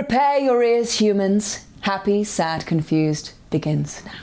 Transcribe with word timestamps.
Prepare 0.00 0.38
your 0.38 0.62
ears, 0.62 0.94
humans. 0.94 1.66
Happy, 1.82 2.24
sad, 2.24 2.64
confused 2.64 3.32
begins 3.50 4.02
now. 4.02 4.18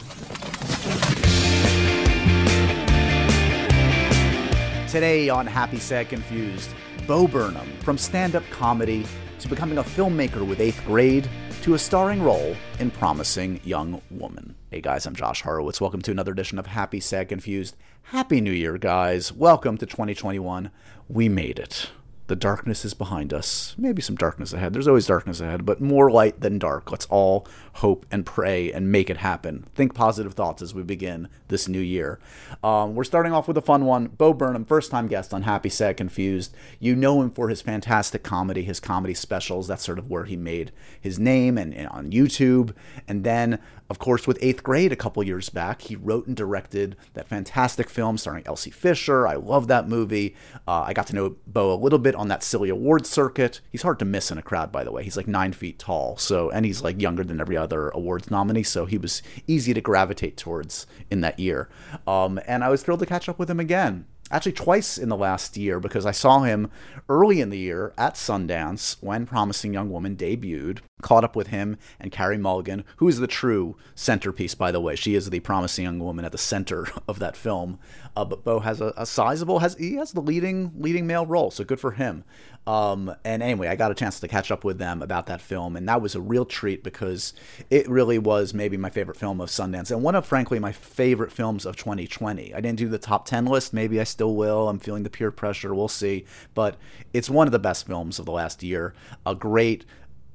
Today 4.87 5.29
on 5.29 5.45
Happy, 5.45 5.77
Sad, 5.77 6.09
Confused, 6.09 6.71
Bo 7.05 7.27
Burnham, 7.27 7.67
from 7.81 7.95
stand 7.95 8.35
up 8.35 8.41
comedy 8.49 9.05
to 9.37 9.47
becoming 9.47 9.77
a 9.77 9.83
filmmaker 9.83 10.43
with 10.43 10.59
eighth 10.61 10.83
grade 10.83 11.29
to 11.61 11.75
a 11.75 11.79
starring 11.79 12.23
role 12.23 12.55
in 12.79 12.89
Promising 12.89 13.61
Young 13.63 14.01
Woman. 14.09 14.55
Hey 14.71 14.81
guys, 14.81 15.05
I'm 15.05 15.13
Josh 15.13 15.43
Horowitz. 15.43 15.79
Welcome 15.79 16.01
to 16.01 16.11
another 16.11 16.31
edition 16.31 16.57
of 16.57 16.65
Happy, 16.65 16.99
Sad, 16.99 17.29
Confused. 17.29 17.75
Happy 18.01 18.41
New 18.41 18.51
Year, 18.51 18.79
guys. 18.79 19.31
Welcome 19.31 19.77
to 19.77 19.85
2021. 19.85 20.71
We 21.07 21.29
made 21.29 21.59
it 21.59 21.91
the 22.27 22.35
darkness 22.35 22.85
is 22.85 22.93
behind 22.93 23.33
us. 23.33 23.73
Maybe 23.77 24.01
some 24.01 24.15
darkness 24.15 24.53
ahead. 24.53 24.73
There's 24.73 24.87
always 24.87 25.07
darkness 25.07 25.41
ahead, 25.41 25.65
but 25.65 25.81
more 25.81 26.11
light 26.11 26.41
than 26.41 26.59
dark. 26.59 26.91
Let's 26.91 27.07
all 27.07 27.47
hope 27.77 28.05
and 28.11 28.25
pray 28.25 28.71
and 28.71 28.91
make 28.91 29.09
it 29.09 29.17
happen. 29.17 29.65
Think 29.75 29.93
positive 29.93 30.33
thoughts 30.33 30.61
as 30.61 30.73
we 30.73 30.83
begin 30.83 31.29
this 31.47 31.67
new 31.67 31.79
year. 31.79 32.19
Um, 32.63 32.95
we're 32.95 33.03
starting 33.03 33.33
off 33.33 33.47
with 33.47 33.57
a 33.57 33.61
fun 33.61 33.85
one. 33.85 34.07
Bo 34.07 34.33
Burnham, 34.33 34.65
first 34.65 34.89
time 34.89 35.07
guest 35.07 35.33
on 35.33 35.43
Happy, 35.43 35.69
Sad, 35.69 35.97
Confused. 35.97 36.55
You 36.79 36.95
know 36.95 37.21
him 37.21 37.29
for 37.29 37.49
his 37.49 37.61
fantastic 37.61 38.23
comedy, 38.23 38.63
his 38.63 38.79
comedy 38.79 39.13
specials. 39.13 39.67
That's 39.67 39.83
sort 39.83 39.99
of 39.99 40.09
where 40.09 40.25
he 40.25 40.35
made 40.35 40.71
his 40.99 41.19
name 41.19 41.57
and, 41.57 41.73
and 41.73 41.87
on 41.89 42.11
YouTube. 42.11 42.73
And 43.07 43.23
then 43.23 43.59
of 43.89 43.99
course, 43.99 44.27
with 44.27 44.37
eighth 44.41 44.63
grade 44.63 44.91
a 44.91 44.97
couple 44.97 45.23
years 45.23 45.49
back, 45.49 45.83
he 45.83 45.95
wrote 45.95 46.27
and 46.27 46.35
directed 46.35 46.97
that 47.13 47.27
fantastic 47.27 47.89
film 47.89 48.17
starring 48.17 48.43
Elsie 48.45 48.71
Fisher. 48.71 49.25
I 49.25 49.35
love 49.35 49.67
that 49.67 49.87
movie. 49.87 50.35
Uh, 50.67 50.83
I 50.87 50.93
got 50.93 51.07
to 51.07 51.15
know 51.15 51.37
Bo 51.47 51.73
a 51.73 51.75
little 51.75 51.99
bit 51.99 52.13
on 52.13 52.27
that 52.27 52.43
silly 52.43 52.69
awards 52.69 53.09
circuit. 53.09 53.61
He's 53.71 53.83
hard 53.83 53.99
to 53.99 54.05
miss 54.05 54.29
in 54.29 54.37
a 54.37 54.41
crowd, 54.41 54.73
by 54.73 54.83
the 54.83 54.91
way. 54.91 55.03
He's 55.03 55.15
like 55.15 55.27
nine 55.27 55.53
feet 55.53 55.79
tall, 55.79 56.17
so 56.17 56.49
and 56.49 56.65
he's 56.65 56.81
like 56.81 57.01
younger 57.01 57.23
than 57.23 57.39
every 57.39 57.55
other 57.55 57.66
awards 57.73 58.31
nominee, 58.31 58.63
so 58.63 58.85
he 58.85 58.97
was 58.97 59.21
easy 59.47 59.73
to 59.73 59.81
gravitate 59.81 60.37
towards 60.37 60.87
in 61.09 61.21
that 61.21 61.39
year. 61.39 61.69
Um, 62.05 62.39
and 62.47 62.63
I 62.63 62.69
was 62.69 62.83
thrilled 62.83 62.99
to 63.01 63.05
catch 63.05 63.27
up 63.29 63.39
with 63.39 63.49
him 63.49 63.59
again 63.59 64.05
actually 64.31 64.51
twice 64.51 64.97
in 64.97 65.09
the 65.09 65.15
last 65.15 65.57
year 65.57 65.79
because 65.79 66.05
I 66.05 66.11
saw 66.11 66.41
him 66.41 66.69
early 67.07 67.39
in 67.41 67.49
the 67.49 67.57
year 67.57 67.93
at 67.97 68.15
Sundance 68.15 68.97
when 69.01 69.25
Promising 69.25 69.73
Young 69.73 69.89
Woman 69.89 70.15
debuted. 70.15 70.79
Caught 71.01 71.23
up 71.23 71.35
with 71.35 71.47
him 71.47 71.77
and 71.99 72.11
Carey 72.11 72.37
Mulligan, 72.37 72.83
who 72.97 73.07
is 73.07 73.19
the 73.19 73.27
true 73.27 73.77
centerpiece, 73.93 74.55
by 74.55 74.71
the 74.71 74.81
way. 74.81 74.95
She 74.95 75.13
is 75.13 75.29
the 75.29 75.39
promising 75.41 75.85
young 75.85 75.99
woman 75.99 76.25
at 76.25 76.31
the 76.31 76.39
center 76.39 76.87
of 77.07 77.19
that 77.19 77.37
film. 77.37 77.79
Uh, 78.17 78.25
but 78.25 78.43
Bo 78.43 78.59
has 78.59 78.81
a, 78.81 78.91
a, 78.97 79.05
sizable 79.05 79.59
has 79.59 79.75
he 79.75 79.93
has 79.93 80.11
the 80.11 80.21
leading 80.21 80.71
leading 80.79 81.05
male 81.05 81.27
role, 81.27 81.51
so 81.51 81.63
good 81.63 81.79
for 81.79 81.91
him. 81.91 82.23
Um, 82.65 83.13
and 83.23 83.43
anyway, 83.43 83.67
I 83.67 83.75
got 83.75 83.91
a 83.91 83.93
chance 83.93 84.19
to 84.19 84.27
catch 84.27 84.49
up 84.49 84.63
with 84.63 84.79
them 84.79 85.03
about 85.03 85.27
that 85.27 85.39
film, 85.39 85.75
and 85.75 85.87
that 85.87 86.01
was 86.01 86.15
a 86.15 86.19
real 86.19 86.43
treat 86.43 86.83
because 86.83 87.35
it 87.69 87.87
really 87.87 88.17
was 88.17 88.55
maybe 88.55 88.75
my 88.75 88.89
favorite 88.89 89.17
film 89.17 89.39
of 89.39 89.49
Sundance 89.49 89.91
and 89.91 90.01
one 90.01 90.15
of 90.15 90.25
frankly 90.25 90.57
my 90.57 90.71
favorite 90.71 91.31
films 91.31 91.63
of 91.63 91.75
2020. 91.75 92.55
I 92.55 92.59
didn't 92.59 92.79
do 92.79 92.89
the 92.89 92.97
top 92.97 93.27
10 93.27 93.45
list, 93.45 93.71
maybe 93.71 94.01
I 94.01 94.03
still 94.03 94.35
will. 94.35 94.67
I'm 94.67 94.79
feeling 94.79 95.03
the 95.03 95.11
peer 95.11 95.29
pressure, 95.29 95.75
we'll 95.75 95.87
see. 95.87 96.25
But 96.55 96.75
it's 97.13 97.29
one 97.29 97.47
of 97.47 97.51
the 97.51 97.59
best 97.59 97.85
films 97.85 98.17
of 98.17 98.25
the 98.25 98.31
last 98.31 98.63
year. 98.63 98.95
A 99.27 99.35
great 99.35 99.85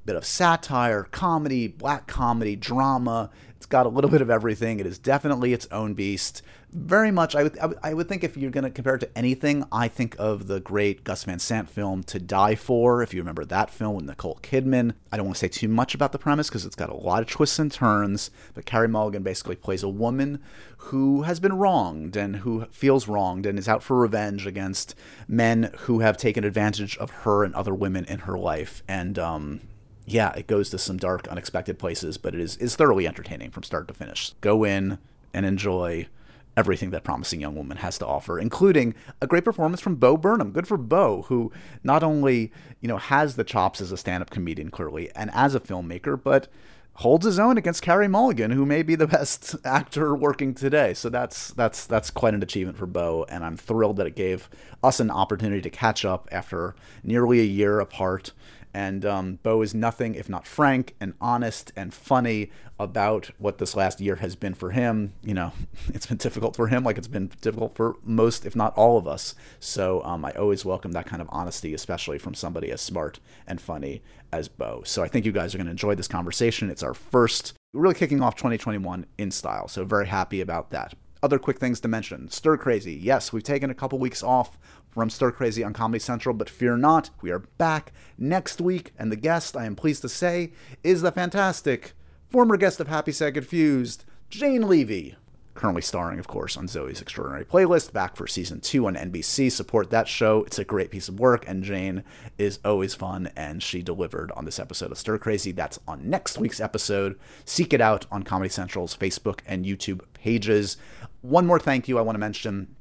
bit 0.05 0.15
of 0.15 0.25
satire, 0.25 1.05
comedy, 1.05 1.67
black 1.67 2.07
comedy, 2.07 2.55
drama. 2.55 3.31
It's 3.63 3.67
got 3.69 3.87
a 3.87 3.91
little 3.91 4.11
bit 4.11 4.21
of 4.21 4.29
everything. 4.29 4.81
It 4.81 4.87
is 4.87 4.99
definitely 4.99 5.53
its 5.53 5.69
own 5.71 5.95
beast. 5.95 6.43
Very 6.73 7.13
much, 7.13 7.37
I 7.37 7.45
would, 7.45 7.57
I 7.81 7.95
would 7.95 8.09
think 8.09 8.25
if 8.25 8.37
you're 8.37 8.51
going 8.51 8.65
to 8.65 8.71
compare 8.71 8.97
it 8.97 8.99
to 8.99 9.17
anything, 9.17 9.65
I 9.71 9.87
think 9.87 10.17
of 10.19 10.49
the 10.49 10.59
great 10.59 11.05
Gus 11.05 11.23
Van 11.23 11.39
Sant 11.39 11.71
film 11.71 12.03
To 12.05 12.19
Die 12.19 12.57
For, 12.57 13.05
if 13.05 13.15
you 13.15 13.21
remember 13.21 13.45
that 13.45 13.71
film 13.71 13.95
with 13.95 14.07
Nicole 14.07 14.41
Kidman. 14.43 14.95
I 15.13 15.17
don't 15.17 15.27
want 15.27 15.37
to 15.37 15.39
say 15.39 15.47
too 15.47 15.69
much 15.69 15.95
about 15.95 16.11
the 16.11 16.19
premise 16.19 16.49
because 16.49 16.67
it's 16.67 16.75
got 16.75 16.91
a 16.91 16.97
lot 16.97 17.23
of 17.23 17.29
twists 17.29 17.61
and 17.61 17.71
turns, 17.71 18.33
but 18.53 18.67
Carey 18.67 18.89
Mulligan 18.89 19.23
basically 19.23 19.55
plays 19.55 19.85
a 19.85 19.89
woman 19.89 20.41
who 20.79 21.23
has 21.23 21.39
been 21.39 21.57
wronged 21.57 22.17
and 22.17 22.35
who 22.39 22.65
feels 22.73 23.07
wronged 23.07 23.47
and 23.47 23.61
is 23.61 23.69
out 23.69 23.85
for 23.85 23.97
revenge 23.97 24.45
against 24.45 24.97
men 25.29 25.71
who 25.83 26.01
have 26.01 26.17
taken 26.17 26.43
advantage 26.43 26.99
of 26.99 27.11
her 27.11 27.45
and 27.45 27.55
other 27.55 27.77
women 27.77 28.07
in 28.07 28.19
her 28.21 28.37
life. 28.37 28.83
And 28.89 29.21
um, 29.21 29.61
yeah, 30.07 30.33
it 30.33 30.47
goes 30.47 30.71
to 30.71 30.79
some 30.79 30.97
dark, 30.97 31.29
unexpected 31.29 31.79
places, 31.79 32.19
but 32.19 32.35
it 32.35 32.41
is 32.41 32.57
is 32.57 32.77
thoroughly 32.77 33.07
entertaining 33.07 33.51
from 33.51 33.63
start 33.63 33.89
to 33.89 33.95
finish. 33.95 34.33
Go 34.41 34.65
in 34.65 34.99
and 35.33 35.47
enjoy 35.47 36.09
everything 36.57 36.91
that 36.91 37.05
Promising 37.05 37.41
Young 37.41 37.55
Woman 37.55 37.79
has 37.79 37.99
to 37.99 38.07
offer, 38.07 38.39
including 38.39 38.95
a 39.21 39.27
great 39.27 39.45
performance 39.45 39.81
from 39.81 39.97
Bo 39.97 40.17
Burnham. 40.17 40.53
Good 40.53 40.69
for 40.69 40.77
Bo, 40.77 41.23
who 41.23 41.53
not 41.83 42.03
only 42.03 42.53
you 42.81 42.89
know 42.89 42.99
has 42.99 43.37
the 43.37 43.45
chops 43.45 43.81
as 43.81 43.93
a 43.93 43.97
stand-up 43.97 44.31
comedian 44.31 44.71
clearly 44.71 45.11
and 45.15 45.31
as 45.33 45.55
a 45.55 45.61
filmmaker, 45.61 46.21
but 46.21 46.49
holds 46.97 47.25
his 47.25 47.39
own 47.39 47.57
against 47.57 47.83
Carey 47.83 48.07
Mulligan, 48.09 48.51
who 48.51 48.67
may 48.67 48.83
be 48.83 48.95
the 48.95 49.07
best 49.19 49.57
actor 49.65 50.15
working 50.15 50.55
today. 50.55 50.95
So 50.95 51.09
that's 51.09 51.53
that's 51.53 51.87
that's 51.87 52.11
quite 52.11 52.35
an 52.35 52.43
achievement 52.43 52.77
for 52.77 52.87
Bo, 52.87 53.25
and 53.29 53.45
I'm 53.45 53.57
thrilled 53.57 53.97
that 53.97 54.07
it 54.07 54.17
gave 54.17 54.51
us 54.83 55.01
an 55.01 55.11
opportunity 55.11 55.63
to 55.63 55.71
catch 55.71 56.05
up 56.05 56.29
after 56.33 56.75
nearly 57.05 57.41
a 57.41 57.45
year 57.45 57.79
apart 57.81 58.33
and 58.75 59.05
um, 59.05 59.39
Bo 59.43 59.63
is 59.63 59.75
nothing 59.75 60.15
if 60.15 60.29
not 60.29 60.47
frank 60.47 60.95
and 61.01 61.15
honest 61.21 61.73
and 61.77 61.93
funny 61.93 62.51
about 62.79 63.31
what 63.39 63.59
this 63.59 63.77
last 63.77 64.01
year 64.01 64.17
has 64.17 64.35
been 64.35 64.55
for 64.55 64.71
him. 64.71 65.13
You 65.23 65.35
know, 65.35 65.53
it's 65.89 66.07
been 66.07 66.17
difficult 66.17 66.57
for 66.57 66.69
him, 66.69 66.85
like 66.85 66.99
it's 66.99 67.09
been 67.09 67.31
difficult 67.41 67.75
for 67.75 67.97
most, 68.03 68.47
if 68.47 68.57
not 68.57 68.75
all 68.77 68.99
of 68.99 69.07
us. 69.07 69.35
So 69.61 70.03
um, 70.05 70.25
I 70.25 70.33
always 70.33 70.65
welcome 70.65 70.93
that 70.93 71.07
kind 71.07 71.21
of 71.21 71.29
honesty, 71.31 71.75
especially 71.75 72.19
from 72.19 72.35
somebody 72.35 72.71
as 72.71 72.81
smart 72.81 73.21
and 73.47 73.61
funny 73.61 74.03
as 74.33 74.49
Bo. 74.49 74.83
So 74.85 75.03
I 75.03 75.09
think 75.09 75.27
you 75.27 75.33
guys 75.33 75.55
are 75.55 75.59
going 75.59 75.67
to 75.67 75.73
enjoy 75.73 75.95
this 75.95 76.09
conversation. 76.09 76.71
It's 76.71 76.83
our 76.83 76.95
first, 76.95 77.53
really 77.75 77.95
kicking 77.95 78.23
off 78.23 78.37
2021 78.37 79.07
in 79.19 79.31
style. 79.31 79.69
So 79.69 79.85
very 79.85 80.07
happy 80.07 80.41
about 80.41 80.71
that 80.71 80.95
other 81.23 81.39
quick 81.39 81.59
things 81.59 81.81
to 81.81 81.89
mention. 81.89 82.29
Stir 82.29 82.57
Crazy. 82.57 82.95
Yes, 82.95 83.33
we've 83.33 83.43
taken 83.43 83.71
a 83.71 83.75
couple 83.75 83.99
weeks 83.99 84.23
off 84.23 84.59
from 84.91 85.09
Stir 85.09 85.31
Crazy 85.31 85.63
on 85.63 85.73
Comedy 85.73 86.01
Central, 86.01 86.35
but 86.35 86.51
fear 86.51 86.77
not, 86.77 87.11
we 87.23 87.31
are 87.31 87.39
back 87.59 87.93
next 88.19 88.61
week, 88.61 88.93
and 88.99 89.11
the 89.11 89.17
guest, 89.17 89.57
I 89.57 89.65
am 89.65 89.77
pleased 89.77 90.03
to 90.03 90.09
say, 90.09 90.53
is 90.83 91.03
the 91.03 91.13
fantastic 91.13 91.93
former 92.29 92.57
guest 92.57 92.81
of 92.81 92.89
Happy 92.89 93.13
Sad 93.13 93.35
Confused, 93.35 94.05
Jane 94.29 94.69
Levy. 94.69 95.17
Currently 95.55 95.83
starring, 95.83 96.19
of 96.19 96.27
course, 96.27 96.57
on 96.57 96.67
Zoey's 96.67 97.03
Extraordinary 97.03 97.45
Playlist, 97.45 97.93
back 97.93 98.17
for 98.17 98.27
season 98.27 98.61
two 98.61 98.87
on 98.87 98.95
NBC. 98.95 99.53
Support 99.53 99.91
that 99.91 100.09
show. 100.09 100.45
It's 100.45 100.59
a 100.59 100.65
great 100.65 100.91
piece 100.91 101.09
of 101.09 101.21
work, 101.21 101.45
and 101.47 101.63
Jane 101.63 102.05
is 102.39 102.59
always 102.65 102.95
fun, 102.95 103.31
and 103.37 103.63
she 103.63 103.83
delivered 103.83 104.33
on 104.33 104.47
this 104.47 104.59
episode 104.59 104.91
of 104.91 104.99
Stir 104.99 105.19
Crazy. 105.19 105.53
That's 105.53 105.79
on 105.87 106.09
next 106.09 106.39
week's 106.39 106.61
episode. 106.61 107.19
Seek 107.45 107.75
it 107.75 107.83
out 107.83 108.07
on 108.11 108.23
Comedy 108.23 108.49
Central's 108.49 108.97
Facebook 108.97 109.41
and 109.47 109.67
YouTube 109.67 110.01
pages. 110.15 110.79
One 111.21 111.47
more 111.47 111.61
thank 111.61 111.87
you 111.87 111.99
I 111.99 112.03
want 112.03 112.15
to 112.15 112.21
mention 112.21 112.75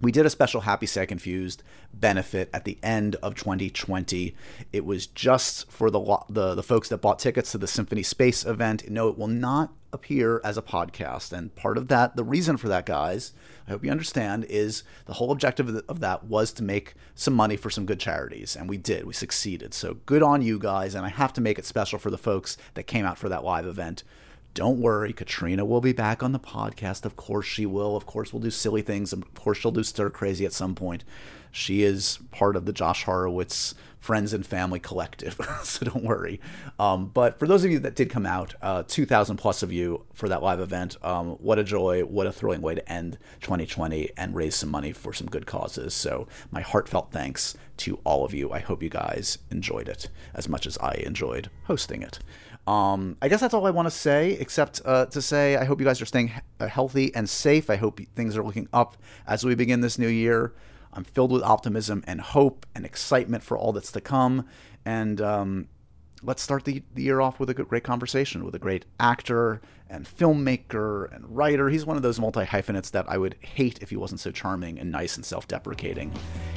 we 0.00 0.12
did 0.12 0.26
a 0.26 0.30
special 0.30 0.62
Happy 0.62 0.86
Sad 0.86 1.08
Confused 1.08 1.62
benefit 1.92 2.50
at 2.52 2.64
the 2.64 2.78
end 2.82 3.16
of 3.16 3.34
2020. 3.34 4.34
It 4.72 4.84
was 4.84 5.06
just 5.06 5.70
for 5.70 5.90
the, 5.90 6.18
the 6.28 6.54
the 6.54 6.62
folks 6.62 6.88
that 6.90 6.98
bought 6.98 7.18
tickets 7.18 7.52
to 7.52 7.58
the 7.58 7.66
Symphony 7.66 8.02
Space 8.02 8.44
event. 8.44 8.88
No, 8.90 9.08
it 9.08 9.16
will 9.16 9.26
not 9.26 9.72
appear 9.92 10.40
as 10.44 10.58
a 10.58 10.62
podcast. 10.62 11.32
And 11.32 11.54
part 11.56 11.78
of 11.78 11.88
that, 11.88 12.16
the 12.16 12.24
reason 12.24 12.58
for 12.58 12.68
that, 12.68 12.84
guys, 12.84 13.32
I 13.66 13.70
hope 13.70 13.84
you 13.84 13.90
understand, 13.90 14.44
is 14.44 14.82
the 15.06 15.14
whole 15.14 15.32
objective 15.32 15.82
of 15.88 16.00
that 16.00 16.24
was 16.24 16.52
to 16.52 16.62
make 16.62 16.94
some 17.14 17.34
money 17.34 17.56
for 17.56 17.70
some 17.70 17.86
good 17.86 17.98
charities. 17.98 18.54
And 18.54 18.68
we 18.68 18.76
did. 18.76 19.06
We 19.06 19.14
succeeded. 19.14 19.72
So 19.72 19.94
good 20.04 20.22
on 20.22 20.42
you 20.42 20.58
guys. 20.58 20.94
And 20.94 21.06
I 21.06 21.08
have 21.08 21.32
to 21.34 21.40
make 21.40 21.58
it 21.58 21.64
special 21.64 21.98
for 21.98 22.10
the 22.10 22.18
folks 22.18 22.58
that 22.74 22.84
came 22.84 23.06
out 23.06 23.16
for 23.16 23.30
that 23.30 23.44
live 23.44 23.66
event 23.66 24.04
don't 24.56 24.80
worry, 24.80 25.12
Katrina 25.12 25.66
will 25.66 25.82
be 25.82 25.92
back 25.92 26.22
on 26.22 26.32
the 26.32 26.40
podcast. 26.40 27.04
Of 27.04 27.14
course 27.14 27.44
she 27.44 27.66
will. 27.66 27.94
Of 27.94 28.06
course 28.06 28.32
we'll 28.32 28.40
do 28.40 28.50
silly 28.50 28.80
things. 28.80 29.12
Of 29.12 29.34
course 29.34 29.58
she'll 29.58 29.70
do 29.70 29.82
stir 29.82 30.08
crazy 30.08 30.46
at 30.46 30.54
some 30.54 30.74
point. 30.74 31.04
She 31.52 31.82
is 31.82 32.18
part 32.30 32.56
of 32.56 32.64
the 32.64 32.72
Josh 32.72 33.04
Horowitz 33.04 33.74
friends 33.98 34.32
and 34.32 34.46
family 34.46 34.78
collective, 34.78 35.38
so 35.62 35.84
don't 35.84 36.04
worry. 36.04 36.40
Um, 36.78 37.08
but 37.08 37.38
for 37.38 37.46
those 37.46 37.64
of 37.64 37.70
you 37.70 37.80
that 37.80 37.96
did 37.96 38.08
come 38.08 38.24
out, 38.24 38.54
uh, 38.62 38.84
2,000 38.86 39.36
plus 39.36 39.62
of 39.62 39.72
you 39.72 40.06
for 40.14 40.28
that 40.30 40.42
live 40.42 40.60
event, 40.60 40.96
um, 41.04 41.32
what 41.32 41.58
a 41.58 41.64
joy, 41.64 42.02
what 42.02 42.26
a 42.26 42.32
thrilling 42.32 42.62
way 42.62 42.76
to 42.76 42.92
end 42.92 43.18
2020 43.42 44.10
and 44.16 44.34
raise 44.34 44.54
some 44.54 44.70
money 44.70 44.92
for 44.92 45.12
some 45.12 45.26
good 45.26 45.44
causes. 45.44 45.92
So 45.92 46.28
my 46.50 46.62
heartfelt 46.62 47.10
thanks 47.10 47.56
to 47.78 47.98
all 48.04 48.24
of 48.24 48.32
you. 48.32 48.52
I 48.52 48.60
hope 48.60 48.82
you 48.82 48.88
guys 48.88 49.36
enjoyed 49.50 49.88
it 49.88 50.08
as 50.32 50.48
much 50.48 50.66
as 50.66 50.78
I 50.78 50.94
enjoyed 51.04 51.50
hosting 51.64 52.00
it. 52.02 52.20
Um, 52.66 53.16
I 53.22 53.28
guess 53.28 53.40
that's 53.40 53.54
all 53.54 53.66
I 53.66 53.70
want 53.70 53.86
to 53.86 53.90
say, 53.90 54.32
except 54.32 54.80
uh, 54.84 55.06
to 55.06 55.22
say 55.22 55.56
I 55.56 55.64
hope 55.64 55.78
you 55.78 55.86
guys 55.86 56.02
are 56.02 56.06
staying 56.06 56.32
uh, 56.58 56.66
healthy 56.66 57.14
and 57.14 57.28
safe. 57.28 57.70
I 57.70 57.76
hope 57.76 58.00
things 58.14 58.36
are 58.36 58.42
looking 58.42 58.68
up 58.72 58.96
as 59.26 59.44
we 59.44 59.54
begin 59.54 59.80
this 59.80 59.98
new 59.98 60.08
year. 60.08 60.52
I'm 60.92 61.04
filled 61.04 61.30
with 61.30 61.42
optimism 61.42 62.02
and 62.06 62.20
hope 62.20 62.66
and 62.74 62.84
excitement 62.84 63.42
for 63.42 63.56
all 63.56 63.72
that's 63.72 63.92
to 63.92 64.00
come. 64.00 64.46
And 64.84 65.20
um, 65.20 65.68
let's 66.22 66.42
start 66.42 66.64
the, 66.64 66.82
the 66.94 67.02
year 67.02 67.20
off 67.20 67.38
with 67.38 67.50
a 67.50 67.54
great 67.54 67.84
conversation 67.84 68.44
with 68.44 68.54
a 68.54 68.58
great 68.58 68.84
actor 68.98 69.60
and 69.88 70.04
filmmaker 70.06 71.14
and 71.14 71.24
writer. 71.28 71.68
He's 71.68 71.86
one 71.86 71.96
of 71.96 72.02
those 72.02 72.18
multi 72.18 72.44
hyphenates 72.44 72.90
that 72.90 73.04
I 73.08 73.18
would 73.18 73.36
hate 73.40 73.80
if 73.82 73.90
he 73.90 73.96
wasn't 73.96 74.20
so 74.20 74.30
charming 74.30 74.78
and 74.78 74.90
nice 74.90 75.16
and 75.16 75.24
self 75.24 75.46
deprecating. 75.46 76.12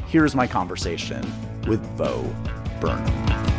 Here's 0.08 0.36
my 0.36 0.48
conversation 0.48 1.22
with 1.68 1.86
Bo 1.98 2.24
Burnham. 2.80 3.59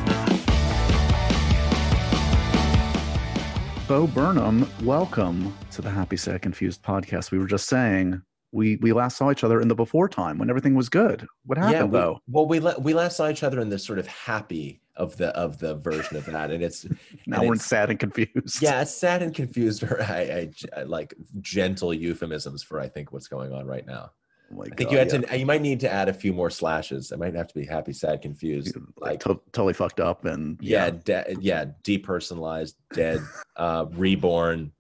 Bo 3.91 4.07
Burnham, 4.07 4.71
welcome 4.85 5.53
to 5.73 5.83
the 5.83 5.91
Happy 5.91 6.17
Sad 6.17 6.43
Confused 6.43 6.81
podcast. 6.81 7.33
We 7.33 7.41
were 7.41 7.47
just 7.49 7.67
saying 7.67 8.23
we 8.53 8.77
we 8.77 8.93
last 8.93 9.17
saw 9.17 9.33
each 9.33 9.43
other 9.43 9.61
in 9.61 9.67
the 9.67 9.75
before 9.75 10.09
time 10.09 10.39
when 10.39 10.49
everything 10.49 10.77
was 10.77 10.89
good. 10.89 11.27
What 11.45 11.59
happened 11.59 11.75
yeah, 11.75 11.85
we, 11.87 11.91
though? 11.91 12.21
Well, 12.29 12.47
we 12.47 12.61
we 12.79 12.95
last 12.95 13.17
saw 13.17 13.29
each 13.29 13.43
other 13.43 13.59
in 13.59 13.69
the 13.69 13.81
sort 13.81 13.99
of 13.99 14.07
happy 14.07 14.81
of 14.95 15.17
the 15.17 15.37
of 15.37 15.59
the 15.59 15.75
version 15.75 16.17
of 16.17 16.25
that, 16.27 16.53
and 16.53 16.63
it's 16.63 16.87
now 17.27 17.41
and 17.41 17.49
we're 17.49 17.55
it's, 17.57 17.67
sad 17.67 17.91
and 17.91 17.99
confused. 17.99 18.63
Yeah, 18.63 18.81
it's 18.81 18.95
sad 18.95 19.23
and 19.25 19.35
confused, 19.35 19.83
or 19.91 20.01
I, 20.01 20.51
I, 20.77 20.81
I 20.83 20.83
like 20.85 21.13
gentle 21.41 21.93
euphemisms 21.93 22.63
for 22.63 22.79
I 22.79 22.87
think 22.87 23.13
what's 23.13 23.27
going 23.27 23.53
on 23.53 23.67
right 23.67 23.85
now. 23.85 24.13
Oh 24.57 24.63
I 24.63 24.75
think 24.75 24.91
you 24.91 24.99
had 24.99 25.13
yeah. 25.13 25.21
to. 25.21 25.39
You 25.39 25.47
might 25.47 25.63
need 25.63 25.81
to 25.81 25.93
add 25.93 26.09
a 26.09 26.13
few 26.13 26.33
more 26.33 26.51
slashes. 26.51 27.13
I 27.13 27.17
might 27.17 27.35
have 27.35 27.49
to 27.49 27.55
be 27.55 27.65
happy, 27.65 27.93
sad, 27.93 28.23
confused, 28.23 28.77
like, 28.99 29.21
to- 29.21 29.41
totally 29.53 29.75
fucked 29.75 30.01
up, 30.01 30.25
and 30.25 30.59
yeah, 30.61 30.87
yeah, 30.87 30.91
de- 31.25 31.37
yeah 31.41 31.65
depersonalized, 31.85 32.75
dead, 32.93 33.21
uh, 33.57 33.87
reborn, 33.91 34.73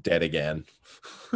dead 0.00 0.22
again. 0.22 0.64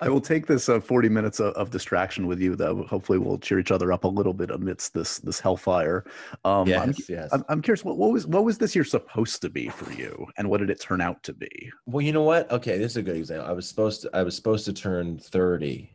I 0.00 0.08
will 0.08 0.20
take 0.20 0.46
this 0.46 0.68
uh, 0.68 0.80
40 0.80 1.08
minutes 1.08 1.40
of, 1.40 1.54
of, 1.54 1.70
distraction 1.70 2.26
with 2.26 2.40
you 2.40 2.54
that 2.56 2.86
hopefully 2.88 3.18
we'll 3.18 3.38
cheer 3.38 3.58
each 3.58 3.70
other 3.70 3.92
up 3.92 4.04
a 4.04 4.08
little 4.08 4.34
bit 4.34 4.50
amidst 4.50 4.94
this 4.94 5.18
this 5.18 5.40
hellfire. 5.40 6.04
Um, 6.44 6.66
yes, 6.66 6.82
I'm, 6.82 6.94
yes. 7.08 7.28
I'm, 7.32 7.44
I'm, 7.48 7.62
curious, 7.62 7.84
what, 7.84 7.98
what, 7.98 8.12
was 8.12 8.26
what 8.26 8.44
was 8.44 8.58
this 8.58 8.74
year 8.74 8.84
supposed 8.84 9.42
to 9.42 9.50
be 9.50 9.68
for 9.68 9.92
you, 9.92 10.26
and 10.38 10.48
what 10.48 10.60
did 10.60 10.70
it 10.70 10.80
turn 10.80 11.00
out 11.00 11.22
to 11.24 11.32
be? 11.32 11.70
Well, 11.86 12.02
you 12.02 12.12
know 12.12 12.22
what? 12.22 12.50
Okay, 12.50 12.78
this 12.78 12.92
is 12.92 12.96
a 12.96 13.02
good 13.02 13.16
example. 13.16 13.48
I 13.48 13.52
was 13.52 13.68
supposed 13.68 14.02
to 14.02 14.10
I 14.14 14.22
was 14.22 14.34
supposed 14.34 14.64
to 14.66 14.72
turn 14.72 15.18
30 15.18 15.90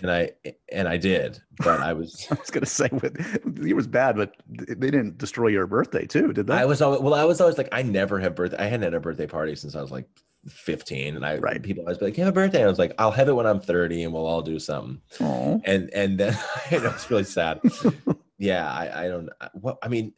and 0.00 0.10
I 0.10 0.30
and 0.72 0.88
I 0.88 0.96
did, 0.96 1.40
but 1.58 1.80
I 1.80 1.92
was. 1.92 2.26
I 2.30 2.34
was 2.34 2.50
gonna 2.50 2.66
say, 2.66 2.88
it 2.92 3.76
was 3.76 3.86
bad, 3.86 4.16
but 4.16 4.34
they 4.48 4.90
didn't 4.90 5.18
destroy 5.18 5.48
your 5.48 5.66
birthday 5.66 6.06
too, 6.06 6.32
did 6.32 6.46
they? 6.46 6.54
I 6.54 6.64
was 6.64 6.82
always, 6.82 7.00
well. 7.00 7.14
I 7.14 7.24
was 7.24 7.40
always 7.40 7.58
like, 7.58 7.68
I 7.72 7.82
never 7.82 8.18
have 8.20 8.34
birthday. 8.34 8.58
I 8.58 8.64
hadn't 8.64 8.82
had 8.82 8.94
a 8.94 9.00
birthday 9.00 9.26
party 9.26 9.54
since 9.56 9.74
I 9.74 9.80
was 9.80 9.90
like 9.90 10.08
15, 10.48 11.16
and 11.16 11.24
I 11.24 11.38
right. 11.38 11.62
people 11.62 11.84
always 11.84 11.98
be 11.98 12.06
like, 12.06 12.18
"You 12.18 12.24
have 12.24 12.32
a 12.32 12.34
birthday?" 12.34 12.58
and 12.58 12.66
I 12.66 12.70
was 12.70 12.78
like, 12.78 12.94
"I'll 12.98 13.10
have 13.10 13.28
it 13.28 13.32
when 13.32 13.46
I'm 13.46 13.60
30, 13.60 14.04
and 14.04 14.12
we'll 14.12 14.26
all 14.26 14.42
do 14.42 14.58
something." 14.58 15.00
Aww. 15.18 15.62
And 15.64 15.90
and 15.94 16.18
then 16.18 16.32
know, 16.70 16.90
it's 16.90 17.10
really 17.10 17.24
sad. 17.24 17.60
yeah, 18.38 18.70
I 18.70 19.04
I 19.04 19.08
don't. 19.08 19.30
What 19.54 19.78
I 19.82 19.88
mean, 19.88 20.12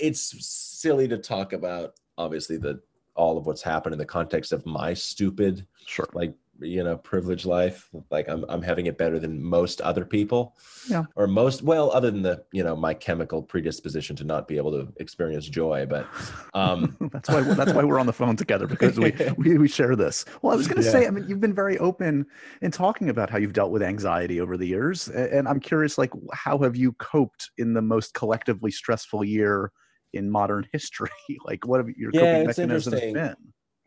it's 0.00 0.34
silly 0.46 1.08
to 1.08 1.18
talk 1.18 1.52
about. 1.52 1.94
Obviously, 2.18 2.56
the 2.56 2.80
all 3.14 3.38
of 3.38 3.46
what's 3.46 3.62
happened 3.62 3.92
in 3.92 3.98
the 3.98 4.06
context 4.06 4.52
of 4.52 4.64
my 4.66 4.94
stupid, 4.94 5.66
sure, 5.86 6.08
like 6.14 6.34
you 6.60 6.82
know 6.82 6.96
privileged 6.96 7.46
life 7.46 7.88
like 8.10 8.28
i'm 8.28 8.44
i'm 8.48 8.62
having 8.62 8.86
it 8.86 8.98
better 8.98 9.18
than 9.18 9.42
most 9.42 9.80
other 9.80 10.04
people. 10.04 10.56
Yeah. 10.88 11.04
Or 11.16 11.26
most 11.26 11.62
well 11.62 11.90
other 11.92 12.10
than 12.10 12.22
the 12.22 12.44
you 12.52 12.64
know 12.64 12.74
my 12.74 12.94
chemical 12.94 13.42
predisposition 13.42 14.16
to 14.16 14.24
not 14.24 14.48
be 14.48 14.56
able 14.56 14.72
to 14.72 14.92
experience 14.96 15.46
joy 15.46 15.86
but 15.86 16.06
um 16.54 16.96
that's 17.12 17.28
why 17.28 17.42
that's 17.42 17.72
why 17.72 17.84
we're 17.84 17.98
on 17.98 18.06
the 18.06 18.12
phone 18.12 18.36
together 18.36 18.66
because 18.66 18.98
we 18.98 19.12
we, 19.36 19.58
we 19.58 19.68
share 19.68 19.96
this. 19.96 20.24
Well 20.42 20.52
i 20.52 20.56
was 20.56 20.66
going 20.66 20.80
to 20.80 20.84
yeah. 20.84 20.92
say 20.92 21.06
i 21.06 21.10
mean 21.10 21.28
you've 21.28 21.40
been 21.40 21.54
very 21.54 21.78
open 21.78 22.26
in 22.62 22.70
talking 22.70 23.10
about 23.10 23.30
how 23.30 23.38
you've 23.38 23.52
dealt 23.52 23.70
with 23.70 23.82
anxiety 23.82 24.40
over 24.40 24.56
the 24.56 24.66
years 24.66 25.08
and 25.08 25.48
i'm 25.48 25.60
curious 25.60 25.98
like 25.98 26.12
how 26.32 26.58
have 26.58 26.76
you 26.76 26.92
coped 26.92 27.50
in 27.58 27.74
the 27.74 27.82
most 27.82 28.14
collectively 28.14 28.70
stressful 28.70 29.24
year 29.24 29.72
in 30.12 30.30
modern 30.30 30.66
history? 30.72 31.10
Like 31.44 31.66
what 31.66 31.78
have 31.78 31.88
your 31.96 32.10
yeah, 32.12 32.20
coping 32.20 32.46
mechanisms 32.46 33.00
been 33.00 33.36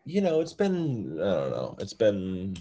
you 0.06 0.22
know, 0.22 0.42
it's 0.42 0.54
been 0.54 1.20
I 1.20 1.34
don't 1.34 1.52
know. 1.52 1.76
It's 1.80 1.94
been. 1.94 2.58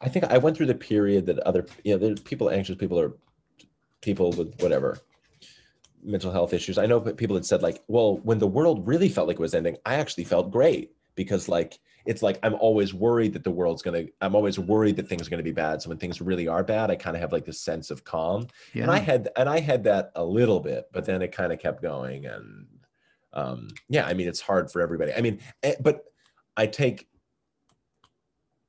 I 0.00 0.08
think 0.08 0.26
I 0.26 0.38
went 0.38 0.56
through 0.56 0.66
the 0.66 0.74
period 0.74 1.26
that 1.26 1.38
other 1.40 1.66
you 1.84 1.92
know 1.92 1.98
there's 1.98 2.20
people 2.20 2.50
anxious 2.50 2.76
people 2.76 3.00
are 3.00 3.12
people 4.02 4.32
with 4.32 4.60
whatever 4.60 4.98
mental 6.02 6.30
health 6.30 6.52
issues. 6.52 6.78
I 6.78 6.86
know 6.86 7.00
people 7.00 7.34
had 7.34 7.44
said 7.44 7.62
like, 7.62 7.82
well, 7.88 8.18
when 8.18 8.38
the 8.38 8.46
world 8.46 8.86
really 8.86 9.08
felt 9.08 9.26
like 9.26 9.36
it 9.36 9.40
was 9.40 9.54
ending, 9.54 9.76
I 9.84 9.94
actually 9.96 10.24
felt 10.24 10.50
great 10.50 10.92
because 11.14 11.48
like 11.48 11.78
it's 12.04 12.22
like 12.22 12.38
I'm 12.42 12.54
always 12.54 12.94
worried 12.94 13.32
that 13.32 13.44
the 13.44 13.50
world's 13.50 13.82
gonna. 13.82 14.04
I'm 14.20 14.34
always 14.34 14.58
worried 14.58 14.96
that 14.96 15.08
things 15.08 15.26
are 15.26 15.30
gonna 15.30 15.42
be 15.42 15.52
bad. 15.52 15.82
So 15.82 15.88
when 15.88 15.98
things 15.98 16.20
really 16.20 16.46
are 16.46 16.62
bad, 16.62 16.90
I 16.90 16.96
kind 16.96 17.16
of 17.16 17.20
have 17.20 17.32
like 17.32 17.44
this 17.44 17.60
sense 17.60 17.90
of 17.90 18.04
calm. 18.04 18.46
Yeah. 18.74 18.82
And 18.82 18.92
I 18.92 18.98
had 18.98 19.28
and 19.36 19.48
I 19.48 19.60
had 19.60 19.84
that 19.84 20.12
a 20.14 20.24
little 20.24 20.60
bit, 20.60 20.86
but 20.92 21.04
then 21.04 21.22
it 21.22 21.32
kind 21.32 21.52
of 21.52 21.58
kept 21.58 21.82
going 21.82 22.26
and 22.26 22.66
um, 23.36 23.68
yeah, 23.88 24.06
I 24.06 24.14
mean, 24.14 24.26
it's 24.26 24.40
hard 24.40 24.70
for 24.70 24.80
everybody. 24.80 25.12
I 25.12 25.20
mean, 25.20 25.40
eh, 25.62 25.74
but 25.80 26.04
I 26.56 26.66
take 26.66 27.06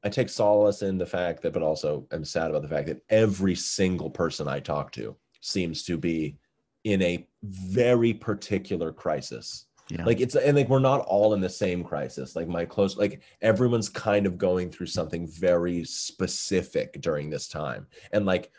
I 0.04 0.10
take 0.10 0.30
solace 0.30 0.84
in 0.84 0.98
the 0.98 1.06
fact 1.06 1.42
that, 1.42 1.54
but 1.54 1.64
also 1.64 2.06
I'm 2.12 2.24
sad 2.24 2.52
about 2.52 2.62
the 2.62 2.68
fact 2.68 2.88
that 2.88 3.02
every 3.10 3.56
single 3.56 4.10
person 4.10 4.48
I 4.48 4.60
talk 4.60 4.92
to 4.94 5.16
seems 5.42 5.84
to 5.86 5.98
be 5.98 6.38
in 6.84 7.02
a 7.02 7.26
very 7.44 8.14
particular 8.14 8.92
crisis. 8.92 9.66
Yeah. 9.90 10.04
Like 10.04 10.20
it's 10.20 10.36
and 10.36 10.58
like 10.58 10.68
we're 10.68 10.80
not 10.80 11.02
all 11.02 11.34
in 11.34 11.40
the 11.40 11.50
same 11.50 11.82
crisis. 11.84 12.36
Like 12.36 12.50
my 12.50 12.66
close, 12.66 12.98
like 12.98 13.22
everyone's 13.42 13.88
kind 13.88 14.26
of 14.26 14.38
going 14.38 14.70
through 14.70 14.88
something 14.88 15.26
very 15.28 15.86
specific 15.86 17.00
during 17.02 17.30
this 17.30 17.48
time, 17.48 17.88
and 18.12 18.26
like 18.26 18.52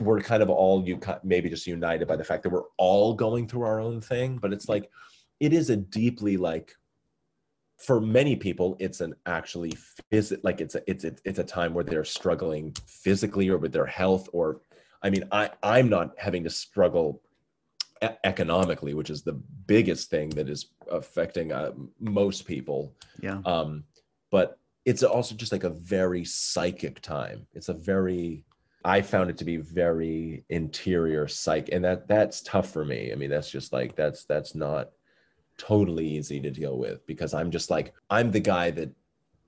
we're 0.00 0.20
kind 0.20 0.42
of 0.42 0.50
all 0.50 0.84
you 0.84 0.98
maybe 1.22 1.48
just 1.48 1.68
united 1.68 2.08
by 2.08 2.16
the 2.16 2.24
fact 2.24 2.42
that 2.42 2.50
we're 2.50 2.68
all 2.78 3.14
going 3.14 3.46
through 3.46 3.62
our 3.62 3.78
own 3.78 4.00
thing. 4.00 4.38
But 4.38 4.52
it's 4.52 4.68
like 4.68 4.90
it 5.40 5.52
is 5.52 5.70
a 5.70 5.76
deeply 5.76 6.36
like 6.36 6.72
for 7.78 8.00
many 8.00 8.36
people 8.36 8.76
it's 8.78 9.00
an 9.00 9.14
actually 9.26 9.72
phys- 10.12 10.38
like 10.42 10.60
it's 10.60 10.74
a 10.74 10.90
it's 10.90 11.04
a, 11.04 11.14
it's 11.24 11.38
a 11.38 11.44
time 11.44 11.74
where 11.74 11.84
they're 11.84 12.04
struggling 12.04 12.74
physically 12.86 13.48
or 13.48 13.58
with 13.58 13.72
their 13.72 13.86
health 13.86 14.28
or 14.32 14.62
i 15.02 15.10
mean 15.10 15.24
i 15.32 15.50
i'm 15.62 15.88
not 15.88 16.14
having 16.16 16.42
to 16.42 16.50
struggle 16.50 17.20
e- 18.02 18.08
economically 18.24 18.94
which 18.94 19.10
is 19.10 19.22
the 19.22 19.38
biggest 19.66 20.10
thing 20.10 20.30
that 20.30 20.48
is 20.48 20.70
affecting 20.90 21.52
uh, 21.52 21.72
most 22.00 22.46
people. 22.46 22.94
Yeah. 23.20 23.40
Um 23.44 23.84
but 24.30 24.58
it's 24.84 25.02
also 25.02 25.34
just 25.34 25.52
like 25.52 25.64
a 25.64 25.70
very 25.70 26.24
psychic 26.24 27.00
time. 27.00 27.46
It's 27.54 27.68
a 27.68 27.74
very 27.74 28.44
I 28.84 29.02
found 29.02 29.30
it 29.30 29.38
to 29.38 29.44
be 29.44 29.56
very 29.56 30.44
interior 30.48 31.26
psych, 31.26 31.70
and 31.72 31.84
that 31.84 32.06
that's 32.06 32.40
tough 32.42 32.70
for 32.70 32.84
me. 32.84 33.10
I 33.12 33.16
mean, 33.16 33.30
that's 33.30 33.50
just 33.50 33.72
like 33.72 33.96
that's 33.96 34.24
that's 34.26 34.54
not 34.54 34.90
totally 35.58 36.06
easy 36.06 36.40
to 36.40 36.50
deal 36.50 36.78
with 36.78 37.06
because 37.06 37.34
I'm 37.34 37.50
just 37.50 37.70
like, 37.70 37.94
I'm 38.10 38.30
the 38.30 38.40
guy 38.40 38.70
that, 38.72 38.90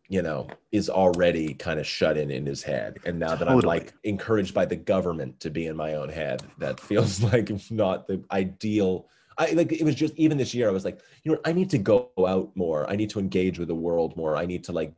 you 0.08 0.22
know, 0.22 0.48
is 0.72 0.88
already 0.88 1.54
kind 1.54 1.78
of 1.78 1.86
shut 1.86 2.16
in 2.16 2.30
in 2.30 2.46
his 2.46 2.62
head. 2.62 2.98
And 3.04 3.18
now 3.18 3.34
that 3.34 3.48
I'm 3.48 3.60
like 3.60 3.92
encouraged 4.04 4.54
by 4.54 4.64
the 4.64 4.76
government 4.76 5.38
to 5.40 5.50
be 5.50 5.66
in 5.66 5.76
my 5.76 5.94
own 5.94 6.08
head, 6.08 6.42
that 6.58 6.80
feels 6.88 7.22
like 7.22 7.50
not 7.70 8.06
the 8.06 8.22
ideal. 8.30 9.08
I 9.36 9.52
like 9.52 9.70
it 9.72 9.84
was 9.84 9.94
just 9.94 10.14
even 10.16 10.38
this 10.38 10.54
year, 10.54 10.68
I 10.68 10.72
was 10.72 10.84
like, 10.84 11.00
you 11.24 11.32
know, 11.32 11.38
I 11.44 11.52
need 11.52 11.70
to 11.70 11.78
go 11.78 12.10
out 12.26 12.50
more. 12.56 12.88
I 12.90 12.96
need 12.96 13.10
to 13.10 13.20
engage 13.20 13.58
with 13.58 13.68
the 13.68 13.74
world 13.74 14.16
more. 14.16 14.36
I 14.36 14.46
need 14.46 14.64
to 14.64 14.72
like 14.72 14.92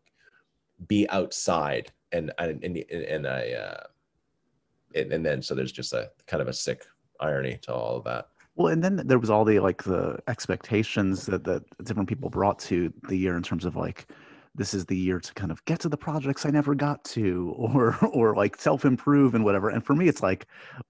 be 0.86 1.08
outside. 1.10 1.92
And, 2.12 2.32
and, 2.38 2.64
and, 2.64 2.76
and 2.76 3.26
I, 3.26 3.52
uh, 3.52 3.84
and, 4.94 5.12
and 5.12 5.24
then 5.24 5.42
so 5.42 5.54
there's 5.54 5.72
just 5.72 5.92
a 5.92 6.10
kind 6.26 6.40
of 6.40 6.48
a 6.48 6.52
sick 6.52 6.86
irony 7.20 7.58
to 7.62 7.74
all 7.74 7.96
of 7.96 8.04
that. 8.04 8.29
Well, 8.60 8.70
and 8.70 8.84
then 8.84 8.96
there 9.06 9.18
was 9.18 9.30
all 9.30 9.46
the 9.46 9.58
like 9.58 9.84
the 9.84 10.18
expectations 10.28 11.24
that 11.24 11.44
that 11.44 11.62
different 11.82 12.10
people 12.10 12.28
brought 12.28 12.58
to 12.58 12.92
the 13.08 13.16
year 13.16 13.34
in 13.38 13.42
terms 13.42 13.64
of 13.64 13.74
like 13.74 14.06
this 14.54 14.74
is 14.74 14.84
the 14.84 14.98
year 14.98 15.18
to 15.18 15.32
kind 15.32 15.50
of 15.50 15.64
get 15.64 15.80
to 15.80 15.88
the 15.88 15.96
projects 15.96 16.44
I 16.44 16.50
never 16.50 16.74
got 16.74 17.02
to 17.04 17.54
or 17.58 17.96
or 18.12 18.36
like 18.36 18.60
self 18.60 18.84
improve 18.84 19.34
and 19.34 19.46
whatever. 19.46 19.70
And 19.70 19.82
for 19.82 19.94
me 19.94 20.08
it's 20.08 20.22
like 20.22 20.46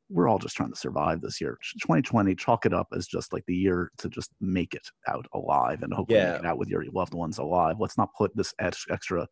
we're 0.09 0.27
all 0.27 0.41
just 0.41 0.57
trying 0.57 0.73
to 0.73 0.77
survive 0.77 1.21
this 1.21 1.41
year. 1.41 1.59
2020 1.81 2.35
chalk 2.35 2.67
it 2.67 2.75
up 2.75 2.89
as 2.93 3.07
just 3.07 3.33
like 3.33 3.45
the 3.47 3.55
year 3.55 3.93
to 3.99 4.09
just 4.09 4.33
make 4.41 4.75
it 4.75 4.89
out 5.07 5.27
alive 5.33 5.85
and 5.85 5.95
hopefully 5.95 6.19
yeah. 6.19 6.33
make 6.33 6.41
it 6.41 6.47
out 6.47 6.59
with 6.59 6.71
your 6.71 6.85
loved 6.93 7.15
ones 7.15 7.39
alive. 7.39 7.77
Let's 7.79 7.97
not 7.97 8.09
put 8.19 8.35
this 8.35 8.53
extra 8.59 9.29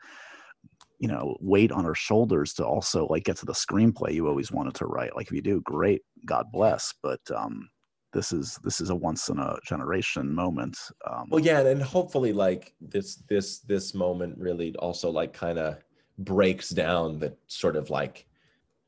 you 1.00 1.08
know 1.08 1.36
weight 1.40 1.72
on 1.72 1.84
our 1.84 1.96
shoulders 1.96 2.54
to 2.54 2.64
also 2.64 3.08
like 3.08 3.24
get 3.24 3.36
to 3.38 3.46
the 3.46 3.52
screenplay 3.52 4.14
you 4.14 4.28
always 4.28 4.52
wanted 4.52 4.74
to 4.74 4.86
write 4.86 5.14
like 5.14 5.26
if 5.26 5.32
you 5.32 5.40
do 5.40 5.60
great 5.60 6.02
god 6.24 6.46
bless 6.52 6.92
but 7.00 7.20
um 7.32 7.68
this 8.12 8.32
is 8.32 8.58
this 8.64 8.80
is 8.80 8.90
a 8.90 8.94
once 8.94 9.28
in 9.28 9.38
a 9.38 9.56
generation 9.64 10.34
moment 10.34 10.76
um, 11.10 11.26
well 11.30 11.40
yeah 11.40 11.60
and 11.60 11.82
hopefully 11.82 12.32
like 12.32 12.74
this 12.80 13.16
this 13.28 13.60
this 13.60 13.94
moment 13.94 14.36
really 14.38 14.74
also 14.76 15.10
like 15.10 15.32
kind 15.32 15.58
of 15.58 15.78
breaks 16.18 16.70
down 16.70 17.18
the 17.18 17.34
sort 17.46 17.76
of 17.76 17.90
like 17.90 18.26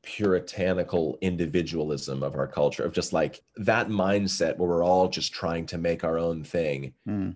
puritanical 0.03 1.17
individualism 1.21 2.23
of 2.23 2.35
our 2.35 2.47
culture 2.47 2.83
of 2.83 2.91
just 2.91 3.13
like 3.13 3.41
that 3.55 3.87
mindset 3.87 4.57
where 4.57 4.67
we're 4.67 4.83
all 4.83 5.07
just 5.07 5.31
trying 5.31 5.65
to 5.65 5.77
make 5.77 6.03
our 6.03 6.17
own 6.17 6.43
thing 6.43 6.91
mm. 7.07 7.35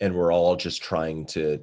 and 0.00 0.14
we're 0.14 0.32
all 0.32 0.56
just 0.56 0.82
trying 0.82 1.26
to 1.26 1.62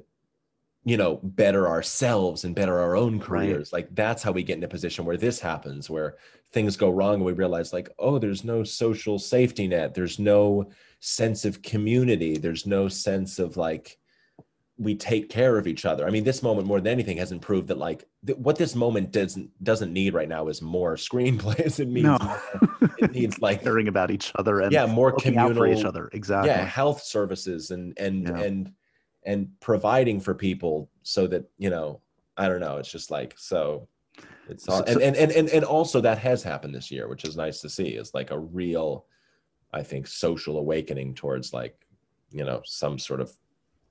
you 0.84 0.96
know 0.96 1.20
better 1.22 1.68
ourselves 1.68 2.44
and 2.44 2.54
better 2.54 2.78
our 2.78 2.96
own 2.96 3.20
careers. 3.20 3.72
Right. 3.72 3.80
like 3.84 3.94
that's 3.94 4.22
how 4.22 4.32
we 4.32 4.42
get 4.42 4.58
in 4.58 4.64
a 4.64 4.68
position 4.68 5.04
where 5.04 5.16
this 5.16 5.40
happens 5.40 5.90
where 5.90 6.16
things 6.52 6.76
go 6.76 6.90
wrong 6.90 7.16
and 7.16 7.24
we 7.24 7.32
realize 7.32 7.72
like 7.72 7.90
oh 7.98 8.18
there's 8.18 8.44
no 8.44 8.64
social 8.64 9.18
safety 9.18 9.66
net. 9.66 9.94
There's 9.94 10.18
no 10.18 10.70
sense 11.00 11.44
of 11.44 11.62
community. 11.62 12.38
There's 12.38 12.66
no 12.66 12.88
sense 12.88 13.38
of 13.38 13.56
like 13.56 13.98
we 14.80 14.94
take 14.94 15.28
care 15.28 15.58
of 15.58 15.66
each 15.66 15.84
other. 15.84 16.06
I 16.06 16.10
mean 16.10 16.24
this 16.24 16.42
moment 16.42 16.66
more 16.66 16.80
than 16.80 16.92
anything 16.92 17.16
has 17.18 17.32
improved 17.32 17.68
that 17.68 17.78
like 17.78 18.06
th- 18.24 18.38
what 18.38 18.56
this 18.56 18.76
moment 18.76 19.10
doesn't 19.10 19.50
doesn't 19.62 19.92
need 19.92 20.14
right 20.14 20.28
now 20.28 20.46
is 20.48 20.62
more 20.62 20.94
screenplays. 21.08 21.80
It 21.80 21.88
means 21.88 22.06
no. 22.06 22.38
it 22.98 23.12
needs 23.12 23.38
like 23.42 23.62
caring 23.62 23.88
about 23.88 24.10
each 24.12 24.32
other 24.36 24.60
and 24.60 24.72
yeah 24.72 24.86
more 24.86 25.12
communal 25.12 25.54
for 25.54 25.66
each 25.66 25.84
other. 25.84 26.08
Exactly. 26.12 26.50
Yeah 26.50 26.64
health 26.64 27.02
services 27.02 27.72
and 27.72 27.98
and 27.98 28.28
yeah. 28.28 28.38
and 28.38 28.72
and 29.28 29.48
providing 29.60 30.18
for 30.18 30.34
people 30.34 30.90
so 31.02 31.26
that 31.26 31.44
you 31.58 31.70
know 31.70 32.00
i 32.36 32.48
don't 32.48 32.60
know 32.60 32.78
it's 32.78 32.90
just 32.90 33.10
like 33.10 33.34
so 33.36 33.86
it's 34.48 34.66
all, 34.68 34.78
So- 34.78 34.92
and, 34.92 35.02
and 35.02 35.16
and 35.16 35.30
and 35.32 35.48
and 35.50 35.64
also 35.64 36.00
that 36.00 36.18
has 36.18 36.42
happened 36.42 36.74
this 36.74 36.90
year 36.90 37.06
which 37.08 37.24
is 37.28 37.36
nice 37.36 37.60
to 37.60 37.68
see 37.68 37.88
is 37.88 38.14
like 38.14 38.30
a 38.30 38.38
real 38.38 39.04
i 39.72 39.82
think 39.82 40.06
social 40.06 40.56
awakening 40.58 41.14
towards 41.14 41.52
like 41.52 41.76
you 42.32 42.44
know 42.44 42.62
some 42.64 42.98
sort 42.98 43.20
of 43.20 43.30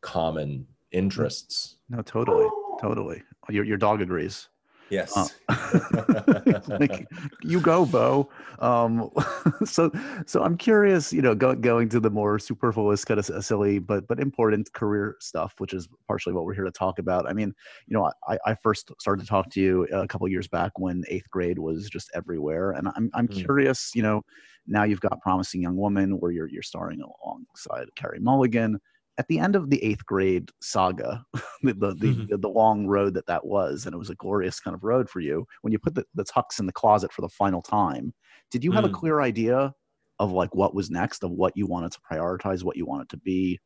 common 0.01 0.65
interests 0.91 1.77
No, 1.89 2.01
totally, 2.01 2.47
totally. 2.81 3.21
Your 3.49 3.63
your 3.63 3.77
dog 3.77 4.01
agrees. 4.01 4.49
Yes 4.89 5.13
Uh, 5.15 5.29
like, 6.79 7.07
you 7.41 7.59
go, 7.61 7.85
Bo. 7.85 8.29
Um, 8.59 9.09
so, 9.65 9.91
so 10.25 10.43
I'm 10.43 10.57
curious. 10.57 11.13
You 11.13 11.21
know, 11.21 11.35
go, 11.35 11.55
going 11.55 11.89
to 11.89 11.99
the 11.99 12.09
more 12.09 12.39
superfluous, 12.39 13.05
kind 13.05 13.19
of 13.19 13.25
silly, 13.43 13.79
but 13.79 14.07
but 14.07 14.19
important 14.19 14.71
career 14.73 15.15
stuff, 15.19 15.55
which 15.59 15.73
is 15.73 15.87
partially 16.07 16.33
what 16.33 16.45
we're 16.45 16.53
here 16.53 16.65
to 16.65 16.71
talk 16.71 16.99
about. 16.99 17.27
I 17.29 17.33
mean, 17.33 17.53
you 17.87 17.97
know, 17.97 18.11
I, 18.27 18.37
I 18.45 18.55
first 18.55 18.91
started 18.99 19.21
to 19.23 19.27
talk 19.27 19.49
to 19.51 19.61
you 19.61 19.83
a 19.85 20.07
couple 20.07 20.27
years 20.27 20.47
back 20.47 20.77
when 20.79 21.03
eighth 21.07 21.29
grade 21.29 21.59
was 21.59 21.89
just 21.89 22.09
everywhere, 22.13 22.71
and 22.71 22.89
I'm 22.95 23.09
I'm 23.13 23.27
Mm. 23.27 23.29
curious. 23.29 23.91
You 23.95 24.03
know, 24.03 24.21
now 24.67 24.83
you've 24.83 25.01
got 25.01 25.21
promising 25.21 25.61
young 25.61 25.77
woman, 25.77 26.19
where 26.19 26.31
you're 26.31 26.47
you're 26.49 26.63
starring 26.63 27.01
alongside 27.01 27.87
Carey 27.95 28.19
Mulligan. 28.19 28.79
At 29.19 29.27
the 29.27 29.39
end 29.39 29.55
of 29.55 29.69
the 29.69 29.83
eighth 29.83 30.05
grade 30.05 30.51
saga, 30.61 31.25
the 31.63 31.73
the, 31.73 31.93
the, 31.95 32.13
Mhm. 32.13 32.37
the 32.37 32.49
long 32.49 32.87
road 32.87 33.13
that 33.15 33.25
that 33.27 33.45
was, 33.45 33.85
and 33.85 33.93
it 33.95 33.97
was 33.97 34.09
a 34.11 34.15
glorious 34.15 34.59
kind 34.59 34.75
of 34.75 34.83
road 34.83 35.09
for 35.09 35.19
you. 35.21 35.45
When 35.61 35.73
you 35.73 35.79
put 35.79 35.95
the, 35.95 36.05
the 36.15 36.23
tux 36.25 36.59
in 36.59 36.65
the 36.67 36.73
closet 36.73 37.11
for 37.11 37.21
the 37.21 37.29
final 37.29 37.61
time, 37.61 38.13
did 38.51 38.63
you 38.63 38.71
have 38.73 38.85
a 38.85 38.89
Mm. 38.89 38.93
clear 38.93 39.21
idea 39.21 39.73
of 40.19 40.31
like 40.31 40.53
what 40.55 40.73
was 40.75 40.89
next, 40.91 41.23
of 41.23 41.31
what 41.31 41.53
you 41.55 41.65
wanted 41.67 41.91
to 41.93 41.99
prioritize, 42.01 42.63
what 42.63 42.77
you 42.77 42.85
wanted 42.85 43.09
to 43.09 43.17
be, 43.17 43.59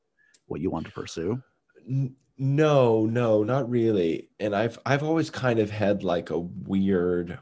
what 0.47 0.61
you 0.61 0.69
wanted 0.71 0.87
to 0.87 0.91
pursue? 0.93 1.41
No 2.37 3.05
no 3.05 3.43
not 3.43 3.69
really 3.69 4.29
and 4.39 4.55
i've 4.55 4.79
i've 4.85 5.03
always 5.03 5.29
kind 5.29 5.59
of 5.59 5.69
had 5.69 6.03
like 6.03 6.29
a 6.31 6.39
weird 6.39 7.39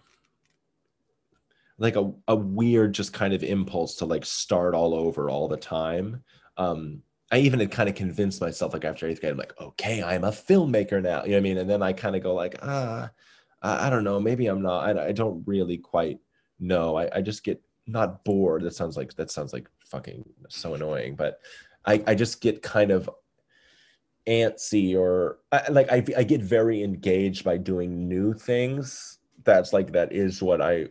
like 1.77 1.95
a, 1.95 2.11
a 2.27 2.35
weird 2.35 2.93
just 2.93 3.13
kind 3.13 3.33
of 3.33 3.43
impulse 3.43 3.95
to 3.95 4.05
like 4.05 4.25
start 4.25 4.75
all 4.75 4.93
over 4.93 5.29
all 5.29 5.47
the 5.47 5.57
time 5.57 6.23
um 6.57 7.01
i 7.31 7.37
even 7.37 7.59
had 7.59 7.71
kind 7.71 7.89
of 7.89 7.95
convinced 7.95 8.41
myself 8.41 8.73
like 8.73 8.85
after 8.85 9.07
eighth 9.07 9.21
grade 9.21 9.31
i'm 9.31 9.37
like 9.37 9.59
okay 9.59 10.03
i'm 10.03 10.23
a 10.23 10.31
filmmaker 10.31 11.01
now 11.01 11.23
you 11.23 11.31
know 11.31 11.35
what 11.35 11.37
i 11.37 11.41
mean? 11.41 11.57
And 11.57 11.69
then 11.69 11.81
i 11.81 11.93
kind 11.93 12.15
of 12.15 12.23
go 12.23 12.33
like 12.33 12.55
ah 12.61 13.09
i, 13.61 13.89
don't 13.89 14.03
know 14.03 14.19
maybe 14.19 14.47
i'm 14.47 14.61
not 14.61 14.97
I, 14.97 15.07
I 15.07 15.11
don't 15.11 15.43
really 15.45 15.77
quite 15.77 16.19
know 16.59 16.97
I, 16.97 17.17
I 17.17 17.21
just 17.21 17.43
get 17.43 17.61
not 17.87 18.23
bored 18.23 18.63
that 18.63 18.75
sounds 18.75 18.95
like 18.97 19.15
that 19.15 19.31
sounds 19.31 19.53
like 19.53 19.67
fucking 19.85 20.23
so 20.49 20.75
annoying 20.75 21.15
but 21.15 21.39
i 21.85 22.03
i 22.07 22.15
just 22.15 22.41
get 22.41 22.61
kind 22.61 22.91
of 22.91 23.09
antsy 24.29 24.95
or 24.95 25.39
I, 25.51 25.69
like 25.69 25.91
I, 25.91 26.03
I 26.15 26.23
get 26.23 26.41
very 26.41 26.83
engaged 26.83 27.43
by 27.43 27.57
doing 27.57 28.07
new 28.07 28.33
things. 28.33 29.17
That's 29.43 29.73
like 29.73 29.91
that 29.93 30.13
is 30.13 30.41
what 30.41 30.61
i 30.61 30.87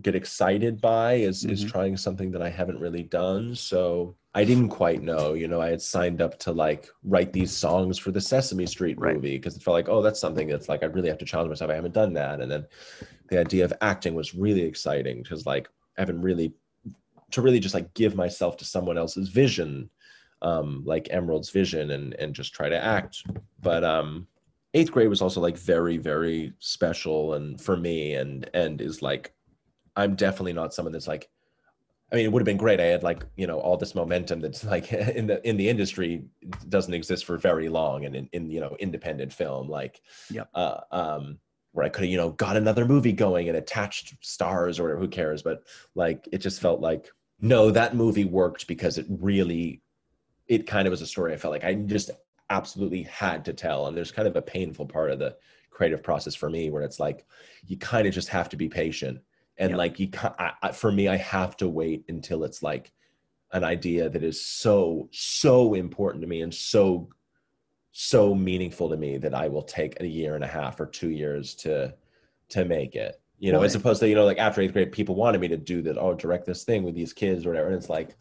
get 0.00 0.14
excited 0.14 0.80
by 0.80 1.14
is 1.14 1.44
is 1.44 1.64
Mhm. 1.64 1.68
trying 1.70 1.96
something 1.98 2.30
that 2.30 2.40
i 2.40 2.48
haven't 2.48 2.80
really 2.80 3.02
done. 3.02 3.54
So 3.54 4.16
i 4.34 4.42
didn't 4.44 4.70
quite 4.70 5.02
know 5.02 5.34
you 5.34 5.46
know 5.46 5.60
i 5.60 5.68
had 5.68 5.82
signed 5.82 6.22
up 6.22 6.38
to 6.38 6.52
like 6.52 6.88
write 7.04 7.34
these 7.34 7.52
songs 7.54 7.98
for 7.98 8.10
the 8.10 8.20
sesame 8.20 8.64
street 8.64 8.98
movie 8.98 9.36
because 9.36 9.54
it 9.54 9.62
felt 9.62 9.74
like 9.74 9.90
oh 9.90 10.00
that's 10.00 10.18
something 10.20 10.48
that's 10.48 10.70
like 10.70 10.82
i 10.82 10.86
really 10.86 11.10
have 11.10 11.18
to 11.18 11.26
challenge 11.26 11.50
myself. 11.50 11.70
I 11.70 11.74
haven't 11.74 11.92
done 11.92 12.14
that. 12.14 12.40
And 12.40 12.50
then 12.50 12.64
the 13.28 13.38
idea 13.38 13.64
of 13.66 13.74
acting 13.82 14.14
was 14.14 14.34
really 14.34 14.62
exciting 14.62 15.22
because 15.22 15.44
like 15.44 15.68
i 15.98 16.00
haven't 16.00 16.22
really 16.22 16.54
to 17.32 17.42
really 17.42 17.60
just 17.60 17.74
like 17.74 17.92
give 17.92 18.14
myself 18.14 18.56
to 18.58 18.64
someone 18.64 18.96
else's 18.96 19.28
vision 19.28 19.90
um 20.40 20.82
like 20.86 21.08
Emerald's 21.10 21.50
vision 21.50 21.90
and 21.90 22.14
and 22.14 22.34
just 22.34 22.54
try 22.54 22.68
to 22.70 22.82
act. 22.82 23.22
But 23.60 23.84
um 23.84 24.26
eighth 24.74 24.90
grade 24.90 25.08
was 25.10 25.20
also 25.20 25.40
like 25.42 25.58
very 25.58 25.98
very 25.98 26.54
special 26.60 27.34
and 27.34 27.60
for 27.60 27.76
me 27.76 28.14
and 28.14 28.48
and 28.54 28.80
is 28.80 29.02
like 29.02 29.34
i'm 29.96 30.14
definitely 30.14 30.52
not 30.52 30.74
someone 30.74 30.92
that's 30.92 31.08
like 31.08 31.28
i 32.12 32.16
mean 32.16 32.24
it 32.24 32.32
would 32.32 32.40
have 32.40 32.46
been 32.46 32.56
great. 32.56 32.80
I 32.80 32.84
had 32.84 33.02
like 33.02 33.24
you 33.36 33.46
know 33.46 33.58
all 33.58 33.76
this 33.76 33.94
momentum 33.94 34.40
that's 34.40 34.64
like 34.64 34.92
in 34.92 35.26
the 35.26 35.46
in 35.48 35.56
the 35.56 35.68
industry 35.68 36.24
doesn't 36.68 36.94
exist 36.94 37.24
for 37.24 37.38
very 37.38 37.68
long 37.68 38.04
and 38.04 38.14
in, 38.14 38.28
in 38.32 38.50
you 38.50 38.60
know 38.60 38.76
independent 38.78 39.32
film 39.32 39.68
like 39.68 40.02
Yep. 40.30 40.48
uh 40.54 40.80
um 40.90 41.38
where 41.72 41.86
i 41.86 41.88
could 41.88 42.04
have 42.04 42.10
you 42.10 42.16
know 42.18 42.30
got 42.32 42.56
another 42.56 42.84
movie 42.84 43.12
going 43.12 43.48
and 43.48 43.56
attached 43.56 44.14
stars 44.20 44.78
or 44.78 44.96
who 44.96 45.08
cares? 45.08 45.42
But 45.42 45.62
like 45.94 46.28
it 46.32 46.38
just 46.38 46.60
felt 46.60 46.80
like 46.80 47.10
no 47.40 47.70
that 47.70 47.96
movie 47.96 48.24
worked 48.24 48.66
because 48.66 48.98
it 48.98 49.06
really 49.08 49.82
it 50.48 50.66
kind 50.66 50.86
of 50.86 50.90
was 50.90 51.02
a 51.02 51.06
story 51.06 51.32
i 51.32 51.36
felt 51.36 51.52
like 51.52 51.64
i 51.64 51.74
just 51.74 52.10
absolutely 52.50 53.02
had 53.04 53.44
to 53.46 53.52
tell. 53.54 53.86
And 53.86 53.96
there's 53.96 54.12
kind 54.12 54.28
of 54.28 54.36
a 54.36 54.42
painful 54.42 54.86
part 54.86 55.10
of 55.10 55.18
the 55.18 55.36
creative 55.70 56.02
process 56.02 56.34
for 56.34 56.50
me 56.50 56.70
where 56.70 56.82
it's 56.82 57.00
like 57.00 57.24
you 57.66 57.78
kind 57.78 58.06
of 58.06 58.12
just 58.12 58.28
have 58.28 58.48
to 58.50 58.56
be 58.56 58.68
patient 58.68 59.18
and 59.62 59.70
Yep. 59.70 59.78
like 59.78 60.00
you 60.00 60.08
I, 60.22 60.52
I, 60.62 60.72
for 60.72 60.92
me 60.92 61.08
i 61.08 61.16
have 61.16 61.56
to 61.58 61.68
wait 61.68 62.04
until 62.08 62.44
it's 62.44 62.62
like 62.62 62.92
an 63.52 63.64
idea 63.64 64.08
that 64.10 64.24
is 64.24 64.44
so 64.44 65.08
so 65.12 65.74
important 65.74 66.22
to 66.22 66.28
me 66.28 66.42
and 66.42 66.52
so 66.52 67.08
so 67.92 68.34
meaningful 68.34 68.88
to 68.90 68.96
me 68.96 69.18
that 69.18 69.34
i 69.34 69.48
will 69.48 69.62
take 69.62 70.00
a 70.00 70.06
year 70.06 70.34
and 70.34 70.44
a 70.44 70.48
half 70.48 70.80
or 70.80 70.86
two 70.86 71.10
years 71.10 71.54
to 71.54 71.94
to 72.48 72.64
make 72.64 72.94
it 72.96 73.20
you 73.38 73.52
know 73.52 73.62
as 73.62 73.74
Right. 73.74 73.80
opposed 73.80 74.00
to 74.00 74.08
you 74.08 74.14
know 74.14 74.24
like 74.24 74.38
after 74.38 74.60
eighth 74.60 74.72
grade 74.72 74.92
people 74.92 75.14
wanted 75.14 75.40
me 75.40 75.48
to 75.48 75.56
do 75.56 75.82
that 75.82 75.96
oh 75.98 76.14
direct 76.14 76.46
this 76.46 76.64
thing 76.64 76.82
with 76.82 76.94
these 76.94 77.12
kids 77.12 77.46
or 77.46 77.50
whatever 77.50 77.68
and 77.68 77.76
it's 77.76 77.88
like 77.90 78.16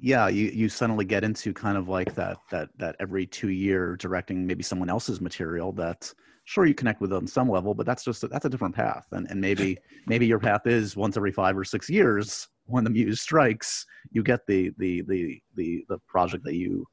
Yeah, 0.00 0.28
you 0.28 0.46
you 0.46 0.68
suddenly 0.68 1.04
get 1.04 1.22
into 1.22 1.52
kind 1.52 1.76
of 1.78 1.88
like 1.88 2.14
that 2.14 2.38
that 2.50 2.70
that 2.78 2.96
every 2.98 3.26
two 3.26 3.50
year 3.50 3.96
directing 3.96 4.46
maybe 4.46 4.62
someone 4.62 4.90
else's 4.90 5.20
material 5.20 5.72
that 5.72 6.12
sure 6.44 6.66
you 6.66 6.74
connect 6.74 7.00
with 7.00 7.12
on 7.12 7.26
some 7.26 7.48
level, 7.48 7.74
but 7.74 7.86
that's 7.86 8.04
just 8.04 8.24
a, 8.24 8.28
that's 8.28 8.44
a 8.44 8.48
different 8.48 8.74
path, 8.74 9.06
and 9.12 9.26
and 9.30 9.40
maybe 9.40 9.78
maybe 10.06 10.26
your 10.26 10.38
path 10.38 10.66
is 10.66 10.96
once 10.96 11.16
every 11.16 11.32
five 11.32 11.56
or 11.56 11.64
six 11.64 11.88
years 11.88 12.48
when 12.66 12.84
the 12.84 12.90
muse 12.90 13.20
strikes, 13.20 13.86
you 14.10 14.22
get 14.22 14.40
the 14.46 14.72
the 14.78 15.02
the 15.02 15.40
the 15.56 15.84
the 15.88 15.98
project 16.06 16.44
that 16.44 16.54
you 16.54 16.86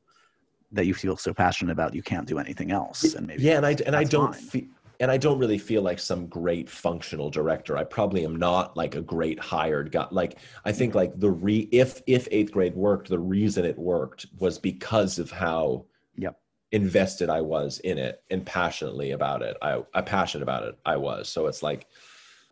that 0.72 0.86
you 0.86 0.94
feel 0.94 1.18
so 1.18 1.34
passionate 1.34 1.72
about 1.72 1.96
you 1.96 2.03
can't 2.03 2.27
do 2.27 2.38
anything 2.38 2.72
else, 2.72 3.13
and 3.15 3.27
maybe 3.27 3.41
yeah 3.41 3.58
and 3.58 3.65
i 3.65 3.75
and 3.86 3.96
i 3.96 4.03
don't 4.03 4.36
feel 4.36 4.65
and 5.00 5.10
i 5.10 5.18
don't 5.18 5.39
really 5.39 5.58
feel 5.58 5.82
like 5.82 6.00
some 6.00 6.27
great 6.27 6.70
functional 6.70 7.29
director. 7.29 7.77
I 7.77 7.84
probably 7.84 8.24
am 8.25 8.36
not 8.36 8.75
like 8.77 8.96
a 8.96 9.01
great 9.01 9.39
hired 9.39 9.91
guy. 9.91 10.08
Like 10.12 10.38
i 10.65 10.72
think 10.72 10.96
like 10.96 11.20
the 11.20 11.32
re 11.32 11.68
if 11.72 12.01
if 12.08 12.27
eighth 12.32 12.51
grade 12.51 12.75
worked 12.75 13.10
the 13.10 13.20
reason 13.20 13.65
it 13.65 13.77
worked 13.77 14.27
was 14.38 14.60
because 14.60 15.20
of 15.20 15.32
how. 15.32 15.86
Invested 16.71 17.29
i 17.29 17.41
was 17.41 17.79
in 17.79 17.97
it 17.97 18.21
and 18.29 18.45
passionately 18.45 19.11
about 19.11 19.41
it. 19.41 19.57
I 19.61 19.83
i 19.93 20.01
passionate 20.01 20.43
about 20.43 20.63
it 20.63 20.77
i 20.85 20.95
was. 20.95 21.27
So 21.29 21.47
it's 21.47 21.63
like 21.63 21.88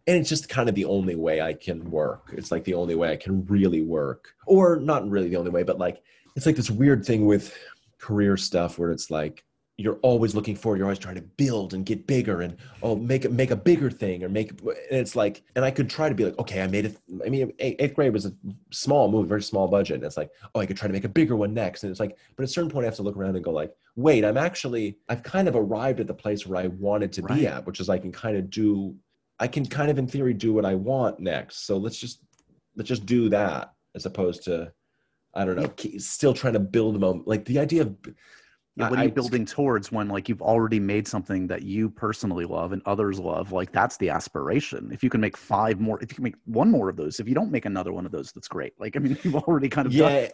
and 0.07 0.15
it's 0.15 0.29
just 0.29 0.47
kind 0.47 0.69
of 0.69 0.75
the 0.75 0.85
only 0.85 1.15
way 1.15 1.41
i 1.41 1.53
can 1.53 1.89
work. 1.91 2.33
It's 2.33 2.51
like 2.51 2.63
the 2.63 2.73
only 2.73 2.95
way 2.95 3.11
i 3.11 3.15
can 3.15 3.45
really 3.45 3.81
work. 3.81 4.33
Or 4.45 4.77
not 4.77 5.07
really 5.09 5.29
the 5.29 5.37
only 5.37 5.51
way 5.51 5.63
but 5.63 5.77
like 5.77 6.01
it's 6.35 6.45
like 6.45 6.55
this 6.55 6.71
weird 6.71 7.05
thing 7.05 7.25
with 7.25 7.55
career 7.99 8.37
stuff 8.37 8.77
where 8.77 8.91
it's 8.91 9.09
like 9.09 9.43
you're 9.79 9.97
always 10.01 10.33
looking 10.33 10.55
forward. 10.55 10.77
You're 10.77 10.87
always 10.87 10.97
trying 10.97 11.15
to 11.15 11.21
build 11.21 11.75
and 11.75 11.85
get 11.85 12.07
bigger 12.07 12.41
and 12.41 12.57
oh, 12.81 12.95
make 12.95 13.25
it 13.25 13.31
make 13.31 13.51
a 13.51 13.55
bigger 13.55 13.91
thing 13.91 14.23
or 14.23 14.29
make. 14.29 14.49
And 14.59 14.73
it's 14.89 15.15
like, 15.15 15.43
and 15.55 15.63
I 15.63 15.69
could 15.69 15.87
try 15.87 16.09
to 16.09 16.15
be 16.15 16.25
like, 16.25 16.37
okay, 16.39 16.61
I 16.63 16.67
made 16.67 16.85
it. 16.85 16.97
I 17.23 17.29
mean, 17.29 17.53
eighth 17.59 17.93
grade 17.93 18.11
was 18.11 18.25
a 18.25 18.33
small 18.71 19.07
movie, 19.11 19.29
very 19.29 19.43
small 19.43 19.67
budget. 19.67 19.95
And 19.97 20.03
it's 20.03 20.17
like, 20.17 20.31
oh, 20.55 20.59
I 20.59 20.65
could 20.65 20.77
try 20.77 20.87
to 20.87 20.93
make 20.93 21.03
a 21.03 21.09
bigger 21.09 21.35
one 21.35 21.53
next. 21.53 21.83
And 21.83 21.91
it's 21.91 21.99
like, 21.99 22.17
but 22.35 22.41
at 22.43 22.49
a 22.49 22.51
certain 22.51 22.71
point, 22.71 22.85
I 22.85 22.87
have 22.87 22.95
to 22.95 23.03
look 23.03 23.15
around 23.15 23.35
and 23.35 23.45
go 23.45 23.51
like, 23.51 23.71
wait, 23.95 24.25
I'm 24.25 24.37
actually, 24.37 24.97
I've 25.09 25.21
kind 25.21 25.47
of 25.47 25.55
arrived 25.55 25.99
at 25.99 26.07
the 26.07 26.13
place 26.13 26.47
where 26.47 26.59
I 26.59 26.67
wanted 26.67 27.13
to 27.13 27.21
Right. 27.21 27.39
be 27.39 27.47
at, 27.47 27.67
which 27.67 27.79
is 27.79 27.87
I 27.87 27.99
can 27.99 28.11
kind 28.11 28.35
of 28.35 28.49
do, 28.49 28.95
I 29.39 29.47
can 29.47 29.63
kind 29.63 29.91
of 29.91 29.99
in 29.99 30.07
theory 30.07 30.33
do 30.33 30.53
what 30.53 30.65
I 30.65 30.73
want 30.73 31.19
next. 31.19 31.67
So 31.67 31.77
let's 31.77 31.97
just 31.99 32.21
let's 32.75 32.89
just 32.89 33.05
do 33.05 33.29
that 33.29 33.73
as 33.93 34.07
opposed 34.07 34.43
to. 34.45 34.71
I 35.35 35.45
don't 35.45 35.55
know. 35.55 35.67
keep- 35.67 36.01
Still 36.01 36.33
trying 36.33 36.53
to 36.53 36.59
build 36.59 36.95
a 36.95 36.99
moment. 36.99 37.27
Like 37.27 37.45
the 37.45 37.59
idea 37.59 37.83
of 37.83 37.95
Yeah, 38.77 38.89
what 38.89 38.99
are 38.99 39.03
you 39.03 39.09
I- 39.09 39.11
building 39.11 39.45
towards 39.45 39.91
when 39.91 40.07
like 40.07 40.29
you've 40.29 40.41
already 40.41 40.79
made 40.79 41.07
something 41.07 41.47
that 41.47 41.63
you 41.63 41.89
personally 41.89 42.45
love 42.45 42.71
and 42.73 42.81
others 42.85 43.19
love? 43.19 43.51
Like 43.51 43.71
that's 43.71 43.97
the 43.97 44.09
aspiration. 44.09 44.89
If 44.91 45.03
you 45.03 45.09
can 45.09 45.19
make 45.19 45.35
five 45.35 45.79
more, 45.79 45.99
if 46.01 46.11
you 46.11 46.15
can 46.15 46.23
make 46.23 46.35
one 46.45 46.69
more 46.69 46.87
of 46.89 46.95
those, 46.95 47.19
if 47.19 47.27
you 47.27 47.33
don't 47.35 47.51
make 47.51 47.65
another 47.65 47.91
one 47.91 48.05
of 48.05 48.11
those, 48.11 48.31
that's 48.31 48.47
great. 48.47 48.73
Like 48.79 48.95
I 48.95 48.99
mean, 48.99 49.17
you've 49.23 49.35
already 49.35 49.69
kind 49.69 49.87
of 49.87 49.93
done. 49.95 50.11
yeah 50.11 50.27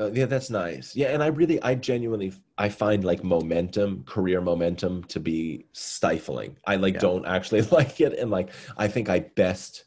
uh, 0.00 0.10
yeah 0.12 0.26
that's 0.26 0.50
nice 0.50 0.96
yeah 0.96 1.06
and 1.14 1.22
i 1.22 1.28
really 1.28 1.62
i 1.62 1.72
genuinely 1.72 2.32
i 2.58 2.68
find 2.68 3.04
like 3.04 3.22
momentum 3.22 4.02
career 4.06 4.40
momentum 4.40 5.04
to 5.04 5.20
be 5.20 5.66
stifling 5.72 6.56
i 6.66 6.74
like 6.74 6.94
Yeah. 6.94 7.00
don't 7.00 7.26
actually 7.26 7.60
like 7.78 8.00
it 8.00 8.18
and 8.18 8.28
like 8.28 8.50
i 8.76 8.88
think 8.88 9.08
i 9.08 9.20
best 9.20 9.84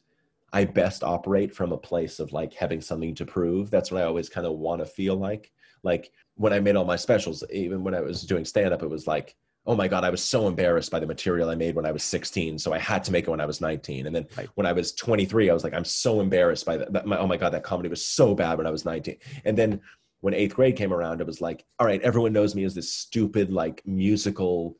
i 0.53 0.63
best 0.63 1.03
operate 1.03 1.53
from 1.53 1.73
a 1.73 1.77
place 1.77 2.21
of 2.21 2.31
like 2.31 2.53
having 2.53 2.79
something 2.79 3.13
to 3.15 3.25
prove 3.25 3.69
that's 3.69 3.91
what 3.91 4.01
i 4.01 4.05
always 4.05 4.29
kind 4.29 4.47
of 4.47 4.53
want 4.59 4.79
to 4.79 4.85
feel 4.85 5.17
like 5.17 5.51
like 5.83 6.11
when 6.35 6.53
i 6.53 6.59
made 6.59 6.75
all 6.75 6.85
my 6.85 6.95
specials 6.95 7.43
even 7.51 7.83
when 7.83 7.93
i 7.93 8.01
was 8.01 8.23
doing 8.23 8.45
stand 8.45 8.73
up 8.73 8.83
it 8.83 8.89
was 8.89 9.07
like 9.07 9.35
oh 9.65 9.75
my 9.75 9.87
god 9.87 10.03
i 10.03 10.09
was 10.09 10.23
so 10.23 10.47
embarrassed 10.47 10.91
by 10.91 10.99
the 10.99 11.05
material 11.05 11.49
i 11.49 11.55
made 11.55 11.75
when 11.75 11.85
i 11.85 11.91
was 11.91 12.03
16 12.03 12.57
so 12.57 12.73
i 12.73 12.77
had 12.77 13.03
to 13.03 13.11
make 13.11 13.27
it 13.27 13.31
when 13.31 13.41
i 13.41 13.45
was 13.45 13.61
19 13.61 14.07
and 14.07 14.15
then 14.15 14.25
Right. 14.37 14.49
when 14.55 14.65
i 14.65 14.71
was 14.71 14.93
23 14.93 15.49
i 15.49 15.53
was 15.53 15.63
like 15.63 15.73
i'm 15.73 15.85
so 15.85 16.19
embarrassed 16.19 16.65
by 16.65 16.77
that, 16.77 16.93
that 16.93 17.05
my, 17.05 17.17
oh 17.17 17.27
my 17.27 17.37
god 17.37 17.53
that 17.53 17.63
comedy 17.63 17.89
was 17.89 18.05
so 18.05 18.33
bad 18.33 18.57
when 18.57 18.67
i 18.67 18.71
was 18.71 18.85
19 18.85 19.17
and 19.45 19.57
then 19.57 19.81
when 20.21 20.35
eighth 20.35 20.55
grade 20.55 20.75
came 20.75 20.93
around, 20.93 21.19
it 21.19 21.27
was 21.27 21.41
like, 21.41 21.65
all 21.79 21.85
right, 21.85 22.01
everyone 22.01 22.31
knows 22.31 22.55
me 22.55 22.63
as 22.63 22.73
this 22.73 22.93
stupid 22.93 23.51
like 23.51 23.81
musical 23.85 24.77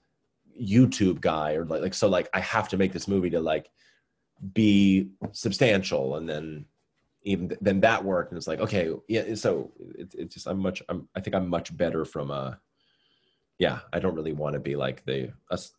YouTube 0.60 1.20
guy, 1.20 1.56
or 1.56 1.66
like, 1.66 1.82
like 1.82 1.94
so 1.94 2.08
like 2.08 2.30
I 2.34 2.40
have 2.40 2.70
to 2.70 2.78
make 2.78 2.94
this 2.94 3.08
movie 3.08 3.32
to 3.32 3.42
like 3.42 3.70
be 4.54 5.10
substantial, 5.32 6.16
and 6.16 6.30
then 6.30 6.66
even 7.24 7.50
th- 7.50 7.60
then 7.62 7.82
that 7.82 8.04
worked, 8.04 8.32
and 8.32 8.38
it's 8.38 8.48
like 8.48 8.60
okay, 8.62 8.92
yeah. 9.08 9.36
So 9.36 9.72
it, 9.98 10.14
it's 10.18 10.36
just 10.36 10.48
I'm 10.48 10.60
much 10.60 10.82
I'm 10.90 11.08
I 11.16 11.22
think 11.22 11.36
I'm 11.36 11.50
much 11.50 11.76
better 11.76 12.06
from 12.06 12.32
a 12.32 12.60
yeah. 13.60 13.80
I 13.94 14.00
don't 14.00 14.16
really 14.16 14.34
want 14.34 14.54
to 14.54 14.60
be 14.60 14.76
like 14.76 15.06
the 15.06 15.32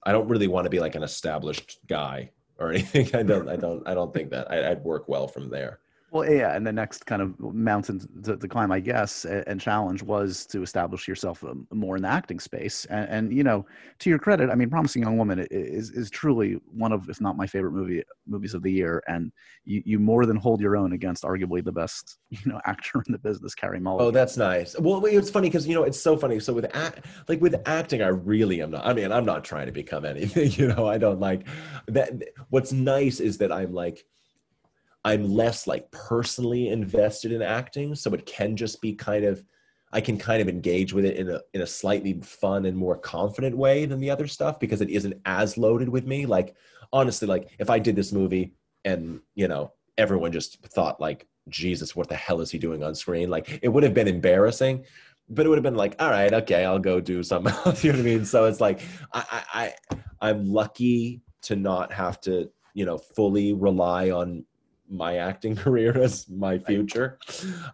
I 0.05 0.13
don't 0.13 0.29
really 0.29 0.49
want 0.49 0.65
to 0.65 0.71
be 0.71 0.81
like 0.81 0.95
an 0.95 1.03
established 1.03 1.79
guy 1.87 2.31
or 2.59 2.71
anything. 2.73 3.15
I 3.15 3.23
don't 3.23 3.49
I 3.49 3.57
don't 3.57 3.87
I 3.87 3.95
don't 3.95 4.13
think 4.15 4.31
that 4.31 4.51
I, 4.51 4.71
I'd 4.71 4.85
work 4.85 5.09
well 5.09 5.29
from 5.29 5.51
there. 5.51 5.81
Well, 6.13 6.31
yeah, 6.31 6.55
and 6.55 6.67
the 6.67 6.75
next 6.75 7.07
kind 7.07 7.23
of 7.23 7.41
mountain 7.41 8.07
to, 8.25 8.37
to 8.37 8.47
climb, 8.47 8.71
I 8.71 8.81
guess, 8.81 9.25
and, 9.25 9.59
challenge 9.59 10.03
was 10.03 10.45
to 10.47 10.63
establish 10.63 11.09
yourself 11.09 11.43
um, 11.43 11.67
more 11.73 11.97
in 11.97 12.03
the 12.03 12.09
acting 12.09 12.39
space. 12.39 12.85
And, 12.91 13.09
and, 13.09 13.33
you 13.33 13.43
know, 13.43 13.65
to 14.01 14.11
your 14.11 14.19
credit, 14.19 14.51
I 14.51 14.55
mean, 14.55 14.69
Promising 14.69 15.05
Young 15.05 15.17
Woman 15.17 15.47
is 15.51 15.91
is 15.91 16.11
truly 16.11 16.59
one 16.67 16.93
of, 16.93 17.09
if 17.09 17.19
not 17.23 17.39
my 17.39 17.47
favorite 17.47 17.73
movie 17.73 18.03
movies 18.27 18.53
of 18.53 18.63
the 18.63 18.71
year. 18.71 19.03
And 19.09 19.33
you, 19.65 19.83
you 19.87 19.99
more 19.99 20.27
than 20.27 20.37
hold 20.37 20.61
your 20.61 20.77
own 20.77 20.93
against 20.93 21.23
arguably 21.23 21.65
the 21.65 21.73
best, 21.73 22.19
you 22.31 22.41
know, 22.45 22.61
actor 22.67 23.03
in 23.07 23.13
the 23.13 23.19
business, 23.19 23.55
Carey 23.55 23.81
Mulligan. 23.81 24.09
Oh, 24.09 24.11
that's 24.11 24.37
nice. 24.37 24.79
Well, 24.79 25.03
it's 25.07 25.31
funny 25.31 25.49
because 25.49 25.67
you 25.67 25.75
know 25.75 25.85
it's 25.85 26.01
so 26.01 26.19
funny. 26.19 26.41
So 26.41 26.53
with 26.53 26.67
act, 26.77 27.07
like 27.27 27.41
with 27.41 27.55
acting, 27.65 28.03
I 28.03 28.09
really 28.09 28.61
am 28.61 28.73
not. 28.73 28.85
I 28.85 28.93
mean, 28.93 29.11
I'm 29.11 29.25
not 29.25 29.45
trying 29.45 29.65
to 29.65 29.73
become 29.73 30.05
anything. 30.05 30.53
You 30.63 30.69
know, 30.69 30.87
I 30.87 30.99
don't 30.99 31.21
like 31.21 31.47
that. 31.87 32.13
What's 32.51 32.73
nice 32.73 33.21
is 33.21 33.39
that 33.39 33.51
I'm 33.51 33.73
like 33.73 34.05
I'm 35.05 35.33
less 35.33 35.67
like 35.67 35.91
personally 35.91 36.69
invested 36.69 37.33
in 37.33 37.43
acting, 37.43 37.95
so 37.95 38.13
it 38.15 38.27
can 38.27 38.57
just 38.57 38.81
be 38.81 38.95
kind 38.95 39.25
of 39.25 39.45
I 39.93 40.01
can 40.01 40.17
kind 40.17 40.41
of 40.41 40.49
engage 40.49 40.93
with 40.93 41.05
it 41.05 41.17
in 41.17 41.29
a 41.29 41.41
in 41.53 41.61
a 41.61 41.67
slightly 41.67 42.21
fun 42.23 42.65
and 42.65 42.77
more 42.77 42.97
confident 42.97 43.57
way 43.57 43.85
than 43.85 44.01
the 44.01 44.11
other 44.11 44.27
stuff 44.27 44.59
because 44.59 44.81
it 44.81 44.91
isn't 44.91 45.21
as 45.25 45.59
loaded 45.59 45.89
with 45.89 46.07
me. 46.07 46.25
Like 46.25 46.55
honestly, 46.93 47.29
like 47.29 47.51
if 47.59 47.69
I 47.69 47.79
did 47.79 47.97
this 47.97 48.13
movie 48.13 48.55
and 48.85 49.21
you 49.35 49.49
know 49.49 49.73
everyone 49.99 50.33
just 50.33 50.65
thought 50.67 51.01
like 51.01 51.27
Jesus, 51.49 51.95
what 51.95 52.09
the 52.09 52.15
hell 52.15 52.41
is 52.41 52.51
he 52.51 52.59
doing 52.59 52.83
on 52.83 52.95
screen? 52.95 53.29
Like 53.29 53.59
it 53.63 53.69
would 53.69 53.83
have 53.83 53.95
been 53.95 54.09
embarrassing, 54.09 54.85
but 55.29 55.45
it 55.45 55.49
would 55.49 55.59
have 55.59 55.65
been 55.65 55.75
like, 55.75 56.01
all 56.01 56.11
right, 56.11 56.33
okay, 56.33 56.65
I'll 56.65 56.79
go 56.79 57.01
do 57.01 57.23
something 57.23 57.53
else. 57.67 57.85
you 57.85 57.93
know 57.93 57.99
what 57.99 58.07
I 58.07 58.11
mean? 58.11 58.25
So 58.25 58.47
it's 58.47 58.61
like 58.61 58.81
I 59.13 59.25
I, 59.53 59.75
I 59.93 59.99
I'm 60.21 60.47
lucky 60.47 61.21
to 61.43 61.57
not 61.57 61.93
have 61.93 62.21
to 62.23 62.51
you 62.73 62.87
know 62.87 62.97
fully 62.97 63.53
rely 63.53 64.11
on 64.11 64.47
my 64.93 65.17
acting 65.17 65.57
career 65.65 65.97
as 65.99 66.29
my 66.29 66.59
future 66.59 67.19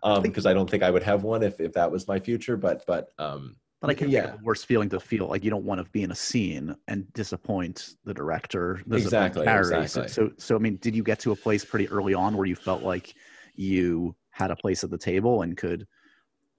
um 0.02 0.22
because 0.22 0.46
I 0.46 0.54
don't 0.54 0.70
think 0.70 0.82
I 0.82 0.90
would 0.90 1.02
have 1.02 1.24
one 1.24 1.42
if 1.42 1.60
if 1.60 1.72
that 1.74 1.90
was 1.90 2.06
my 2.06 2.18
future 2.18 2.56
but 2.56 2.84
but 2.86 3.10
um 3.18 3.56
but 3.80 3.90
I 3.90 3.94
can 3.94 4.10
yeah. 4.10 4.34
a 4.34 4.36
worse 4.42 4.64
feeling 4.64 4.88
to 4.88 4.98
feel 4.98 5.28
like 5.28 5.44
you 5.44 5.50
don't 5.50 5.64
want 5.64 5.84
to 5.84 5.88
be 5.90 6.02
in 6.02 6.10
a 6.10 6.14
scene 6.14 6.74
and 6.88 7.12
disappoint 7.12 7.94
the 8.04 8.12
director. 8.12 8.82
Exactly. 8.90 9.46
exactly. 9.46 9.86
So, 9.86 10.06
so, 10.06 10.30
so, 10.36 10.56
I 10.56 10.58
mean, 10.58 10.78
did 10.80 10.96
you 10.96 11.04
get 11.04 11.20
to 11.20 11.30
a 11.30 11.36
place 11.36 11.64
pretty 11.64 11.88
early 11.88 12.12
on 12.12 12.36
where 12.36 12.46
you 12.46 12.56
felt 12.56 12.82
like 12.82 13.14
you 13.54 14.16
had 14.30 14.50
a 14.50 14.56
place 14.56 14.82
at 14.82 14.90
the 14.90 14.98
table 14.98 15.42
and 15.42 15.56
could 15.56 15.86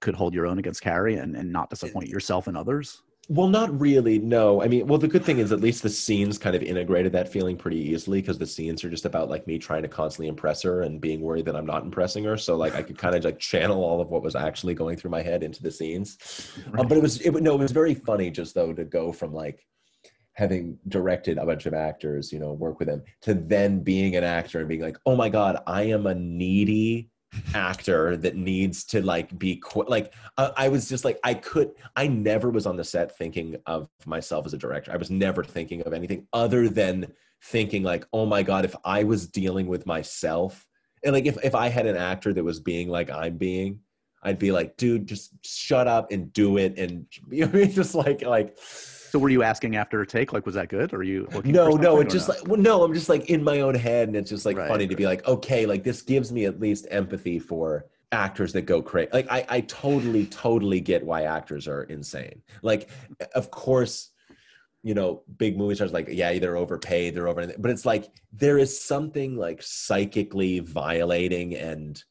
could 0.00 0.14
hold 0.14 0.32
your 0.32 0.46
own 0.46 0.58
against 0.58 0.80
Carey 0.80 1.16
and, 1.16 1.36
and 1.36 1.52
not 1.52 1.68
disappoint 1.68 2.08
yourself 2.08 2.46
and 2.46 2.56
others? 2.56 3.02
Well, 3.32 3.46
not 3.46 3.78
really. 3.80 4.18
No, 4.18 4.60
I 4.60 4.66
mean, 4.66 4.88
well, 4.88 4.98
the 4.98 5.06
good 5.06 5.24
thing 5.24 5.38
is 5.38 5.52
at 5.52 5.60
least 5.60 5.84
the 5.84 5.88
scenes 5.88 6.36
kind 6.36 6.56
of 6.56 6.64
integrated 6.64 7.12
that 7.12 7.28
feeling 7.28 7.56
pretty 7.56 7.78
easily 7.78 8.20
because 8.20 8.38
the 8.38 8.46
scenes 8.46 8.82
are 8.82 8.90
just 8.90 9.04
about 9.04 9.30
like 9.30 9.46
me 9.46 9.56
trying 9.56 9.82
to 9.82 9.88
constantly 9.88 10.26
impress 10.26 10.62
her 10.62 10.82
and 10.82 11.00
being 11.00 11.20
worried 11.20 11.44
that 11.44 11.54
I'm 11.54 11.64
not 11.64 11.84
impressing 11.84 12.24
her. 12.24 12.36
So 12.36 12.56
like 12.56 12.74
I 12.74 12.82
could 12.82 12.98
kind 12.98 13.14
of 13.14 13.22
like 13.22 13.38
channel 13.38 13.84
all 13.84 14.00
of 14.00 14.08
what 14.08 14.24
was 14.24 14.34
actually 14.34 14.74
going 14.74 14.96
through 14.96 15.12
my 15.12 15.22
head 15.22 15.44
into 15.44 15.62
the 15.62 15.70
scenes. 15.70 16.18
Right. 16.70 16.80
Um, 16.80 16.88
but 16.88 16.96
it 16.96 17.02
was 17.02 17.20
it 17.20 17.32
no, 17.34 17.54
it 17.54 17.60
was 17.60 17.72
very 17.72 17.94
funny 17.94 18.30
just 18.30 18.54
though 18.54 18.72
to 18.72 18.84
go 18.84 19.12
from 19.12 19.32
like 19.32 19.64
having 20.32 20.78
directed 20.88 21.38
a 21.38 21.46
bunch 21.46 21.66
of 21.66 21.74
actors, 21.74 22.32
you 22.32 22.40
know, 22.40 22.52
work 22.52 22.80
with 22.80 22.88
them 22.88 23.02
to 23.22 23.34
then 23.34 23.80
being 23.80 24.16
an 24.16 24.24
actor 24.24 24.58
and 24.60 24.68
being 24.68 24.80
like, 24.80 24.96
oh 25.06 25.14
my 25.14 25.28
god, 25.28 25.58
I 25.68 25.82
am 25.82 26.06
a 26.06 26.14
needy 26.14 27.10
actor 27.54 28.16
that 28.16 28.36
needs 28.36 28.84
to 28.84 29.02
like 29.02 29.36
be 29.38 29.56
qu- 29.56 29.84
like 29.88 30.12
uh, 30.36 30.50
I 30.56 30.68
was 30.68 30.88
just 30.88 31.04
like 31.04 31.18
I 31.22 31.34
could 31.34 31.72
I 31.96 32.08
never 32.08 32.50
was 32.50 32.66
on 32.66 32.76
the 32.76 32.84
set 32.84 33.16
thinking 33.16 33.56
of 33.66 33.88
myself 34.06 34.46
as 34.46 34.54
a 34.54 34.58
director. 34.58 34.92
I 34.92 34.96
was 34.96 35.10
never 35.10 35.44
thinking 35.44 35.82
of 35.82 35.92
anything 35.92 36.26
other 36.32 36.68
than 36.68 37.12
thinking 37.44 37.82
like 37.82 38.06
oh 38.12 38.26
my 38.26 38.42
god 38.42 38.64
if 38.64 38.74
I 38.84 39.04
was 39.04 39.26
dealing 39.26 39.66
with 39.66 39.86
myself 39.86 40.66
and 41.04 41.12
like 41.12 41.26
if 41.26 41.42
if 41.44 41.54
I 41.54 41.68
had 41.68 41.86
an 41.86 41.96
actor 41.96 42.32
that 42.32 42.44
was 42.44 42.60
being 42.60 42.88
like 42.88 43.10
I'm 43.10 43.36
being 43.36 43.80
I'd 44.22 44.38
be 44.38 44.52
like 44.52 44.76
dude 44.76 45.06
just 45.06 45.32
shut 45.44 45.86
up 45.86 46.12
and 46.12 46.32
do 46.32 46.58
it 46.58 46.78
and 46.78 47.06
you 47.30 47.46
know 47.46 47.64
just 47.64 47.94
like 47.94 48.22
like 48.22 48.58
so 49.10 49.18
were 49.18 49.28
you 49.28 49.42
asking 49.42 49.76
after 49.76 50.00
a 50.00 50.06
take? 50.06 50.32
Like, 50.32 50.46
was 50.46 50.54
that 50.54 50.68
good? 50.68 50.92
Or 50.92 50.98
are 50.98 51.02
you 51.02 51.28
no, 51.44 51.70
no? 51.70 52.00
It's 52.00 52.12
just 52.12 52.28
like 52.28 52.46
well, 52.46 52.60
no. 52.60 52.84
I'm 52.84 52.94
just 52.94 53.08
like 53.08 53.28
in 53.28 53.42
my 53.42 53.60
own 53.60 53.74
head, 53.74 54.08
and 54.08 54.16
it's 54.16 54.30
just 54.30 54.46
like 54.46 54.56
right. 54.56 54.68
funny 54.68 54.86
to 54.86 54.94
be 54.94 55.04
like, 55.04 55.26
okay, 55.26 55.66
like 55.66 55.82
this 55.82 56.02
gives 56.02 56.30
me 56.30 56.44
at 56.44 56.60
least 56.60 56.86
empathy 56.90 57.38
for 57.38 57.86
actors 58.12 58.52
that 58.52 58.62
go 58.62 58.82
crazy. 58.82 59.10
Like, 59.12 59.26
I, 59.30 59.44
I 59.48 59.60
totally, 59.62 60.26
totally 60.26 60.80
get 60.80 61.04
why 61.04 61.22
actors 61.22 61.68
are 61.68 61.84
insane. 61.84 62.42
Like, 62.62 62.90
of 63.34 63.50
course, 63.50 64.10
you 64.82 64.94
know, 64.94 65.22
big 65.36 65.56
movie 65.56 65.74
stars 65.74 65.92
like, 65.92 66.08
yeah, 66.08 66.38
they're 66.38 66.56
overpaid, 66.56 67.14
they're 67.14 67.28
over, 67.28 67.52
but 67.58 67.70
it's 67.70 67.84
like 67.84 68.10
there 68.32 68.58
is 68.58 68.80
something 68.80 69.36
like 69.36 69.62
psychically 69.62 70.60
violating 70.60 71.54
and 71.54 72.02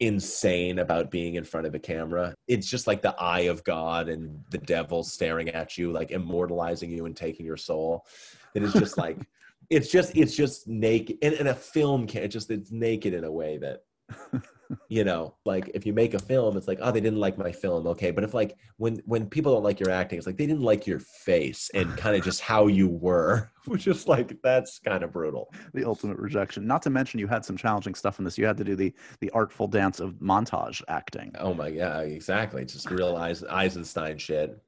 insane 0.00 0.78
about 0.80 1.10
being 1.10 1.36
in 1.36 1.44
front 1.44 1.66
of 1.66 1.74
a 1.74 1.78
camera. 1.78 2.34
It's 2.48 2.68
just 2.68 2.86
like 2.86 3.02
the 3.02 3.14
eye 3.20 3.42
of 3.42 3.64
God 3.64 4.08
and 4.08 4.42
the 4.50 4.58
devil 4.58 5.04
staring 5.04 5.48
at 5.50 5.78
you, 5.78 5.92
like 5.92 6.10
immortalizing 6.10 6.90
you 6.90 7.06
and 7.06 7.16
taking 7.16 7.46
your 7.46 7.56
soul. 7.56 8.06
It 8.54 8.62
is 8.62 8.72
just 8.72 8.98
like 8.98 9.18
it's 9.70 9.90
just 9.90 10.16
it's 10.16 10.36
just 10.36 10.68
naked 10.68 11.18
and, 11.22 11.34
and 11.34 11.48
a 11.48 11.54
film 11.54 12.06
can't 12.06 12.30
just 12.30 12.50
it's 12.50 12.70
naked 12.70 13.14
in 13.14 13.24
a 13.24 13.32
way 13.32 13.58
that 13.58 13.84
you 14.88 15.04
know 15.04 15.34
like 15.44 15.70
if 15.74 15.84
you 15.86 15.92
make 15.92 16.14
a 16.14 16.18
film 16.18 16.56
it's 16.56 16.68
like 16.68 16.78
oh 16.82 16.90
they 16.90 17.00
didn't 17.00 17.20
like 17.20 17.38
my 17.38 17.52
film. 17.52 17.86
Okay 17.86 18.10
but 18.10 18.24
if 18.24 18.34
like 18.34 18.56
when 18.76 19.00
when 19.06 19.26
people 19.28 19.52
don't 19.52 19.64
like 19.64 19.80
your 19.80 19.90
acting 19.90 20.18
it's 20.18 20.26
like 20.26 20.36
they 20.36 20.46
didn't 20.46 20.62
like 20.62 20.86
your 20.86 21.00
face 21.00 21.70
and 21.74 21.96
kind 21.96 22.16
of 22.16 22.24
just 22.24 22.40
how 22.40 22.66
you 22.66 22.88
were 22.88 23.50
which 23.66 23.86
is 23.86 24.06
like 24.06 24.36
that's 24.42 24.78
kind 24.78 25.02
of 25.02 25.12
brutal. 25.12 25.52
The 25.72 25.84
ultimate 25.84 26.18
rejection. 26.18 26.66
Not 26.66 26.82
to 26.82 26.90
mention 26.90 27.18
you 27.18 27.26
had 27.26 27.44
some 27.44 27.56
challenging 27.56 27.94
stuff 27.94 28.18
in 28.18 28.24
this. 28.24 28.36
You 28.36 28.44
had 28.44 28.56
to 28.58 28.64
do 28.64 28.76
the 28.76 28.92
the 29.20 29.30
artful 29.30 29.66
dance 29.66 30.00
of 30.00 30.14
montage 30.14 30.82
acting. 30.88 31.32
Oh 31.38 31.54
my 31.54 31.68
yeah 31.68 32.00
exactly. 32.00 32.64
Just 32.64 32.90
real 32.90 33.16
eisenstein 33.16 34.18
shit. 34.18 34.60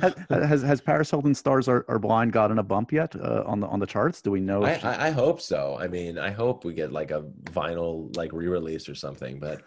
Has, 0.00 0.14
has, 0.28 0.62
has 0.62 0.80
paris 0.80 1.10
hilton 1.10 1.34
stars 1.34 1.68
are, 1.68 1.84
are 1.88 1.98
blind 1.98 2.32
gotten 2.32 2.58
a 2.58 2.62
bump 2.62 2.92
yet 2.92 3.14
uh, 3.14 3.44
on 3.46 3.60
the 3.60 3.66
on 3.68 3.78
the 3.78 3.86
charts? 3.86 4.20
Do 4.20 4.30
we 4.30 4.40
know 4.40 4.64
I, 4.64 4.78
she... 4.78 4.84
I, 4.84 5.08
I 5.08 5.10
hope 5.10 5.40
so. 5.40 5.76
I 5.78 5.86
mean 5.86 6.18
i 6.18 6.30
hope 6.30 6.64
we 6.64 6.74
get 6.74 6.92
like 6.92 7.10
a 7.10 7.22
vinyl 7.44 8.14
like 8.16 8.32
re-release 8.52 8.88
or 8.88 8.94
something 8.94 9.38
but 9.38 9.62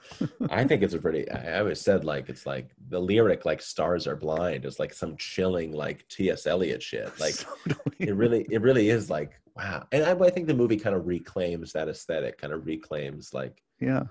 i 0.50 0.64
think 0.64 0.84
it's 0.84 0.94
a 0.94 1.00
pretty 1.00 1.30
i 1.32 1.60
always 1.60 1.82
said 1.82 2.06
like 2.06 2.30
it's 2.30 2.46
like 2.46 2.70
the 2.90 3.00
lyric 3.00 3.46
like 3.46 3.62
stars 3.62 4.08
are 4.08 4.16
blind 4.16 4.66
is 4.66 4.80
like 4.80 4.94
some 4.94 5.16
chilling 5.18 5.72
like 5.72 6.08
ts 6.08 6.48
eliot 6.48 6.82
shit. 6.82 7.12
Like 7.20 7.36
it 8.00 8.16
really 8.16 8.46
it 8.52 8.62
really 8.62 8.90
is 8.90 9.10
like 9.10 9.40
wow. 9.56 9.86
And 9.92 10.04
I, 10.04 10.12
I 10.12 10.30
think 10.30 10.48
the 10.48 10.54
movie 10.54 10.78
kind 10.78 10.96
of 10.96 11.08
reclaims 11.08 11.72
that 11.74 11.88
aesthetic 11.88 12.38
kind 12.38 12.54
of 12.54 12.66
reclaims 12.66 13.34
like 13.34 13.62
yeah. 13.80 14.04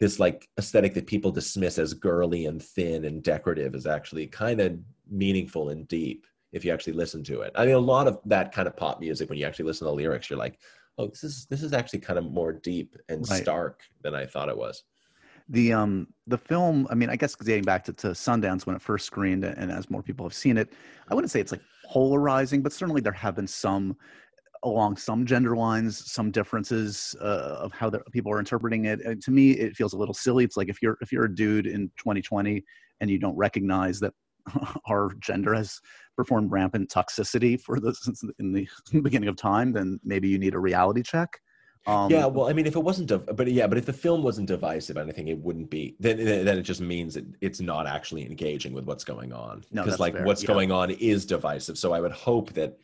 this 0.00 0.18
like 0.18 0.48
aesthetic 0.58 0.94
that 0.94 1.06
people 1.06 1.30
dismiss 1.30 1.78
as 1.78 1.94
girly 1.94 2.46
and 2.46 2.62
thin 2.62 3.04
and 3.04 3.22
decorative 3.22 3.74
is 3.74 3.86
actually 3.86 4.26
kind 4.26 4.60
of 4.60 4.78
meaningful 5.10 5.70
and 5.70 5.88
deep 5.88 6.26
if 6.52 6.64
you 6.64 6.72
actually 6.72 6.94
listen 6.94 7.22
to 7.24 7.40
it. 7.42 7.52
I 7.54 7.66
mean 7.66 7.74
a 7.74 7.78
lot 7.78 8.08
of 8.08 8.18
that 8.26 8.52
kind 8.52 8.68
of 8.68 8.76
pop 8.76 9.00
music 9.00 9.28
when 9.28 9.38
you 9.38 9.46
actually 9.46 9.66
listen 9.66 9.86
to 9.86 9.90
the 9.90 9.96
lyrics 9.96 10.28
you're 10.28 10.38
like 10.38 10.58
oh 10.98 11.06
this 11.06 11.24
is 11.24 11.46
this 11.48 11.62
is 11.62 11.72
actually 11.72 12.00
kind 12.00 12.18
of 12.18 12.24
more 12.24 12.52
deep 12.52 12.96
and 13.08 13.28
right. 13.30 13.42
stark 13.42 13.82
than 14.02 14.14
i 14.14 14.26
thought 14.26 14.48
it 14.48 14.56
was. 14.56 14.84
The 15.50 15.72
um 15.72 16.08
the 16.26 16.36
film 16.36 16.86
i 16.90 16.94
mean 16.94 17.08
i 17.08 17.16
guess 17.16 17.34
dating 17.34 17.64
back 17.64 17.82
to, 17.84 17.92
to 17.94 18.08
sundance 18.08 18.66
when 18.66 18.76
it 18.76 18.82
first 18.82 19.06
screened 19.06 19.44
and 19.44 19.72
as 19.72 19.88
more 19.88 20.02
people 20.02 20.26
have 20.26 20.34
seen 20.34 20.58
it 20.58 20.74
i 21.08 21.14
wouldn't 21.14 21.30
say 21.30 21.40
it's 21.40 21.52
like 21.52 21.62
polarizing 21.86 22.60
but 22.60 22.70
certainly 22.70 23.00
there 23.00 23.12
have 23.12 23.34
been 23.34 23.46
some 23.46 23.96
along 24.62 24.96
some 24.96 25.24
gender 25.24 25.56
lines 25.56 26.10
some 26.10 26.30
differences 26.30 27.14
uh, 27.20 27.58
of 27.60 27.72
how 27.72 27.88
the, 27.88 28.00
people 28.12 28.32
are 28.32 28.38
interpreting 28.38 28.86
it. 28.86 29.00
And 29.02 29.22
to 29.22 29.30
me 29.30 29.52
it 29.52 29.76
feels 29.76 29.92
a 29.92 29.96
little 29.96 30.14
silly. 30.14 30.44
It's 30.44 30.56
like 30.56 30.68
if 30.68 30.82
you're 30.82 30.96
if 31.00 31.12
you're 31.12 31.24
a 31.24 31.34
dude 31.34 31.66
in 31.66 31.90
2020 31.98 32.64
and 33.00 33.10
you 33.10 33.18
don't 33.18 33.36
recognize 33.36 34.00
that 34.00 34.12
our 34.88 35.12
gender 35.20 35.54
has 35.54 35.80
performed 36.16 36.50
rampant 36.50 36.90
toxicity 36.90 37.60
for 37.60 37.80
the 37.80 37.94
in 38.38 38.52
the 38.52 38.68
beginning 39.02 39.28
of 39.28 39.36
time 39.36 39.72
then 39.72 39.98
maybe 40.04 40.28
you 40.28 40.38
need 40.38 40.54
a 40.54 40.58
reality 40.58 41.02
check 41.02 41.40
um, 41.88 42.10
yeah, 42.10 42.26
well, 42.26 42.48
I 42.48 42.52
mean, 42.52 42.66
if 42.66 42.76
it 42.76 42.82
wasn't, 42.82 43.10
but 43.34 43.50
yeah, 43.50 43.66
but 43.66 43.78
if 43.78 43.86
the 43.86 43.94
film 43.94 44.22
wasn't 44.22 44.46
divisive, 44.46 44.98
anything, 44.98 45.28
it 45.28 45.38
wouldn't 45.38 45.70
be. 45.70 45.96
Then, 45.98 46.18
then 46.18 46.58
it 46.58 46.62
just 46.62 46.82
means 46.82 47.16
it, 47.16 47.24
it's 47.40 47.60
not 47.60 47.86
actually 47.86 48.26
engaging 48.26 48.74
with 48.74 48.84
what's 48.84 49.04
going 49.04 49.32
on. 49.32 49.64
Because 49.72 49.98
no, 49.98 50.04
like 50.04 50.12
fair. 50.12 50.24
what's 50.24 50.42
yeah. 50.42 50.48
going 50.48 50.70
on 50.70 50.90
is 50.90 51.24
divisive. 51.24 51.78
So 51.78 51.94
I 51.94 52.00
would 52.02 52.12
hope 52.12 52.52
that, 52.52 52.78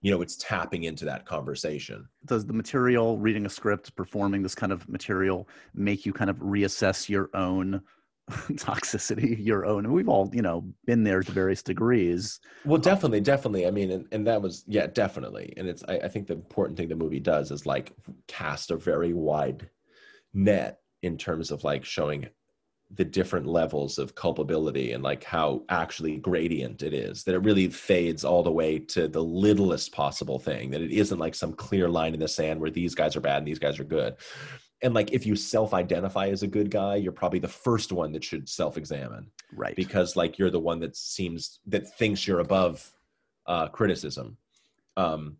you 0.00 0.12
know, 0.12 0.22
it's 0.22 0.36
tapping 0.36 0.84
into 0.84 1.04
that 1.06 1.26
conversation. 1.26 2.08
Does 2.24 2.46
the 2.46 2.52
material, 2.52 3.18
reading 3.18 3.46
a 3.46 3.50
script, 3.50 3.96
performing 3.96 4.42
this 4.42 4.54
kind 4.54 4.70
of 4.70 4.88
material, 4.88 5.48
make 5.74 6.06
you 6.06 6.12
kind 6.12 6.30
of 6.30 6.36
reassess 6.36 7.08
your 7.08 7.30
own 7.34 7.82
toxicity 8.54 9.36
your 9.44 9.64
own 9.64 9.84
and 9.84 9.94
we've 9.94 10.08
all 10.08 10.28
you 10.32 10.42
know 10.42 10.64
been 10.84 11.04
there 11.04 11.22
to 11.22 11.30
various 11.30 11.62
degrees 11.62 12.40
Well, 12.64 12.76
um, 12.76 12.80
definitely, 12.80 13.20
definitely. 13.20 13.66
I 13.66 13.70
mean, 13.70 13.90
and, 13.90 14.06
and 14.10 14.26
that 14.26 14.42
was 14.42 14.64
yeah, 14.66 14.86
definitely. 14.88 15.54
And 15.56 15.68
it's 15.68 15.84
I, 15.88 15.98
I 15.98 16.08
think 16.08 16.26
the 16.26 16.34
important 16.34 16.76
thing 16.76 16.88
the 16.88 16.96
movie 16.96 17.20
does 17.20 17.50
is 17.50 17.66
like 17.66 17.92
cast 18.26 18.70
a 18.70 18.76
very 18.76 19.12
wide 19.12 19.70
net 20.34 20.80
in 21.02 21.16
terms 21.16 21.50
of 21.50 21.62
like 21.64 21.84
showing 21.84 22.28
the 22.94 23.04
different 23.04 23.46
levels 23.46 23.98
of 23.98 24.14
culpability 24.14 24.92
and 24.92 25.02
like 25.02 25.24
how 25.24 25.62
actually 25.68 26.18
gradient 26.18 26.84
it 26.84 26.94
is 26.94 27.24
that 27.24 27.34
it 27.34 27.42
really 27.42 27.68
fades 27.68 28.24
all 28.24 28.44
the 28.44 28.50
way 28.50 28.78
to 28.78 29.08
the 29.08 29.22
littlest 29.22 29.92
possible 29.92 30.38
thing 30.38 30.70
that 30.70 30.80
it 30.80 30.92
isn't 30.92 31.18
like 31.18 31.34
some 31.34 31.52
clear 31.52 31.88
line 31.88 32.14
in 32.14 32.20
the 32.20 32.28
sand 32.28 32.60
where 32.60 32.70
these 32.70 32.94
guys 32.94 33.16
are 33.16 33.20
bad 33.20 33.38
and 33.38 33.46
these 33.46 33.58
guys 33.58 33.80
are 33.80 33.84
good 33.84 34.14
and 34.86 34.94
like 34.94 35.12
if 35.12 35.26
you 35.26 35.34
self-identify 35.34 36.28
as 36.28 36.44
a 36.44 36.46
good 36.46 36.70
guy 36.70 36.94
you're 36.94 37.10
probably 37.10 37.40
the 37.40 37.48
first 37.48 37.90
one 37.90 38.12
that 38.12 38.22
should 38.22 38.48
self-examine. 38.48 39.28
Right. 39.52 39.74
Because 39.74 40.14
like 40.14 40.38
you're 40.38 40.50
the 40.50 40.60
one 40.60 40.78
that 40.78 40.96
seems 40.96 41.58
that 41.66 41.92
thinks 41.98 42.24
you're 42.26 42.38
above 42.38 42.92
uh 43.46 43.66
criticism. 43.68 44.38
Um 44.96 45.38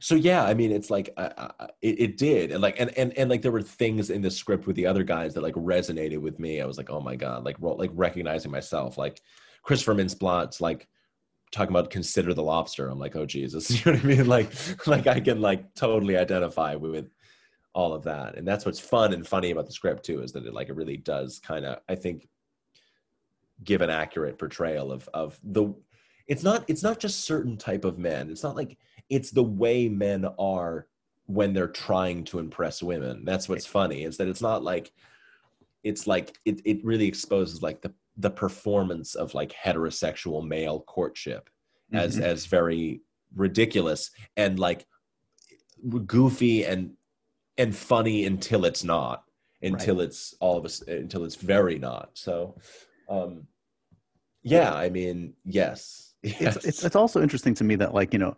so 0.00 0.14
yeah 0.16 0.42
i 0.42 0.52
mean 0.52 0.72
it's 0.72 0.90
like 0.90 1.10
I, 1.16 1.30
I, 1.60 1.66
it, 1.82 2.00
it 2.00 2.16
did. 2.16 2.50
And 2.50 2.62
like 2.62 2.80
and, 2.80 2.96
and 2.96 3.12
and 3.18 3.28
like 3.28 3.42
there 3.42 3.52
were 3.52 3.60
things 3.60 4.08
in 4.08 4.22
the 4.22 4.30
script 4.30 4.66
with 4.66 4.74
the 4.74 4.86
other 4.86 5.04
guys 5.04 5.34
that 5.34 5.42
like 5.42 5.54
resonated 5.54 6.18
with 6.18 6.38
me. 6.38 6.62
I 6.62 6.66
was 6.66 6.78
like 6.78 6.88
oh 6.88 7.00
my 7.00 7.14
god 7.14 7.44
like 7.44 7.56
ro- 7.60 7.76
like 7.76 7.90
recognizing 7.92 8.50
myself 8.50 8.96
like 8.96 9.20
christopher 9.64 9.94
mintz 9.94 10.60
like 10.62 10.88
talking 11.52 11.76
about 11.76 11.90
consider 11.90 12.32
the 12.32 12.42
lobster. 12.42 12.88
I'm 12.88 12.98
like 12.98 13.16
oh 13.16 13.26
jesus 13.26 13.70
you 13.84 13.92
know 13.92 13.98
what 13.98 14.04
i 14.04 14.08
mean? 14.08 14.26
Like 14.26 14.50
like 14.86 15.06
i 15.06 15.20
can 15.20 15.42
like 15.42 15.74
totally 15.74 16.16
identify 16.16 16.74
with 16.74 17.10
all 17.76 17.92
of 17.92 18.02
that. 18.04 18.36
And 18.36 18.48
that's 18.48 18.64
what's 18.64 18.80
fun 18.80 19.12
and 19.12 19.24
funny 19.24 19.50
about 19.50 19.66
the 19.66 19.72
script 19.72 20.04
too 20.04 20.22
is 20.22 20.32
that 20.32 20.46
it 20.46 20.54
like 20.54 20.70
it 20.70 20.76
really 20.76 20.96
does 20.96 21.38
kind 21.38 21.66
of 21.66 21.78
i 21.90 21.94
think 21.94 22.26
give 23.64 23.82
an 23.82 23.90
accurate 23.90 24.38
portrayal 24.38 24.90
of 24.90 25.08
of 25.12 25.38
the 25.44 25.72
it's 26.26 26.42
not 26.42 26.64
it's 26.68 26.82
not 26.82 26.98
just 26.98 27.20
certain 27.24 27.56
type 27.56 27.84
of 27.84 27.98
men. 27.98 28.30
It's 28.30 28.42
not 28.42 28.56
like 28.56 28.78
it's 29.10 29.30
the 29.30 29.42
way 29.42 29.88
men 29.88 30.26
are 30.38 30.88
when 31.26 31.52
they're 31.52 31.68
trying 31.68 32.24
to 32.24 32.38
impress 32.38 32.82
women. 32.82 33.24
That's 33.24 33.48
what's 33.48 33.66
funny 33.66 34.02
is 34.04 34.16
that 34.16 34.26
it's 34.28 34.42
not 34.42 34.64
like 34.64 34.90
it's 35.84 36.06
like 36.06 36.36
it, 36.44 36.60
it 36.64 36.84
really 36.84 37.06
exposes 37.06 37.62
like 37.62 37.80
the 37.82 37.92
the 38.16 38.30
performance 38.30 39.14
of 39.14 39.34
like 39.34 39.52
heterosexual 39.52 40.44
male 40.46 40.80
courtship 40.80 41.50
as 41.92 42.16
Mhm. 42.16 42.22
as 42.22 42.46
very 42.46 43.02
ridiculous 43.34 44.10
and 44.36 44.58
like 44.58 44.86
goofy 46.06 46.64
and 46.64 46.95
and 47.58 47.74
funny 47.74 48.24
until 48.26 48.64
it's 48.64 48.84
not 48.84 49.24
until 49.62 50.00
it's 50.00 50.34
all 50.40 50.56
of 50.58 50.64
us 50.64 50.82
until 50.82 51.24
it's 51.24 51.34
very 51.36 51.78
not. 51.78 52.10
So 52.14 52.56
um 53.08 53.46
yeah 54.42 54.74
i 54.74 54.88
mean 54.88 55.32
yes. 55.44 56.14
Yes. 56.22 56.56
it's, 56.56 56.64
it's 56.66 56.84
it's 56.84 56.96
also 56.96 57.22
interesting 57.22 57.54
to 57.54 57.64
me 57.64 57.74
that 57.76 57.94
like 57.94 58.12
you 58.12 58.18
know 58.18 58.36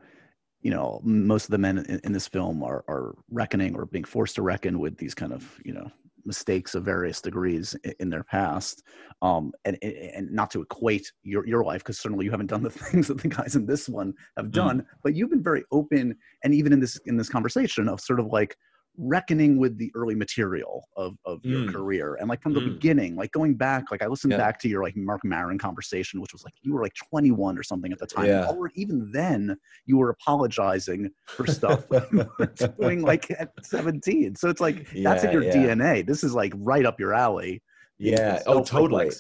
you 0.61 0.71
know 0.71 1.01
most 1.05 1.45
of 1.45 1.51
the 1.51 1.59
men 1.59 1.79
in, 1.79 2.01
in 2.05 2.13
this 2.13 2.29
film 2.29 2.63
are 2.63 2.85
are 2.89 3.15
reckoning 3.31 3.75
or 3.77 3.87
being 3.87 4.05
forced 4.05 4.35
to 4.37 4.43
reckon 4.43 4.79
with 4.79 4.97
these 4.99 5.15
kind 5.15 5.33
of 5.33 5.59
you 5.65 5.73
know 5.73 5.91
mistakes 6.25 6.75
of 6.75 6.85
various 6.85 7.23
degrees 7.23 7.75
in, 7.85 7.93
in 8.01 8.11
their 8.11 8.25
past. 8.25 8.83
Um 9.23 9.53
and 9.65 9.79
and- 9.83 9.95
and 9.95 10.31
not 10.31 10.51
to 10.53 10.63
equate 10.63 11.11
your 11.23 11.47
your 11.47 11.65
life 11.65 11.81
because 11.83 11.99
certainly 11.99 12.25
you 12.25 12.31
haven't 12.31 12.49
done 12.51 12.63
the 12.63 12.71
things 12.89 13.09
that 13.09 13.19
the 13.21 13.29
guys 13.29 13.57
in 13.57 13.67
this 13.67 13.89
one 13.89 14.13
have 14.37 14.51
done 14.51 14.85
but 15.03 15.15
you've 15.15 15.31
been 15.31 15.43
very 15.43 15.65
open 15.73 16.17
and 16.45 16.55
even 16.55 16.73
in 16.73 16.81
this 16.81 16.99
in 17.07 17.17
this 17.17 17.29
conversation 17.29 17.89
of 17.89 18.01
sort 18.01 18.21
of 18.21 18.27
like 18.27 18.57
reckoning 18.99 19.59
with 19.59 19.79
the 19.79 19.93
early 19.95 20.15
material 20.17 20.89
of, 20.97 21.17
of 21.25 21.39
your 21.45 21.61
Mm. 21.61 21.73
career 21.73 22.17
and 22.17 22.29
like 22.29 22.43
from 22.43 22.53
the 22.53 22.61
Mm. 22.61 22.75
beginning 22.75 23.15
like 23.17 23.31
going 23.31 23.55
back 23.55 23.91
like 23.93 24.03
i 24.03 24.07
listened 24.09 24.33
Yeah. 24.33 24.39
back 24.39 24.59
to 24.61 24.69
your 24.69 24.83
like 24.83 24.97
mark 24.97 25.25
maron 25.25 25.57
conversation 25.57 26.21
which 26.21 26.33
was 26.33 26.43
like 26.45 26.55
you 26.63 26.75
were 26.75 26.83
like 26.83 26.95
21 27.09 27.57
or 27.57 27.63
something 27.63 27.93
at 27.93 27.99
the 28.01 28.07
time 28.07 28.27
Yeah. 28.27 28.49
or 28.51 28.71
even 28.75 29.11
then 29.13 29.57
you 29.87 29.99
were 29.99 30.11
apologizing 30.11 31.11
for 31.29 31.47
stuff 31.47 31.85
you 32.11 32.27
were 32.39 32.47
doing 32.81 33.03
like 33.03 33.31
at 33.31 33.53
17 33.63 34.35
so 34.35 34.49
it's 34.49 34.61
like 34.61 34.87
that's 35.05 35.23
in 35.23 35.31
your 35.31 35.45
yeah. 35.45 35.53
dna 35.75 36.05
this 36.05 36.25
is 36.25 36.35
like 36.35 36.53
right 36.57 36.85
up 36.85 36.99
your 36.99 37.15
alley 37.15 37.63
yeah 37.99 38.43
oh 38.47 38.63
totally 38.63 39.11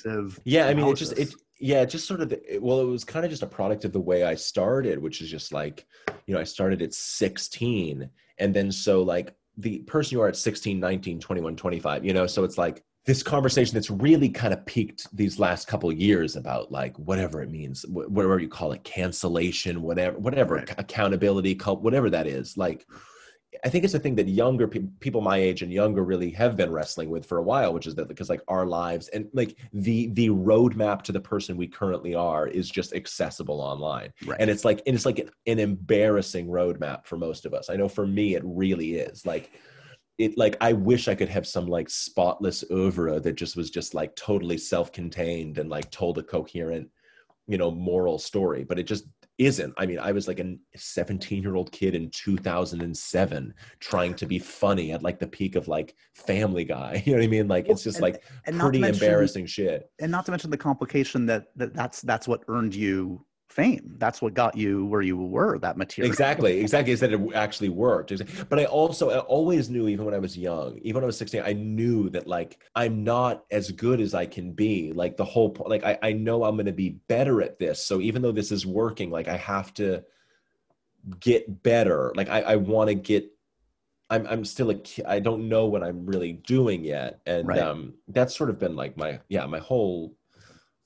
yeah 0.44 0.66
i 0.66 0.74
mean 0.74 0.86
it 0.88 0.96
just 0.96 1.12
it 1.18 1.32
yeah 1.60 1.82
it 1.82 1.86
just 1.90 2.06
sort 2.06 2.20
of 2.20 2.32
it, 2.32 2.62
well 2.62 2.80
it 2.80 2.84
was 2.84 3.04
kind 3.04 3.24
of 3.24 3.30
just 3.30 3.42
a 3.42 3.46
product 3.46 3.84
of 3.84 3.92
the 3.92 4.00
way 4.00 4.24
i 4.24 4.34
started 4.34 5.00
which 5.00 5.20
is 5.20 5.30
just 5.30 5.52
like 5.52 5.86
you 6.26 6.34
know 6.34 6.40
i 6.40 6.44
started 6.44 6.82
at 6.82 6.92
16 6.94 8.08
and 8.38 8.54
then 8.54 8.70
so 8.70 9.02
like 9.02 9.34
the 9.58 9.78
person 9.80 10.16
you 10.16 10.22
are 10.22 10.28
at 10.28 10.36
16 10.36 10.78
19 10.78 11.20
21 11.20 11.56
25 11.56 12.04
you 12.04 12.12
know 12.12 12.26
so 12.26 12.44
it's 12.44 12.56
like 12.58 12.82
this 13.06 13.22
conversation 13.22 13.74
that's 13.74 13.90
really 13.90 14.28
kind 14.28 14.52
of 14.52 14.64
peaked 14.66 15.08
these 15.16 15.38
last 15.38 15.66
couple 15.66 15.90
years 15.90 16.36
about 16.36 16.70
like 16.70 16.96
whatever 16.98 17.42
it 17.42 17.50
means 17.50 17.82
wh- 17.84 18.10
whatever 18.10 18.38
you 18.38 18.48
call 18.48 18.72
it 18.72 18.84
cancellation 18.84 19.82
whatever 19.82 20.18
whatever 20.18 20.54
Right. 20.56 20.74
accountability 20.78 21.54
cult 21.54 21.82
whatever 21.82 22.08
that 22.10 22.26
is 22.26 22.56
like 22.56 22.86
I 23.64 23.68
think 23.70 23.84
it's 23.84 23.94
a 23.94 23.98
thing 23.98 24.14
that 24.16 24.28
younger 24.28 24.68
pe- 24.68 24.88
people 25.00 25.20
my 25.20 25.38
age 25.38 25.62
and 25.62 25.72
younger 25.72 26.04
really 26.04 26.30
have 26.30 26.56
been 26.56 26.70
wrestling 26.70 27.08
with 27.08 27.24
for 27.24 27.38
a 27.38 27.42
while, 27.42 27.72
which 27.72 27.86
is 27.86 27.94
that 27.94 28.08
because 28.08 28.28
like 28.28 28.42
our 28.46 28.66
lives 28.66 29.08
and 29.08 29.28
like 29.32 29.56
the 29.72 30.08
the 30.08 30.28
roadmap 30.28 31.02
to 31.02 31.12
the 31.12 31.20
person 31.20 31.56
we 31.56 31.66
currently 31.66 32.14
are 32.14 32.46
is 32.46 32.68
just 32.70 32.94
accessible 32.94 33.60
online, 33.60 34.12
right. 34.26 34.38
And 34.38 34.50
it's 34.50 34.64
like 34.64 34.82
and 34.86 34.94
it's 34.94 35.06
like 35.06 35.18
an, 35.18 35.30
an 35.46 35.58
embarrassing 35.58 36.46
roadmap 36.46 37.06
for 37.06 37.16
most 37.16 37.46
of 37.46 37.54
us. 37.54 37.70
I 37.70 37.76
know 37.76 37.88
for 37.88 38.06
me 38.06 38.34
it 38.34 38.42
really 38.44 38.96
is. 38.96 39.24
Like 39.24 39.50
it 40.18 40.36
like 40.36 40.56
I 40.60 40.72
wish 40.74 41.08
I 41.08 41.14
could 41.14 41.30
have 41.30 41.46
some 41.46 41.66
like 41.66 41.88
spotless 41.88 42.64
oeuvre 42.70 43.18
that 43.20 43.34
just 43.34 43.56
was 43.56 43.70
just 43.70 43.94
like 43.94 44.14
totally 44.14 44.58
self-contained 44.58 45.58
and 45.58 45.70
like 45.70 45.90
told 45.90 46.18
a 46.18 46.22
coherent, 46.22 46.90
you 47.46 47.56
know, 47.56 47.70
moral 47.70 48.18
story, 48.18 48.62
but 48.64 48.78
it 48.78 48.84
just 48.84 49.06
isn't. 49.38 49.72
I 49.78 49.86
mean, 49.86 49.98
I 50.00 50.12
was 50.12 50.26
like 50.28 50.40
a 50.40 50.56
17 50.76 51.42
year 51.42 51.54
old 51.54 51.70
kid 51.72 51.94
in 51.94 52.10
2007 52.10 53.54
trying 53.80 54.14
to 54.14 54.26
be 54.26 54.38
funny 54.38 54.92
at 54.92 55.02
like 55.02 55.18
the 55.18 55.26
peak 55.26 55.56
of 55.56 55.68
like 55.68 55.94
Family 56.14 56.64
Guy. 56.64 57.02
You 57.06 57.12
know 57.12 57.18
what 57.20 57.24
I 57.24 57.28
mean? 57.28 57.48
Like 57.48 57.68
it's 57.68 57.82
just 57.84 57.96
And- 57.98 58.02
like 58.02 58.22
and 58.46 58.58
pretty 58.60 58.80
mention- 58.80 59.02
embarrassing 59.04 59.46
shit. 59.46 59.90
and 60.00 60.10
not 60.12 60.24
to 60.26 60.32
mention 60.32 60.50
the 60.50 60.56
complication 60.56 61.26
that, 61.26 61.44
that 61.56 61.74
that's 61.74 62.02
that's 62.02 62.26
what 62.28 62.42
earned 62.48 62.74
you 62.74 63.24
fame 63.48 63.94
that's 63.98 64.20
what 64.20 64.34
got 64.34 64.56
you 64.56 64.84
where 64.86 65.00
you 65.00 65.16
were 65.16 65.58
that 65.58 65.76
material 65.76 66.10
Exactly, 66.10 66.60
exactly. 66.66 66.92
Is 66.92 67.00
that 67.00 67.12
it 67.12 67.20
actually 67.34 67.70
worked? 67.70 68.12
But 68.48 68.58
I 68.58 68.64
also 68.66 69.10
I 69.10 69.18
always 69.20 69.70
knew, 69.70 69.88
even 69.88 70.04
when 70.04 70.14
I 70.14 70.18
was 70.18 70.36
young, 70.36 70.78
even 70.82 70.96
when 70.96 71.04
I 71.04 71.06
was 71.06 71.18
16, 71.18 71.42
I 71.44 71.52
knew 71.54 72.10
that 72.10 72.26
like 72.26 72.60
I'm 72.74 73.04
not 73.04 73.44
as 73.50 73.70
good 73.70 74.00
as 74.00 74.14
I 74.14 74.26
can 74.26 74.52
be. 74.52 74.92
Like 74.92 75.16
the 75.16 75.24
whole, 75.24 75.50
po- 75.50 75.64
like 75.64 75.84
I, 75.84 75.98
I 76.02 76.12
know 76.12 76.44
I'm 76.44 76.56
going 76.56 76.66
to 76.66 76.72
be 76.72 77.00
better 77.08 77.42
at 77.42 77.58
this. 77.58 77.84
So 77.84 78.00
even 78.00 78.22
though 78.22 78.32
this 78.32 78.52
is 78.52 78.66
working, 78.66 79.10
like 79.10 79.28
I 79.28 79.36
have 79.36 79.72
to 79.74 80.04
get 81.20 81.62
better. 81.62 82.12
Like 82.14 82.28
I, 82.28 82.40
I 82.42 82.56
want 82.56 82.88
to 82.88 82.94
get. 82.94 83.30
I'm 84.10 84.26
I'm 84.26 84.44
still 84.44 84.70
a 84.70 84.74
kid. 84.74 85.04
I 85.06 85.20
don't 85.20 85.48
know 85.48 85.66
what 85.66 85.82
I'm 85.82 86.06
really 86.06 86.32
doing 86.32 86.82
yet, 86.82 87.20
and 87.26 87.46
Right. 87.46 87.60
um, 87.60 87.94
that's 88.08 88.34
sort 88.36 88.48
of 88.48 88.58
been 88.58 88.74
like 88.74 88.96
my 88.96 89.20
yeah 89.28 89.44
my 89.46 89.58
whole 89.58 90.16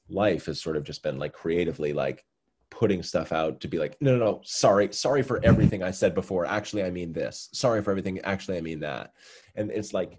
life 0.09 0.47
has 0.47 0.61
sort 0.61 0.77
of 0.77 0.83
just 0.85 1.03
been 1.03 1.19
like 1.19 1.33
creatively 1.33 1.93
like 1.93 2.25
putting 2.73 3.03
stuff 3.03 3.33
out 3.33 3.61
to 3.61 3.69
be 3.69 3.79
like 3.79 4.01
no 4.01 4.17
no 4.17 4.25
no 4.25 4.41
sorry 4.45 4.91
sorry 4.93 5.23
for 5.23 5.45
everything 5.45 5.83
i 5.83 5.91
said 5.91 6.15
before. 6.15 6.47
Actually 6.47 6.83
i 6.83 6.91
mean 6.91 7.13
this. 7.13 7.51
Sorry 7.53 7.83
for 7.83 7.91
everything. 7.91 8.19
Actually 8.21 8.57
i 8.57 8.63
mean 8.63 8.81
that. 8.81 9.13
And 9.55 9.71
it's 9.71 9.93
like 9.93 10.19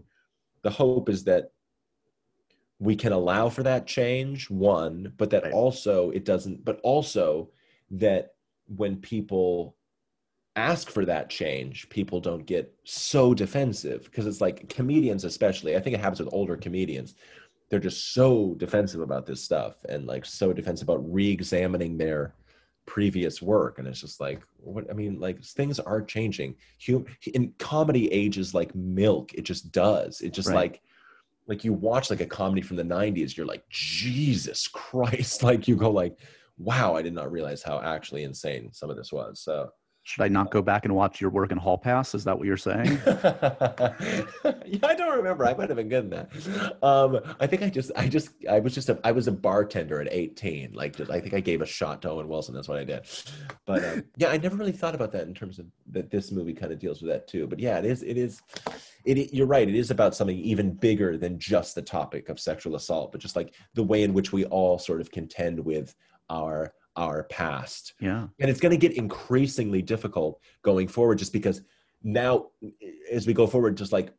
the 0.61 0.69
hope 0.69 1.09
is 1.09 1.23
that 1.23 1.51
we 2.77 2.95
can 2.95 3.11
allow 3.11 3.49
for 3.49 3.63
that 3.63 3.87
change 3.87 4.49
one 4.51 5.13
but 5.17 5.31
that 5.31 5.51
also 5.51 6.11
it 6.11 6.25
doesn't 6.25 6.63
but 6.63 6.79
also 6.83 7.49
that 7.89 8.35
when 8.67 8.97
people 8.97 9.75
ask 10.55 10.91
for 10.91 11.05
that 11.05 11.31
change 11.31 11.89
people 11.89 12.19
don't 12.19 12.45
get 12.45 12.71
so 12.83 13.33
defensive. 13.33 14.03
Because 14.03 14.27
it's 14.27 14.41
like 14.41 14.69
comedians 14.69 15.23
especially 15.23 15.75
i 15.75 15.79
think 15.79 15.95
it 15.95 16.01
happens 16.01 16.19
with 16.19 16.33
older 16.33 16.55
comedians 16.55 17.15
they're 17.69 17.79
just 17.79 18.13
so 18.13 18.53
defensive 18.57 19.01
about 19.01 19.25
this 19.25 19.43
stuff 19.43 19.83
and 19.89 20.05
like 20.05 20.23
so 20.23 20.53
defensive 20.53 20.87
about 20.87 21.11
re-examining 21.11 21.97
their 21.97 22.35
previous 22.85 23.41
work 23.41 23.79
and 23.79 23.87
it's 23.87 24.01
just 24.01 24.19
like 24.19 24.41
what 24.57 24.89
i 24.89 24.93
mean 24.93 25.19
like 25.19 25.41
things 25.43 25.79
are 25.79 26.01
changing. 26.01 26.55
Hum- 26.85 27.05
in 27.33 27.53
comedy 27.57 28.11
ages 28.11 28.53
like 28.53 28.73
milk 28.75 29.33
it 29.33 29.43
just 29.43 29.71
does. 29.71 30.21
It 30.21 30.33
just 30.33 30.49
Right. 30.49 30.55
like 30.55 30.81
like 31.47 31.63
you 31.63 31.73
watch 31.73 32.09
like 32.09 32.21
a 32.21 32.25
comedy 32.25 32.61
from 32.61 32.77
the 32.77 32.83
90s 32.83 33.35
you're 33.35 33.45
like 33.45 33.67
jesus 33.69 34.67
christ. 34.67 35.43
Like 35.49 35.67
you 35.67 35.75
go 35.75 35.91
like 35.91 36.17
wow 36.57 36.95
i 36.95 37.01
did 37.01 37.13
not 37.13 37.31
realize 37.31 37.63
how 37.63 37.79
actually 37.81 38.23
insane 38.23 38.71
some 38.73 38.89
of 38.89 38.97
this 38.97 39.11
was. 39.11 39.39
So 39.39 39.69
Should 40.05 40.21
I 40.21 40.27
not 40.27 40.51
go 40.51 40.61
back 40.61 40.83
and 40.83 40.93
watch 40.93 41.21
your 41.21 41.29
work 41.29 41.53
in 41.53 41.57
Hall 41.57 41.77
Pass? 41.77 42.13
Is 42.13 42.25
that 42.25 42.37
what 42.37 42.45
you're 42.45 42.57
saying? 42.57 42.99
yeah, 43.05 44.79
I 44.83 44.95
don't 44.95 45.15
remember. 45.15 45.45
I 45.45 45.53
might 45.53 45.69
have 45.69 45.77
been 45.77 45.87
good 45.87 46.03
in 46.03 46.09
that. 46.09 46.77
Um, 46.83 47.21
I 47.39 47.47
think 47.47 47.61
I 47.63 47.69
just, 47.69 47.89
I 47.95 48.09
just, 48.09 48.31
I 48.49 48.59
was 48.59 48.73
just 48.73 48.89
a, 48.89 48.99
I 49.05 49.13
was 49.13 49.29
a 49.29 49.31
bartender 49.31 50.01
at 50.01 50.09
18. 50.11 50.73
Like, 50.73 50.97
just, 50.97 51.09
I 51.09 51.21
think 51.21 51.33
I 51.33 51.39
gave 51.39 51.61
a 51.61 51.65
shot 51.65 52.01
to 52.01 52.09
Owen 52.09 52.27
Wilson. 52.27 52.53
That's 52.53 52.67
what 52.67 52.79
I 52.79 52.83
did. 52.83 53.03
But 53.65 53.85
um, 53.85 54.03
yeah, 54.17 54.27
I 54.27 54.37
never 54.37 54.57
really 54.57 54.73
thought 54.73 54.93
about 54.93 55.13
that 55.13 55.25
in 55.25 55.33
terms 55.33 55.57
of 55.57 55.67
that. 55.91 56.11
This 56.11 56.33
movie 56.33 56.53
kind 56.53 56.73
of 56.73 56.79
deals 56.79 57.01
with 57.01 57.09
that 57.09 57.29
too. 57.29 57.47
But 57.47 57.59
yeah, 57.59 57.79
it 57.79 57.85
is, 57.85 58.03
it 58.03 58.17
is, 58.17 58.41
it. 59.05 59.33
You're 59.33 59.47
right. 59.47 59.69
It 59.69 59.75
is 59.75 59.89
about 59.89 60.15
something 60.15 60.37
even 60.37 60.73
bigger 60.73 61.17
than 61.17 61.39
just 61.39 61.75
the 61.75 61.81
topic 61.81 62.27
of 62.27 62.41
sexual 62.41 62.75
assault, 62.75 63.13
but 63.13 63.21
just 63.21 63.37
like 63.37 63.53
the 63.73 63.83
way 63.83 64.03
in 64.03 64.13
which 64.13 64.33
we 64.33 64.43
all 64.45 64.77
sort 64.77 64.99
of 64.99 65.11
contend 65.11 65.59
with 65.61 65.95
our 66.29 66.73
our 66.95 67.23
past. 67.23 67.93
Yeah. 67.99 68.27
And 68.39 68.49
it's 68.49 68.59
going 68.59 68.71
to 68.71 68.77
get 68.77 68.97
increasingly 68.97 69.81
difficult 69.81 70.39
going 70.61 70.87
forward 70.87 71.17
just 71.17 71.33
because 71.33 71.61
now 72.03 72.47
as 73.11 73.25
we 73.25 73.33
go 73.33 73.47
forward 73.47 73.77
just 73.77 73.91
like 73.91 74.13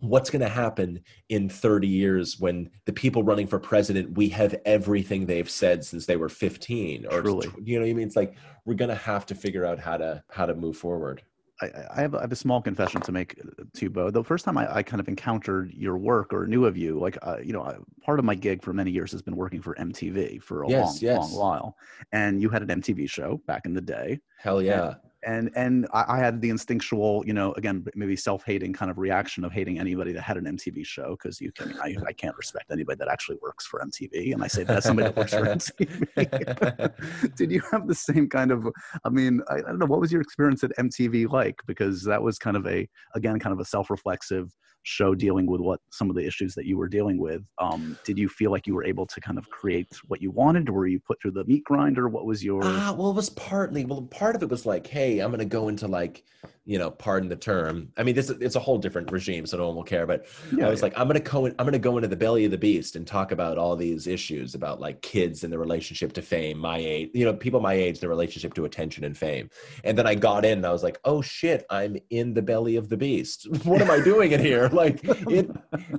what's 0.00 0.30
going 0.30 0.42
to 0.42 0.48
happen 0.48 1.00
in 1.28 1.48
30 1.48 1.86
years 1.86 2.38
when 2.38 2.68
the 2.84 2.92
people 2.92 3.22
running 3.22 3.46
for 3.46 3.58
president 3.58 4.16
we 4.16 4.28
have 4.28 4.54
everything 4.64 5.24
they've 5.24 5.48
said 5.48 5.84
since 5.84 6.04
they 6.04 6.16
were 6.16 6.28
15 6.28 7.06
or 7.06 7.22
Truly. 7.22 7.48
you 7.62 7.78
know 7.78 7.84
what 7.84 7.90
i 7.90 7.92
mean 7.94 8.06
it's 8.06 8.16
like 8.16 8.36
we're 8.64 8.74
going 8.74 8.90
to 8.90 8.94
have 8.94 9.24
to 9.26 9.34
figure 9.34 9.64
out 9.64 9.78
how 9.78 9.96
to 9.96 10.22
how 10.30 10.46
to 10.46 10.54
move 10.54 10.76
forward 10.76 11.22
I, 11.60 11.70
I, 11.90 12.00
have, 12.00 12.14
I 12.14 12.20
have 12.20 12.32
a 12.32 12.36
small 12.36 12.62
confession 12.62 13.00
to 13.02 13.12
make 13.12 13.38
uh, 13.40 13.64
to 13.74 13.90
Bo. 13.90 14.10
The 14.10 14.22
first 14.22 14.44
time 14.44 14.56
I, 14.56 14.76
I 14.76 14.82
kind 14.82 15.00
of 15.00 15.08
encountered 15.08 15.72
your 15.74 15.98
work 15.98 16.32
or 16.32 16.46
knew 16.46 16.64
of 16.66 16.76
you, 16.76 16.98
like 16.98 17.18
uh, 17.22 17.38
you 17.42 17.52
know, 17.52 17.62
I, 17.62 17.76
part 18.02 18.18
of 18.18 18.24
my 18.24 18.34
gig 18.34 18.62
for 18.62 18.72
many 18.72 18.90
years 18.90 19.12
has 19.12 19.22
been 19.22 19.36
working 19.36 19.60
for 19.60 19.74
MTV 19.74 20.42
for 20.42 20.62
a 20.62 20.68
Yes, 20.68 20.80
long, 20.80 20.98
yes. 21.00 21.18
long 21.18 21.32
while. 21.32 21.76
And 22.12 22.40
you 22.40 22.48
had 22.48 22.62
an 22.62 22.80
MTV 22.80 23.08
show 23.10 23.40
back 23.46 23.66
in 23.66 23.74
the 23.74 23.80
day, 23.80 24.20
hell 24.36 24.62
yeah 24.62 24.94
and 25.24 25.50
and 25.56 25.86
I, 25.92 26.04
I 26.08 26.18
had 26.18 26.40
the 26.40 26.50
instinctual, 26.50 27.24
you 27.26 27.32
know, 27.32 27.52
again 27.54 27.84
maybe 27.94 28.16
self-hating 28.16 28.72
kind 28.72 28.90
of 28.90 28.98
reaction 28.98 29.44
of 29.44 29.52
hating 29.52 29.78
anybody 29.78 30.12
that 30.12 30.22
had 30.22 30.36
an 30.36 30.44
MTV 30.44 30.86
show 30.86 31.10
because 31.10 31.40
you 31.40 31.52
can 31.52 31.78
I, 31.80 31.96
I 32.06 32.12
can't 32.12 32.36
respect 32.36 32.70
anybody 32.70 32.98
that 32.98 33.08
actually 33.08 33.38
works 33.42 33.66
for 33.66 33.80
MTV, 33.80 34.32
and 34.32 34.42
I 34.42 34.46
say 34.46 34.64
that's 34.64 34.86
somebody 34.86 35.08
that 35.08 35.16
works 35.16 35.34
for 35.34 35.42
MTV. 35.46 37.34
Did 37.36 37.50
you 37.50 37.62
have 37.72 37.86
the 37.86 37.94
same 37.94 38.28
kind 38.28 38.50
of? 38.50 38.66
I 39.04 39.08
mean, 39.08 39.40
I, 39.48 39.56
I 39.56 39.60
don't 39.62 39.78
know. 39.78 39.86
What 39.86 40.00
was 40.00 40.12
your 40.12 40.20
experience 40.20 40.62
at 40.64 40.76
MTV 40.78 41.30
like? 41.30 41.60
Because 41.66 42.04
that 42.04 42.22
was 42.22 42.38
kind 42.38 42.56
of 42.56 42.66
a 42.66 42.88
again 43.14 43.38
kind 43.38 43.52
of 43.52 43.60
a 43.60 43.64
self-reflexive 43.64 44.54
show 44.82 45.14
dealing 45.14 45.46
with 45.46 45.60
what 45.60 45.80
some 45.90 46.08
of 46.08 46.16
the 46.16 46.26
issues 46.26 46.54
that 46.54 46.66
you 46.66 46.78
were 46.78 46.88
dealing 46.88 47.18
with. 47.18 47.42
Um, 47.58 47.98
did 48.04 48.18
you 48.18 48.28
feel 48.28 48.50
like 48.50 48.66
you 48.66 48.74
were 48.74 48.84
able 48.84 49.06
to 49.06 49.20
kind 49.20 49.38
of 49.38 49.48
create 49.50 49.88
what 50.06 50.22
you 50.22 50.30
wanted, 50.30 50.68
or 50.68 50.72
were 50.72 50.86
you 50.86 51.00
put 51.00 51.20
through 51.20 51.32
the 51.32 51.44
meat 51.44 51.64
grinder? 51.64 52.08
What 52.08 52.26
was 52.26 52.44
your? 52.44 52.60
Ah, 52.64 52.94
well, 52.96 53.10
it 53.10 53.14
was 53.16 53.30
partly. 53.30 53.84
Well, 53.84 54.02
part 54.02 54.36
of 54.36 54.42
it 54.42 54.50
was 54.50 54.66
like, 54.66 54.86
hey, 54.86 55.20
I'm 55.20 55.30
going 55.30 55.40
to 55.40 55.44
go 55.44 55.68
into 55.68 55.86
like, 55.88 56.24
you 56.68 56.78
know, 56.78 56.90
pardon 56.90 57.30
the 57.30 57.36
term. 57.36 57.88
I 57.96 58.02
mean, 58.02 58.14
this 58.14 58.28
is 58.28 58.42
it's 58.42 58.54
a 58.54 58.60
whole 58.60 58.76
different 58.76 59.10
regime, 59.10 59.46
so 59.46 59.56
no 59.56 59.68
one 59.68 59.76
will 59.76 59.82
care. 59.82 60.06
But 60.06 60.26
Yeah, 60.52 60.66
I 60.66 60.70
was 60.70 60.80
yeah. 60.80 60.84
like, 60.84 60.98
I'm 60.98 61.08
going 61.08 61.18
to 61.18 61.30
go. 61.30 61.46
In, 61.46 61.54
I'm 61.58 61.72
to 61.72 61.78
go 61.78 61.96
into 61.96 62.08
the 62.08 62.16
belly 62.16 62.44
of 62.44 62.50
the 62.50 62.58
beast 62.58 62.94
and 62.94 63.06
talk 63.06 63.32
about 63.32 63.56
all 63.56 63.74
these 63.74 64.06
issues 64.06 64.54
about 64.54 64.78
like 64.78 65.00
kids 65.00 65.44
and 65.44 65.52
the 65.52 65.58
relationship 65.58 66.12
to 66.12 66.20
fame, 66.20 66.58
my 66.58 66.76
age, 66.76 67.08
you 67.14 67.24
know, 67.24 67.32
people 67.32 67.60
my 67.60 67.72
age, 67.72 68.00
the 68.00 68.08
relationship 68.08 68.52
to 68.52 68.66
attention 68.66 69.04
and 69.04 69.16
fame. 69.16 69.48
And 69.82 69.96
then 69.96 70.06
I 70.06 70.14
got 70.14 70.44
in 70.44 70.58
and 70.58 70.66
I 70.66 70.70
was 70.70 70.82
like, 70.82 71.00
oh 71.06 71.22
shit, 71.22 71.64
I'm 71.70 71.96
in 72.10 72.34
the 72.34 72.42
belly 72.42 72.76
of 72.76 72.90
the 72.90 72.98
beast. 72.98 73.46
what 73.64 73.80
am 73.80 73.90
I 73.90 74.00
doing 74.00 74.32
in 74.32 74.40
here? 74.40 74.68
Like 74.78 75.00
it. 75.02 75.50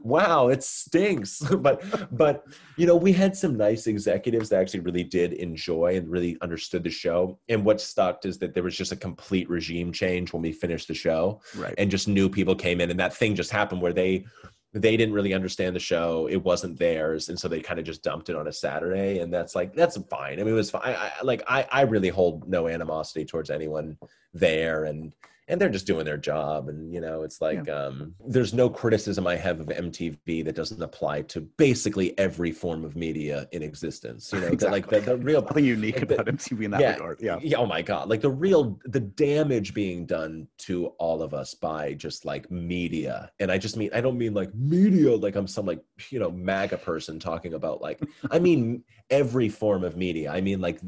Wow, 0.03 0.47
it 0.47 0.63
stinks. 0.63 1.39
but 1.59 1.83
but 2.15 2.45
you 2.77 2.85
know, 2.85 2.95
we 2.95 3.11
had 3.11 3.35
some 3.35 3.57
nice 3.57 3.87
executives 3.87 4.49
that 4.49 4.61
actually 4.61 4.81
really 4.81 5.03
did 5.03 5.33
enjoy 5.33 5.97
and 5.97 6.09
really 6.09 6.37
understood 6.41 6.83
the 6.83 6.89
show. 6.89 7.37
And 7.49 7.65
what 7.65 7.81
stuck 7.81 8.25
is 8.25 8.37
that 8.37 8.53
there 8.53 8.63
was 8.63 8.77
just 8.77 8.93
a 8.93 8.95
complete 8.95 9.49
regime 9.49 9.91
change 9.91 10.31
when 10.31 10.43
we 10.43 10.53
finished 10.59 10.87
the 10.87 10.93
show 10.93 11.41
right. 11.57 11.75
and 11.77 11.89
just 11.89 12.07
new 12.07 12.29
people 12.29 12.55
came 12.55 12.81
in 12.81 12.89
and 12.89 12.99
that 12.99 13.13
thing 13.13 13.35
just 13.35 13.51
happened 13.51 13.81
where 13.81 13.93
they 13.93 14.25
they 14.73 14.95
didn't 14.95 15.15
really 15.15 15.33
understand 15.33 15.75
the 15.75 15.79
show. 15.79 16.27
It 16.27 16.43
wasn't 16.43 16.77
theirs. 16.77 17.29
And 17.29 17.39
so 17.39 17.47
they 17.47 17.59
kind 17.59 17.79
of 17.79 17.85
just 17.85 18.03
dumped 18.03 18.29
it 18.29 18.35
on 18.35 18.47
a 18.47 18.53
saturday 18.53 19.19
and 19.19 19.33
that's 19.33 19.55
like 19.55 19.73
that's 19.73 19.97
fine. 20.09 20.39
I 20.39 20.43
mean 20.43 20.53
it 20.53 20.57
was 20.57 20.71
fine 20.71 20.83
I, 20.85 20.93
I, 20.93 21.11
like 21.23 21.41
i 21.47 21.67
i 21.71 21.81
really 21.81 22.09
hold 22.09 22.47
no 22.47 22.67
animosity 22.67 23.25
towards 23.25 23.49
anyone 23.49 23.97
there. 24.33 24.85
And 24.85 25.13
and 25.49 25.59
they're 25.59 25.69
just 25.69 25.85
doing 25.85 26.05
their 26.05 26.17
job 26.17 26.69
and 26.69 26.93
you 26.93 27.01
know 27.01 27.23
it's 27.23 27.41
like 27.41 27.67
um 27.69 28.13
there's 28.25 28.53
no 28.53 28.69
criticism 28.69 29.27
i 29.27 29.35
have 29.35 29.59
of 29.59 29.67
mtv 29.67 30.45
that 30.45 30.55
doesn't 30.55 30.81
apply 30.81 31.21
to 31.23 31.41
basically 31.57 32.17
every 32.17 32.51
form 32.51 32.85
of 32.85 32.95
media 32.95 33.47
in 33.51 33.61
existence 33.61 34.31
you 34.31 34.39
know 34.41 34.49
that, 34.51 34.71
like 34.71 34.87
the, 34.87 34.99
the 35.01 35.17
real 35.17 35.41
Nothing 35.49 35.65
unique 35.65 36.07
the- 36.07 36.13
about 36.13 36.27
MTV 36.27 36.63
in 36.65 36.71
that 36.71 36.81
yeah, 36.81 36.93
regard. 36.93 37.21
Yeah. 37.21 37.57
Oh 37.57 37.65
my 37.65 37.81
god! 37.81 38.07
Like 38.07 38.21
the 38.21 38.29
real 38.29 38.79
the 38.85 38.99
damage 38.99 39.73
being 39.73 40.05
done 40.05 40.47
to 40.59 40.87
all 40.99 41.23
of 41.23 41.33
us 41.33 41.53
by 41.55 41.93
just 41.93 42.23
like 42.23 42.49
media, 42.51 43.31
and 43.39 43.51
I 43.51 43.57
just 43.57 43.75
mean 43.75 43.89
I 43.93 44.01
don't 44.01 44.17
mean 44.17 44.33
like 44.33 44.53
media 44.53 45.15
like 45.15 45.35
I'm 45.35 45.47
some 45.47 45.65
like 45.65 45.83
you 46.11 46.19
know 46.19 46.29
MAGA 46.29 46.77
person 46.77 47.19
talking 47.19 47.55
about 47.55 47.81
like 47.81 47.99
I 48.31 48.39
mean 48.39 48.83
every 49.09 49.49
form 49.49 49.83
of 49.83 49.97
media. 49.97 50.31
I 50.31 50.41
mean 50.41 50.61
like 50.61 50.79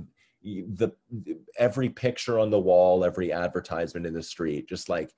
the 0.44 0.92
every 1.58 1.90
picture 1.90 2.40
on 2.40 2.50
the 2.50 2.60
wall, 2.60 3.04
every 3.04 3.32
advertisement 3.32 4.06
in 4.06 4.14
the 4.14 4.24
street, 4.24 4.68
just 4.68 4.90
like 4.90 5.14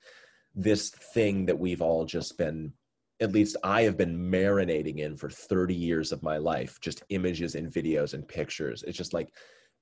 this 0.54 0.90
thing 0.90 1.46
that 1.46 1.58
we've 1.58 1.82
all 1.82 2.04
just 2.04 2.38
been 2.38 2.72
at 3.20 3.32
least 3.32 3.56
I 3.62 3.82
have 3.82 3.96
been 3.96 4.30
marinating 4.30 4.98
in 4.98 5.16
for 5.16 5.30
30 5.30 5.74
years 5.74 6.12
of 6.12 6.22
my 6.22 6.36
life, 6.36 6.80
just 6.80 7.04
images 7.10 7.54
and 7.54 7.72
videos 7.72 8.12
and 8.12 8.26
pictures. 8.26 8.82
It's 8.82 8.98
just 8.98 9.14
like 9.14 9.32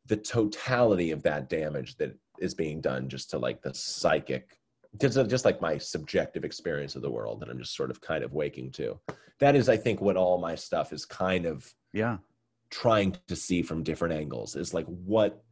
the 0.06 0.16
totality 0.16 1.10
of 1.12 1.22
that 1.22 1.48
damage 1.48 1.96
that 1.96 2.16
is 2.38 2.54
being 2.54 2.80
done 2.80 3.08
just 3.08 3.30
to 3.30 3.38
like 3.38 3.62
the 3.62 3.72
psychic, 3.74 4.58
just, 5.00 5.18
just 5.28 5.44
like 5.44 5.62
my 5.62 5.78
subjective 5.78 6.44
experience 6.44 6.94
of 6.94 7.02
the 7.02 7.10
world 7.10 7.40
that 7.40 7.48
I'm 7.48 7.58
just 7.58 7.74
sort 7.74 7.90
of 7.90 8.00
kind 8.00 8.22
of 8.22 8.34
waking 8.34 8.72
to. 8.72 8.98
That 9.38 9.56
is, 9.56 9.68
I 9.68 9.76
think, 9.76 10.00
what 10.00 10.16
all 10.16 10.38
my 10.38 10.54
stuff 10.54 10.92
is 10.92 11.04
kind 11.04 11.46
of 11.46 11.72
Yeah. 11.92 12.18
Trying 12.72 13.14
to 13.28 13.36
see 13.36 13.62
from 13.62 13.82
different 13.82 14.14
angles 14.14 14.56
is 14.56 14.72
like 14.72 14.86
what 14.86 15.44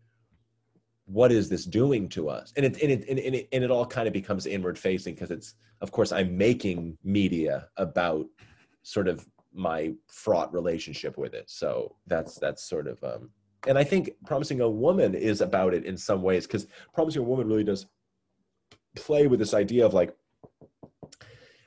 what 1.04 1.30
is 1.30 1.48
this 1.48 1.64
doing 1.64 2.08
to 2.08 2.28
us? 2.28 2.52
And 2.56 2.64
it 2.64 2.80
and 2.80 2.90
it 2.90 3.08
and 3.08 3.18
it, 3.18 3.48
and 3.52 3.62
it 3.62 3.70
all 3.70 3.84
kind 3.84 4.08
of 4.08 4.14
becomes 4.14 4.46
inward 4.46 4.78
facing 4.78 5.14
because 5.14 5.30
it's 5.30 5.54
of 5.82 5.92
course 5.92 6.12
i'm 6.12 6.36
making 6.36 6.96
media 7.04 7.68
about 7.76 8.26
sort 8.82 9.06
of 9.06 9.26
my 9.52 9.92
fraught 10.08 10.52
relationship 10.52 11.18
with 11.18 11.34
it. 11.34 11.50
So 11.50 11.96
that's 12.06 12.38
that's 12.38 12.64
sort 12.64 12.86
of 12.86 13.02
um 13.04 13.30
and 13.66 13.76
i 13.76 13.84
think 13.84 14.10
promising 14.24 14.62
a 14.62 14.68
woman 14.68 15.14
is 15.14 15.42
about 15.42 15.74
it 15.74 15.84
in 15.84 15.96
some 15.96 16.22
ways 16.22 16.46
because 16.46 16.66
promising 16.94 17.22
a 17.22 17.26
woman 17.26 17.46
really 17.46 17.64
does 17.64 17.86
play 18.96 19.26
with 19.26 19.38
this 19.38 19.52
idea 19.52 19.84
of 19.84 19.92
like 19.92 20.16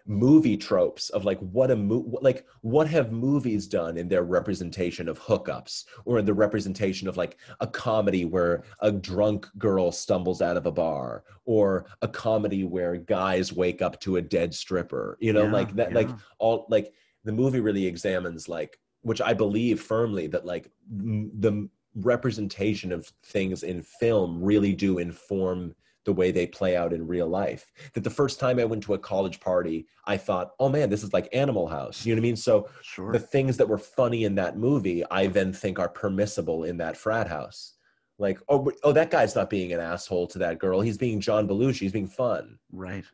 movie 0.06 0.58
tropes 0.58 1.10
of 1.12 1.24
like 1.24 1.40
what 1.40 1.72
a 1.72 1.76
mo- 1.76 2.18
like 2.22 2.46
what 2.62 2.88
have 2.88 3.12
movies 3.14 3.68
done 3.68 3.96
in 3.98 4.08
their 4.10 4.24
representation 4.24 5.08
of 5.08 5.18
hookups 5.20 5.86
or 6.04 6.20
in 6.20 6.26
the 6.26 6.34
representation 6.34 7.08
of 7.08 7.16
like 7.16 7.38
a 7.62 7.68
comedy 7.68 8.26
where 8.26 8.64
a 8.82 8.92
drunk 8.92 9.48
girl 9.58 9.92
stumbles 9.92 10.42
out 10.42 10.58
of 10.58 10.66
a 10.66 10.72
bar 10.72 11.24
or 11.46 11.86
a 12.02 12.08
comedy 12.08 12.66
where 12.66 12.98
guys 12.98 13.54
wake 13.54 13.82
up 13.82 13.98
to 14.02 14.18
a 14.18 14.22
dead 14.22 14.54
stripper 14.54 15.18
you 15.22 15.32
know 15.32 15.46
Yeah, 15.46 15.52
like 15.52 15.76
that 15.76 15.94
like 15.94 16.10
all 16.38 16.66
like 16.70 16.94
the 17.24 17.32
movie 17.32 17.62
really 17.62 17.86
examines 17.86 18.50
like 18.50 18.78
which 19.04 19.22
i 19.22 19.34
believe 19.34 19.82
firmly 19.82 20.28
that 20.28 20.46
like 20.46 20.70
m- 20.92 21.32
the 21.40 21.70
representation 21.96 22.92
of 22.92 23.06
things 23.24 23.64
in 23.64 23.82
film 23.82 24.44
really 24.44 24.74
do 24.74 24.98
inform 24.98 25.74
the 26.06 26.14
way 26.14 26.32
they 26.32 26.46
play 26.48 26.76
out 26.76 26.94
in 26.94 27.08
real 27.08 27.28
life. 27.28 27.72
That 27.94 28.04
the 28.04 28.10
first 28.10 28.40
time 28.40 28.60
I 28.60 28.66
went 28.66 28.84
to 28.84 28.94
a 28.94 29.00
college 29.00 29.40
party, 29.40 29.88
I 30.06 30.18
thought, 30.18 30.52
oh 30.60 30.70
man, 30.70 30.90
this 30.90 31.04
is 31.04 31.14
like 31.14 31.30
Animal 31.34 31.68
House. 31.68 32.06
You 32.06 32.14
know 32.16 32.20
what 32.20 32.26
I 32.26 32.30
mean? 32.30 32.36
So 32.36 32.70
Sure. 32.82 33.12
the 33.12 33.20
things 33.20 33.58
that 33.58 33.68
were 33.70 33.78
funny 33.78 34.26
in 34.26 34.36
that 34.36 34.58
movie, 34.58 35.04
I 35.10 35.28
then 35.28 35.54
think 35.54 35.80
are 35.80 35.90
permissible 35.90 36.64
in 36.66 36.78
that 36.78 36.98
frat 36.98 37.28
house. 37.28 37.74
Like, 38.20 38.40
oh, 38.48 38.72
oh, 38.84 38.92
that 38.92 39.10
guy's 39.10 39.36
not 39.36 39.50
being 39.50 39.74
an 39.74 39.80
asshole 39.80 40.28
to 40.28 40.40
that 40.40 40.60
girl. 40.60 40.82
He's 40.82 40.98
being 40.98 41.20
John 41.20 41.48
Belushi. 41.48 41.80
He's 41.80 41.92
being 41.92 42.08
fun. 42.08 42.60
Right. 42.72 43.06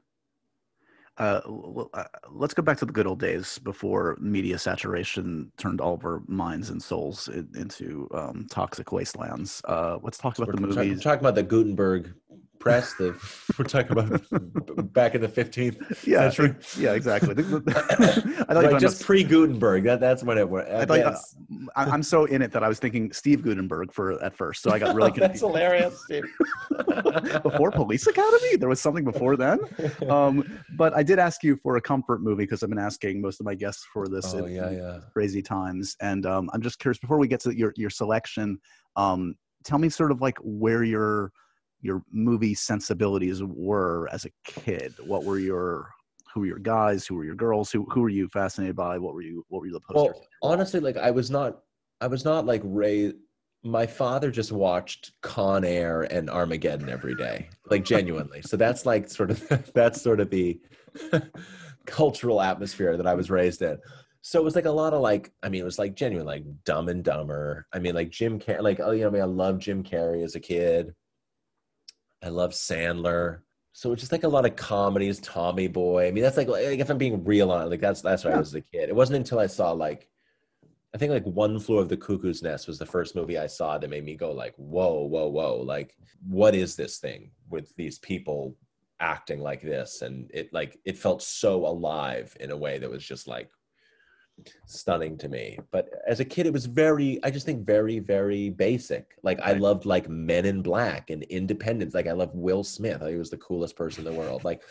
Uh, 1.17 1.41
well, 1.47 1.89
uh, 1.93 2.05
let's 2.29 2.53
go 2.53 2.61
back 2.63 2.77
to 2.77 2.85
the 2.85 2.93
good 2.93 3.05
old 3.07 3.19
days 3.19 3.59
before 3.59 4.17
media 4.21 4.57
saturation 4.57 5.51
turned 5.57 5.81
all 5.81 5.95
of 5.95 6.05
our 6.05 6.21
minds 6.27 6.69
and 6.69 6.81
souls 6.81 7.27
in, 7.27 7.49
into 7.57 8.07
um, 8.13 8.47
toxic 8.49 8.91
wastelands. 8.93 9.61
Uh, 9.65 9.97
let's 10.01 10.17
talk 10.17 10.37
about 10.37 10.55
the 10.55 10.61
We're 10.61 10.73
ta- 10.73 10.81
movies. 10.83 11.01
talking 11.03 11.19
about 11.19 11.35
the 11.35 11.43
Gutenberg 11.43 12.13
press. 12.59 12.93
The 12.95 13.15
we're 13.57 13.65
talking 13.65 13.91
about 13.91 14.21
back 14.93 15.15
in 15.15 15.21
the 15.21 15.27
15th 15.27 16.05
yeah, 16.05 16.29
century. 16.29 16.55
yeah, 16.77 16.93
exactly. 16.93 17.33
The- 17.33 17.43
the- 17.43 18.45
I 18.49 18.53
thought 18.53 18.55
you 18.55 18.55
were 18.55 18.55
Right, 18.55 18.63
talking 18.63 18.79
just 18.79 19.03
pre 19.03 19.23
Gutenberg. 19.23 19.83
That 19.83 19.99
that's 19.99 20.23
what 20.23 20.37
it 20.37 20.47
went. 20.49 20.69
I 20.69 20.85
thought, 20.85 20.99
uh, 20.99 21.17
I, 21.75 21.85
I'm 21.85 22.03
so 22.03 22.25
in 22.25 22.41
it 22.41 22.51
that 22.51 22.63
I 22.63 22.67
was 22.67 22.79
thinking 22.79 23.11
Steve 23.13 23.43
Guttenberg 23.43 23.91
for 23.93 24.21
at 24.23 24.35
first, 24.35 24.61
so 24.61 24.71
I 24.71 24.79
got 24.79 24.95
really 24.95 25.11
that's 25.11 25.39
confused. 25.39 25.41
hilarious. 25.45 26.03
Steve. 26.05 26.23
before 27.43 27.71
Police 27.71 28.07
Academy, 28.07 28.55
there 28.57 28.69
was 28.69 28.81
something 28.81 29.03
before 29.03 29.35
then. 29.37 29.59
Um, 30.09 30.61
but 30.77 30.93
I 30.95 31.03
did 31.03 31.19
ask 31.19 31.43
you 31.43 31.57
for 31.63 31.77
a 31.77 31.81
comfort 31.81 32.21
movie 32.21 32.43
because 32.43 32.63
I've 32.63 32.69
been 32.69 32.77
asking 32.79 33.21
most 33.21 33.39
of 33.39 33.45
my 33.45 33.55
guests 33.55 33.85
for 33.93 34.07
this. 34.07 34.33
oh 34.33 34.45
in- 34.45 34.53
yeah, 34.53 34.69
yeah. 34.71 34.99
crazy 35.13 35.41
times. 35.41 35.95
And 36.01 36.25
um, 36.25 36.49
I'm 36.53 36.61
just 36.61 36.79
curious 36.79 36.97
before 36.99 37.17
we 37.17 37.27
get 37.27 37.39
to 37.41 37.55
your 37.55 37.73
your 37.75 37.89
selection, 37.89 38.59
um, 38.95 39.35
tell 39.63 39.77
me 39.79 39.89
sort 39.89 40.11
of 40.11 40.21
like 40.21 40.37
where 40.41 40.83
your 40.83 41.31
your 41.81 42.03
movie 42.11 42.53
sensibilities 42.53 43.41
were 43.43 44.07
as 44.11 44.25
a 44.25 44.29
kid. 44.45 44.93
What 45.05 45.23
were 45.23 45.39
your 45.39 45.89
who 46.33 46.41
were 46.41 46.45
your 46.45 46.59
guys? 46.59 47.07
Who 47.07 47.15
were 47.15 47.25
your 47.25 47.35
girls? 47.35 47.71
Who 47.71 47.85
who 47.89 48.01
were 48.01 48.09
you 48.09 48.27
fascinated 48.29 48.75
by? 48.75 48.97
What 48.97 49.13
were 49.13 49.21
you 49.21 49.45
what 49.49 49.61
were 49.61 49.67
you 49.67 49.73
the 49.73 49.79
posters? 49.79 50.21
Well, 50.41 50.53
honestly, 50.53 50.79
like 50.79 50.97
I 50.97 51.11
was 51.11 51.31
not, 51.31 51.59
I 52.01 52.07
was 52.07 52.25
not 52.25 52.45
like 52.45 52.61
raised. 52.63 53.15
My 53.63 53.85
father 53.85 54.31
just 54.31 54.53
watched 54.53 55.11
Con 55.21 55.65
Air 55.65 56.03
and 56.03 56.29
Armageddon 56.29 56.87
every 56.87 57.15
day, 57.15 57.49
like 57.69 57.83
genuinely. 57.83 58.41
so 58.41 58.55
that's 58.55 58.85
like 58.85 59.09
sort 59.09 59.31
of 59.31 59.71
that's 59.73 60.01
sort 60.01 60.19
of 60.19 60.29
the 60.29 60.59
cultural 61.85 62.41
atmosphere 62.41 62.95
that 62.95 63.07
I 63.07 63.15
was 63.15 63.29
raised 63.29 63.61
in. 63.61 63.77
So 64.21 64.39
it 64.39 64.43
was 64.43 64.55
like 64.55 64.65
a 64.65 64.71
lot 64.71 64.93
of 64.93 65.01
like, 65.01 65.31
I 65.43 65.49
mean, 65.49 65.61
it 65.61 65.65
was 65.65 65.79
like 65.79 65.95
genuine, 65.95 66.25
like 66.25 66.43
Dumb 66.65 66.89
and 66.89 67.03
Dumber. 67.03 67.65
I 67.73 67.79
mean, 67.79 67.95
like 67.95 68.09
Jim 68.09 68.37
Carrey, 68.39 68.61
like 68.61 68.79
oh, 68.79 68.91
you 68.91 69.01
know, 69.01 69.07
I 69.07 69.11
mean, 69.11 69.21
I 69.21 69.25
love 69.25 69.59
Jim 69.59 69.83
Carrey 69.83 70.23
as 70.23 70.35
a 70.35 70.39
kid. 70.39 70.93
I 72.23 72.29
love 72.29 72.51
Sandler. 72.51 73.39
So 73.73 73.91
it's 73.93 74.01
just 74.01 74.11
like 74.11 74.23
a 74.23 74.27
lot 74.27 74.45
of 74.45 74.55
comedies, 74.55 75.19
Tommy 75.19 75.67
Boy. 75.67 76.07
I 76.07 76.11
mean, 76.11 76.23
that's 76.23 76.37
like, 76.37 76.47
like 76.47 76.79
if 76.79 76.89
I'm 76.89 76.97
being 76.97 77.23
real 77.23 77.51
on 77.51 77.61
it, 77.61 77.69
like 77.69 77.79
that's 77.79 78.01
that's 78.01 78.25
what 78.25 78.33
I 78.33 78.37
was 78.37 78.53
a 78.55 78.61
kid. 78.61 78.89
It 78.89 78.95
wasn't 78.95 79.17
until 79.17 79.39
I 79.39 79.47
saw 79.47 79.71
like, 79.71 80.09
I 80.93 80.97
think 80.97 81.11
like 81.11 81.25
One 81.25 81.59
Flew 81.59 81.77
of 81.77 81.87
the 81.87 81.97
Cuckoo's 81.97 82.41
Nest 82.41 82.67
was 82.67 82.79
the 82.79 82.85
first 82.85 83.15
movie 83.15 83.37
I 83.37 83.47
saw 83.47 83.77
that 83.77 83.89
made 83.89 84.03
me 84.03 84.15
go 84.15 84.31
like, 84.31 84.55
whoa, 84.57 85.03
whoa, 85.03 85.27
whoa, 85.27 85.57
like 85.57 85.95
what 86.27 86.55
is 86.55 86.75
this 86.75 86.97
thing 86.97 87.31
with 87.49 87.73
these 87.75 87.99
people 87.99 88.57
acting 88.99 89.39
like 89.39 89.61
this? 89.61 90.01
And 90.01 90.29
it 90.33 90.51
like 90.51 90.77
it 90.83 90.97
felt 90.97 91.21
so 91.21 91.65
alive 91.65 92.35
in 92.39 92.51
a 92.51 92.57
way 92.57 92.79
that 92.79 92.89
was 92.89 93.05
just 93.05 93.27
like 93.27 93.49
stunning 94.65 95.17
to 95.17 95.29
me. 95.29 95.59
But 95.71 95.89
as 96.07 96.19
a 96.19 96.25
kid, 96.25 96.45
it 96.45 96.53
was 96.53 96.65
very, 96.65 97.19
I 97.23 97.31
just 97.31 97.45
think 97.45 97.65
very, 97.65 97.99
very 97.99 98.49
basic. 98.49 99.15
Like 99.23 99.39
I 99.41 99.53
loved 99.53 99.85
like 99.85 100.09
Men 100.09 100.45
in 100.45 100.61
Black 100.61 101.09
and 101.09 101.23
Independence. 101.23 101.93
Like 101.93 102.07
I 102.07 102.13
loved 102.13 102.35
Will 102.35 102.63
Smith. 102.63 103.01
he 103.07 103.15
was 103.15 103.29
the 103.29 103.37
coolest 103.37 103.75
person 103.75 104.05
in 104.05 104.13
the 104.13 104.19
world. 104.19 104.43
Like, 104.43 104.61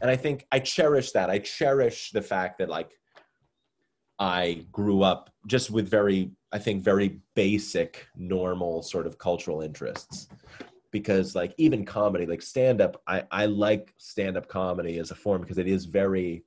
and 0.00 0.10
I 0.10 0.16
think 0.16 0.46
I 0.52 0.58
cherish 0.58 1.12
that. 1.12 1.30
I 1.30 1.38
cherish 1.38 2.10
the 2.10 2.22
fact 2.22 2.58
that 2.58 2.68
like 2.68 2.98
I 4.18 4.64
grew 4.72 5.02
up 5.02 5.30
just 5.46 5.70
with 5.70 5.88
very, 5.88 6.30
I 6.52 6.58
think, 6.58 6.82
very 6.82 7.20
basic, 7.34 8.06
normal 8.16 8.82
sort 8.82 9.06
of 9.06 9.18
cultural 9.18 9.60
interests. 9.60 10.28
Because 10.90 11.34
like 11.34 11.54
even 11.58 11.84
comedy, 11.84 12.24
like 12.24 12.40
stand 12.40 12.80
up, 12.80 13.02
I, 13.06 13.24
I 13.30 13.46
like 13.46 13.92
stand 13.98 14.36
up 14.36 14.48
comedy 14.48 14.98
as 14.98 15.10
a 15.10 15.14
form 15.14 15.42
because 15.42 15.58
it 15.58 15.66
is 15.66 15.84
very 15.84 16.44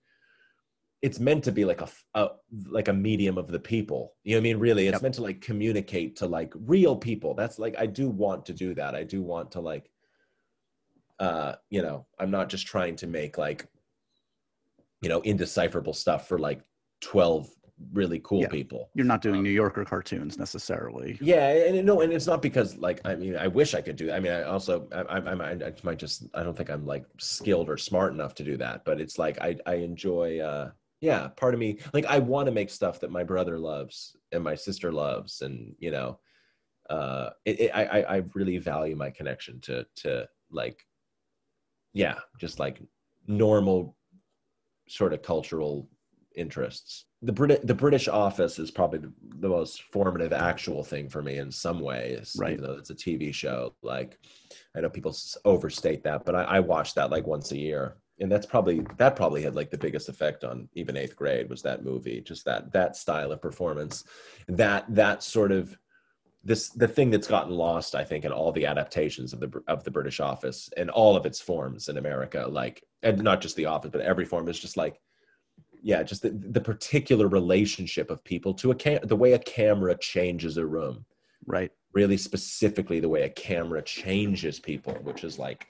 it's 1.01 1.19
meant 1.19 1.43
to 1.45 1.51
be 1.51 1.63
like 1.63 1.81
a, 1.81 1.89
a, 2.15 2.29
like 2.67 2.87
a 2.87 2.93
medium 2.93 3.37
of 3.37 3.47
the 3.47 3.59
people 3.59 4.15
you 4.23 4.33
know 4.33 4.37
what 4.37 4.41
i 4.41 4.43
mean 4.43 4.57
really 4.57 4.87
it's 4.87 4.95
yep. 4.95 5.01
meant 5.01 5.15
to 5.15 5.21
like 5.21 5.41
communicate 5.41 6.15
to 6.15 6.25
like 6.25 6.53
real 6.65 6.95
people 6.95 7.33
that's 7.33 7.59
like 7.59 7.75
i 7.77 7.85
do 7.85 8.09
want 8.09 8.45
to 8.45 8.53
do 8.53 8.73
that 8.73 8.95
i 8.95 9.03
do 9.03 9.21
want 9.21 9.51
to 9.51 9.59
like 9.59 9.89
uh 11.19 11.55
you 11.69 11.81
know 11.81 12.05
i'm 12.19 12.31
not 12.31 12.49
just 12.49 12.65
trying 12.65 12.95
to 12.95 13.07
make 13.07 13.37
like 13.37 13.67
you 15.01 15.09
know 15.09 15.21
indecipherable 15.21 15.93
stuff 15.93 16.27
for 16.27 16.39
like 16.39 16.61
12 17.01 17.49
really 17.93 18.19
cool 18.25 18.41
yeah. 18.41 18.47
people 18.49 18.89
you're 18.93 19.05
not 19.05 19.21
doing 19.21 19.37
um, 19.37 19.43
new 19.43 19.49
yorker 19.49 19.85
cartoons 19.85 20.37
necessarily 20.37 21.17
yeah 21.21 21.47
and 21.47 21.85
no 21.85 22.01
and 22.01 22.11
it's 22.11 22.27
not 22.27 22.41
because 22.41 22.75
like 22.77 22.99
i 23.05 23.15
mean 23.15 23.37
i 23.37 23.47
wish 23.47 23.73
i 23.73 23.79
could 23.79 23.95
do 23.95 24.07
that. 24.07 24.15
i 24.15 24.19
mean 24.19 24.33
i 24.33 24.43
also 24.43 24.85
I, 24.91 25.01
I, 25.03 25.17
I, 25.19 25.51
I 25.51 25.73
might 25.83 25.97
just 25.97 26.23
i 26.33 26.43
don't 26.43 26.57
think 26.57 26.69
i'm 26.69 26.85
like 26.85 27.05
skilled 27.19 27.69
or 27.69 27.77
smart 27.77 28.11
enough 28.11 28.35
to 28.35 28.43
do 28.43 28.57
that 28.57 28.83
but 28.83 28.99
it's 28.99 29.17
like 29.17 29.39
i 29.39 29.55
i 29.65 29.75
enjoy 29.75 30.39
uh 30.39 30.71
yeah 31.01 31.27
part 31.29 31.53
of 31.53 31.59
me 31.59 31.77
like 31.93 32.05
i 32.05 32.19
want 32.19 32.45
to 32.45 32.51
make 32.51 32.69
stuff 32.69 32.99
that 32.99 33.11
my 33.11 33.23
brother 33.23 33.57
loves 33.57 34.15
and 34.31 34.43
my 34.43 34.55
sister 34.55 34.91
loves 34.91 35.41
and 35.41 35.75
you 35.79 35.91
know 35.91 36.19
uh 36.89 37.29
it, 37.45 37.59
it, 37.59 37.71
i 37.73 38.01
i 38.01 38.23
really 38.33 38.57
value 38.57 38.95
my 38.95 39.09
connection 39.09 39.59
to 39.61 39.85
to 39.95 40.27
like 40.51 40.85
yeah 41.93 42.15
just 42.39 42.59
like 42.59 42.81
normal 43.27 43.95
sort 44.87 45.13
of 45.13 45.21
cultural 45.21 45.87
interests 46.35 47.05
the 47.21 47.33
Brit- 47.33 47.65
the 47.65 47.75
british 47.75 48.07
office 48.07 48.59
is 48.59 48.71
probably 48.71 48.99
the, 49.39 49.49
most 49.49 49.83
formative 49.91 50.31
actual 50.31 50.83
thing 50.83 51.09
for 51.09 51.21
me 51.21 51.37
in 51.37 51.51
some 51.51 51.79
ways 51.79 52.35
right. 52.39 52.53
even 52.53 52.63
though 52.63 52.73
it's 52.73 52.91
a 52.91 52.95
tv 52.95 53.33
show 53.33 53.73
like 53.81 54.17
i 54.75 54.79
know 54.79 54.89
people 54.89 55.15
overstate 55.45 56.03
that 56.03 56.23
but 56.25 56.35
I, 56.35 56.43
I 56.43 56.59
watch 56.59 56.93
that 56.95 57.09
like 57.09 57.25
once 57.25 57.51
a 57.51 57.57
year 57.57 57.97
and 58.19 58.31
that's 58.31 58.45
probably 58.45 58.85
that 58.97 59.15
probably 59.15 59.41
had 59.41 59.55
like 59.55 59.69
the 59.69 59.77
biggest 59.77 60.09
effect 60.09 60.43
on 60.43 60.67
even 60.73 60.97
eighth 60.97 61.15
grade 61.15 61.49
was 61.49 61.61
that 61.61 61.83
movie 61.83 62.21
just 62.21 62.45
that 62.45 62.71
that 62.71 62.95
style 62.95 63.31
of 63.31 63.41
performance 63.41 64.03
that 64.47 64.85
that 64.93 65.23
sort 65.23 65.51
of 65.51 65.77
this 66.43 66.69
the 66.69 66.87
thing 66.87 67.09
that's 67.09 67.27
gotten 67.27 67.53
lost 67.53 67.95
i 67.95 68.03
think 68.03 68.25
in 68.25 68.31
all 68.31 68.51
the 68.51 68.65
adaptations 68.65 69.33
of 69.33 69.39
the 69.39 69.51
of 69.67 69.83
the 69.83 69.91
british 69.91 70.19
office 70.19 70.69
and 70.77 70.89
all 70.89 71.15
of 71.15 71.25
its 71.25 71.41
forms 71.41 71.89
in 71.89 71.97
america 71.97 72.45
like 72.49 72.83
and 73.03 73.21
not 73.21 73.41
just 73.41 73.55
the 73.55 73.65
office 73.65 73.91
but 73.91 74.01
every 74.01 74.25
form 74.25 74.47
is 74.47 74.59
just 74.59 74.77
like 74.77 74.99
yeah 75.81 76.03
just 76.03 76.21
the, 76.21 76.29
the 76.29 76.61
particular 76.61 77.27
relationship 77.27 78.09
of 78.09 78.23
people 78.23 78.53
to 78.53 78.71
a 78.71 78.75
cam 78.75 78.99
the 79.03 79.15
way 79.15 79.33
a 79.33 79.39
camera 79.39 79.97
changes 79.97 80.57
a 80.57 80.65
room. 80.65 81.05
Right. 81.45 81.71
Really 81.93 82.17
specifically 82.17 82.99
the 82.99 83.09
way 83.09 83.23
a 83.23 83.29
camera 83.29 83.81
changes 83.81 84.59
people 84.59 84.93
which 85.03 85.23
is 85.23 85.39
like 85.39 85.67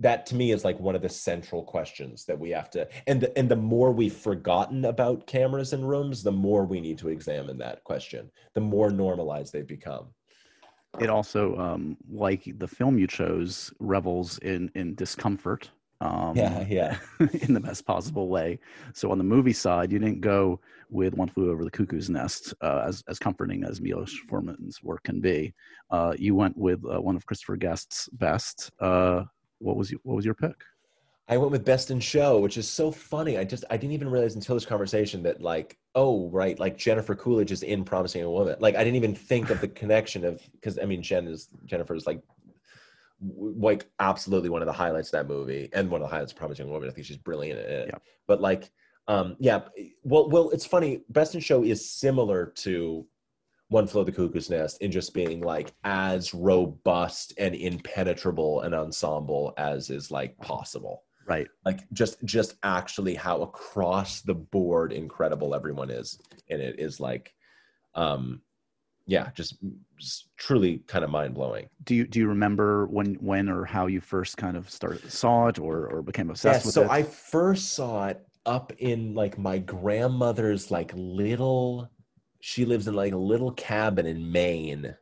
that 0.00 0.26
to 0.26 0.34
me 0.34 0.52
is 0.52 0.64
like 0.64 0.78
one 0.78 0.94
of 0.94 1.02
the 1.02 1.08
central 1.08 1.62
questions 1.62 2.24
that 2.26 2.38
we 2.38 2.50
have 2.50 2.70
to 2.70 2.86
and 3.06 3.20
the, 3.20 3.38
and 3.38 3.48
the 3.48 3.56
more 3.56 3.92
we've 3.92 4.16
forgotten 4.16 4.84
about 4.84 5.26
cameras 5.26 5.72
in 5.72 5.84
rooms 5.84 6.22
the 6.22 6.32
more 6.32 6.64
we 6.64 6.80
need 6.80 6.98
to 6.98 7.08
examine 7.08 7.58
that 7.58 7.82
question 7.84 8.30
the 8.54 8.60
more 8.60 8.90
normalized 8.90 9.52
they've 9.52 9.66
become. 9.66 10.08
It 10.98 11.10
also 11.10 11.56
um, 11.56 11.98
like 12.10 12.50
the 12.58 12.68
film 12.68 12.98
you 12.98 13.06
chose 13.06 13.72
revels 13.80 14.38
in 14.38 14.70
in 14.74 14.94
discomfort 14.94 15.70
um, 16.00 16.36
yeah 16.36 16.64
yeah. 16.68 16.98
in 17.42 17.54
the 17.54 17.60
best 17.60 17.86
possible 17.86 18.28
way. 18.28 18.58
So 18.94 19.10
on 19.10 19.18
the 19.18 19.24
movie 19.24 19.52
side 19.52 19.92
you 19.92 19.98
didn't 19.98 20.20
go 20.20 20.60
with 20.88 21.14
one 21.14 21.28
flew 21.28 21.50
over 21.50 21.64
the 21.64 21.70
cuckoo's 21.70 22.08
nest 22.08 22.54
uh, 22.60 22.84
as, 22.86 23.02
as 23.08 23.18
comforting 23.18 23.64
as 23.64 23.80
milos 23.80 24.14
forman's 24.28 24.82
work 24.82 25.02
can 25.04 25.20
be. 25.20 25.52
Uh, 25.90 26.14
you 26.18 26.34
went 26.34 26.56
with 26.56 26.80
uh, 26.86 27.00
one 27.00 27.16
of 27.16 27.26
christopher 27.26 27.56
guest's 27.56 28.08
best 28.10 28.70
uh, 28.80 29.24
what 29.58 29.76
was 29.76 29.90
what 30.02 30.16
was 30.16 30.24
your 30.24 30.34
pick? 30.34 30.56
I 31.28 31.36
went 31.38 31.50
with 31.50 31.64
Best 31.64 31.90
in 31.90 31.98
Show, 31.98 32.38
which 32.38 32.56
is 32.56 32.68
so 32.68 32.92
funny. 32.92 33.36
I 33.36 33.44
just 33.44 33.64
I 33.68 33.76
didn't 33.76 33.94
even 33.94 34.08
realize 34.10 34.36
until 34.36 34.54
this 34.54 34.66
conversation 34.66 35.22
that 35.24 35.40
like 35.40 35.76
oh 35.94 36.28
right 36.30 36.58
like 36.58 36.78
Jennifer 36.78 37.14
Coolidge 37.14 37.50
is 37.50 37.62
in 37.62 37.84
Promising 37.84 38.22
a 38.22 38.30
Woman. 38.30 38.56
Like 38.60 38.76
I 38.76 38.84
didn't 38.84 38.96
even 38.96 39.14
think 39.14 39.50
of 39.50 39.60
the 39.60 39.68
connection 39.82 40.24
of 40.24 40.40
because 40.52 40.78
I 40.78 40.84
mean 40.84 41.02
Jen 41.02 41.26
is 41.26 41.48
Jennifer 41.64 41.94
is 41.94 42.06
like 42.06 42.22
like 43.20 43.90
absolutely 43.98 44.50
one 44.50 44.62
of 44.62 44.66
the 44.66 44.72
highlights 44.72 45.08
of 45.08 45.12
that 45.12 45.26
movie 45.26 45.68
and 45.72 45.90
one 45.90 46.00
of 46.00 46.08
the 46.08 46.14
highlights 46.14 46.32
of 46.32 46.38
Promising 46.38 46.70
Woman. 46.70 46.88
I 46.88 46.92
think 46.92 47.06
she's 47.06 47.16
brilliant 47.16 47.58
in 47.58 47.66
it. 47.66 47.88
Yeah. 47.92 47.98
But 48.26 48.40
like 48.40 48.70
um 49.08 49.36
yeah 49.38 49.60
well 50.02 50.28
well 50.28 50.50
it's 50.50 50.66
funny 50.66 51.00
Best 51.08 51.34
in 51.34 51.40
Show 51.40 51.64
is 51.64 51.90
similar 51.90 52.46
to 52.56 53.06
one 53.68 53.86
Flew 53.86 54.04
the 54.04 54.12
Cuckoo's 54.12 54.50
Nest 54.50 54.80
in 54.80 54.90
just 54.92 55.12
being 55.12 55.40
like 55.40 55.72
as 55.84 56.32
robust 56.32 57.32
and 57.38 57.54
impenetrable 57.54 58.60
an 58.60 58.74
ensemble 58.74 59.54
as 59.58 59.90
is 59.90 60.10
like 60.10 60.36
possible. 60.38 61.02
Right. 61.26 61.48
Like 61.64 61.80
just 61.92 62.24
just 62.24 62.54
actually 62.62 63.14
how 63.14 63.42
across 63.42 64.20
the 64.20 64.34
board 64.34 64.92
incredible 64.92 65.54
everyone 65.54 65.90
is 65.90 66.20
and 66.48 66.60
it 66.62 66.78
is 66.78 67.00
like 67.00 67.34
um 67.94 68.40
yeah, 69.08 69.30
just, 69.34 69.56
just 69.96 70.36
truly 70.36 70.78
kind 70.88 71.04
of 71.04 71.10
mind 71.10 71.34
blowing. 71.34 71.68
Do 71.84 71.94
you 71.94 72.06
do 72.06 72.18
you 72.18 72.26
remember 72.26 72.86
when 72.86 73.14
when 73.14 73.48
or 73.48 73.64
how 73.64 73.86
you 73.86 74.00
first 74.00 74.36
kind 74.36 74.56
of 74.56 74.68
started 74.68 75.10
saw 75.10 75.46
it 75.46 75.58
or 75.58 75.86
or 75.86 76.02
became 76.02 76.28
obsessed 76.28 76.64
yeah, 76.64 76.66
with 76.66 76.74
so 76.74 76.82
it? 76.82 76.86
So 76.86 76.92
I 76.92 77.02
first 77.04 77.74
saw 77.74 78.08
it 78.08 78.26
up 78.44 78.72
in 78.78 79.14
like 79.14 79.38
my 79.38 79.58
grandmother's 79.58 80.70
like 80.70 80.90
little 80.94 81.88
she 82.46 82.64
lives 82.64 82.86
in 82.86 82.94
like 82.94 83.12
a 83.12 83.16
little 83.16 83.50
cabin 83.50 84.06
in 84.06 84.30
Maine. 84.30 84.94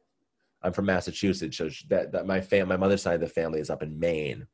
I'm 0.63 0.73
from 0.73 0.87
Massachusetts, 0.87 1.59
so 1.59 1.69
that, 1.91 2.11
that 2.13 2.27
my 2.27 2.41
fam, 2.41 2.69
my 2.69 2.79
mother's 2.79 3.03
side 3.03 3.17
of 3.17 3.21
the 3.21 3.29
family 3.29 3.61
is 3.61 3.69
up 3.69 3.83
in 3.83 4.01
Maine. 4.01 4.47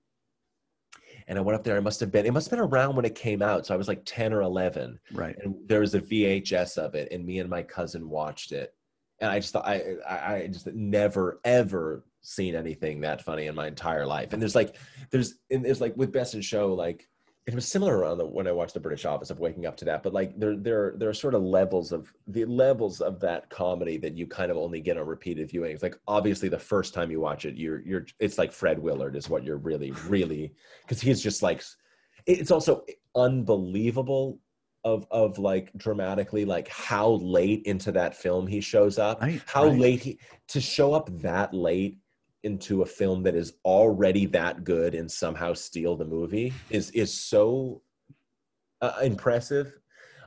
And 1.29 1.39
I 1.39 1.41
went 1.41 1.57
up 1.57 1.63
there. 1.63 1.77
I 1.77 1.81
must 1.81 2.01
have 2.01 2.11
been. 2.11 2.27
It 2.27 2.33
must 2.33 2.51
have 2.51 2.59
been 2.59 2.69
around 2.69 2.97
when 2.97 3.05
it 3.05 3.15
came 3.15 3.43
out. 3.43 3.65
So 3.65 3.75
I 3.75 3.77
was 3.77 3.87
like 3.87 4.03
ten 4.07 4.33
or 4.33 4.43
eleven. 4.43 4.99
Right. 5.13 5.37
And 5.41 5.55
there 5.69 5.79
was 5.79 5.95
a 5.95 6.01
VHS 6.01 6.79
of 6.79 6.97
it, 6.97 7.13
and 7.13 7.25
me 7.25 7.39
and 7.39 7.49
my 7.49 7.63
cousin 7.63 8.11
watched 8.11 8.51
it. 8.51 8.75
And 9.21 9.31
I 9.31 9.39
just 9.39 9.53
thought 9.53 9.69
I 9.69 9.95
I, 10.09 10.35
I 10.35 10.47
just 10.49 10.67
never 10.67 11.39
ever 11.45 12.05
seen 12.23 12.57
anything 12.57 13.03
that 13.03 13.23
funny 13.23 13.47
in 13.47 13.55
my 13.55 13.69
entire 13.69 14.05
life. 14.05 14.33
And 14.33 14.43
there's 14.43 14.57
like 14.57 14.75
there's 15.13 15.37
and 15.49 15.65
there's 15.65 15.81
like 15.81 15.97
with 15.97 16.11
Best 16.11 16.35
in 16.35 16.41
Show 16.41 16.75
like 16.75 17.09
it 17.53 17.57
was 17.57 17.67
similar 17.67 17.99
around 17.99 18.19
the, 18.19 18.27
when 18.27 18.47
I 18.47 18.53
watched 18.53 18.75
the 18.75 18.81
British 18.81 19.05
Office 19.05 19.31
of 19.31 19.41
waking 19.41 19.67
up 19.67 19.77
to 19.79 19.85
that, 19.87 20.03
but 20.03 20.13
like 20.13 20.39
there 20.39 20.57
there 20.57 20.95
there 20.97 21.09
are 21.09 21.15
sort 21.15 21.35
of 21.35 21.43
levels 21.43 21.91
of 21.91 22.13
the 22.27 22.45
levels 22.45 23.01
of 23.01 23.19
that 23.21 23.51
comedy 23.51 23.97
that 23.99 24.17
you 24.17 24.27
kind 24.27 24.51
of 24.51 24.57
only 24.57 24.81
get 24.81 24.97
on 24.97 25.07
repeated 25.07 25.51
viewings. 25.51 25.83
Like 25.83 25.97
obviously 26.07 26.49
the 26.49 26.59
first 26.59 26.95
time 26.95 27.11
you 27.11 27.21
watch 27.21 27.45
it, 27.45 27.57
you're 27.57 27.81
you're 27.83 28.07
it's 28.19 28.39
like 28.39 28.53
Fred 28.53 28.79
Willard 28.79 29.17
is 29.17 29.29
what 29.29 29.45
you're 29.45 29.59
really 29.59 29.91
really 30.07 30.55
because 30.83 31.01
he's 31.01 31.23
just 31.23 31.43
like 31.43 31.63
it's 32.27 32.51
also 32.51 32.85
unbelievable 33.17 34.39
of 34.85 35.07
of 35.11 35.39
like 35.39 35.73
dramatically 35.77 36.45
like 36.45 36.69
how 36.69 37.11
late 37.23 37.63
into 37.65 37.93
that 37.93 38.15
film 38.15 38.47
he 38.47 38.61
shows 38.61 38.99
up, 38.99 39.21
right, 39.21 39.43
how 39.47 39.67
right. 39.67 39.79
late 39.79 40.01
he 40.01 40.19
to 40.49 40.61
show 40.61 40.95
up 40.95 41.11
that 41.21 41.53
late 41.53 41.99
into 42.43 42.83
a 42.83 42.87
film 42.87 43.23
that 43.23 43.35
is 43.35 43.55
already 43.65 44.27
that 44.27 44.65
good 44.65 44.95
and 44.95 45.11
somehow 45.11 45.53
steal 45.53 45.97
the 45.97 46.05
movie 46.05 46.53
is 46.71 46.91
is 46.93 47.13
so 47.13 47.83
uh, 48.81 48.99
impressive. 49.03 49.79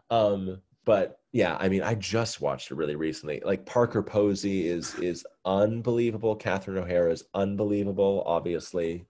Um, 0.10 0.62
but 0.86 1.20
yeah, 1.32 1.58
I 1.60 1.70
mean, 1.70 1.82
I 1.82 1.96
just 1.96 2.42
watched 2.42 2.70
it 2.70 2.76
really 2.76 2.96
recently. 2.96 3.42
Like 3.44 3.66
Parker 3.66 4.04
Posey 4.04 4.68
is 4.68 4.94
is 4.96 5.26
unbelievable. 5.46 6.36
Catherine 6.36 6.78
O'Hara 6.78 7.12
is 7.12 7.24
unbelievable. 7.34 8.24
Obviously, 8.26 9.06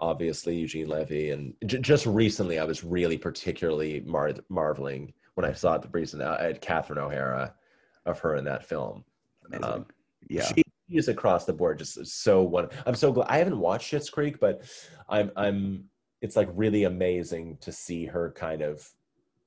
obviously 0.00 0.56
Eugene 0.56 0.88
Levy, 0.88 1.30
and 1.30 1.54
j- 1.66 1.78
just 1.78 2.06
recently, 2.06 2.58
I 2.58 2.64
was 2.64 2.82
really 2.82 3.18
particularly 3.18 4.00
mar- 4.06 4.32
marveling 4.48 5.12
when 5.34 5.44
I 5.44 5.52
saw 5.52 5.78
the 5.78 5.88
reason 5.88 6.20
I 6.20 6.42
had 6.42 6.60
Catherine 6.60 6.98
O'Hara 6.98 7.54
of 8.06 8.18
her 8.20 8.36
in 8.36 8.44
that 8.46 8.64
film. 8.64 9.04
Amazing. 9.46 9.64
Um, 9.64 9.86
yeah. 10.28 10.46
she 10.46 10.62
is 10.90 11.08
across 11.08 11.44
the 11.44 11.52
board 11.52 11.78
just 11.78 12.04
so 12.06 12.42
one. 12.42 12.68
I'm 12.86 12.94
so 12.94 13.12
glad 13.12 13.26
I 13.28 13.38
haven't 13.38 13.58
watched 13.58 13.92
Schitt's 13.92 14.10
Creek, 14.10 14.40
but 14.40 14.62
I'm 15.08 15.30
I'm. 15.36 15.84
It's 16.20 16.34
like 16.34 16.48
really 16.52 16.84
amazing 16.84 17.58
to 17.60 17.70
see 17.70 18.04
her 18.06 18.32
kind 18.32 18.62
of 18.62 18.90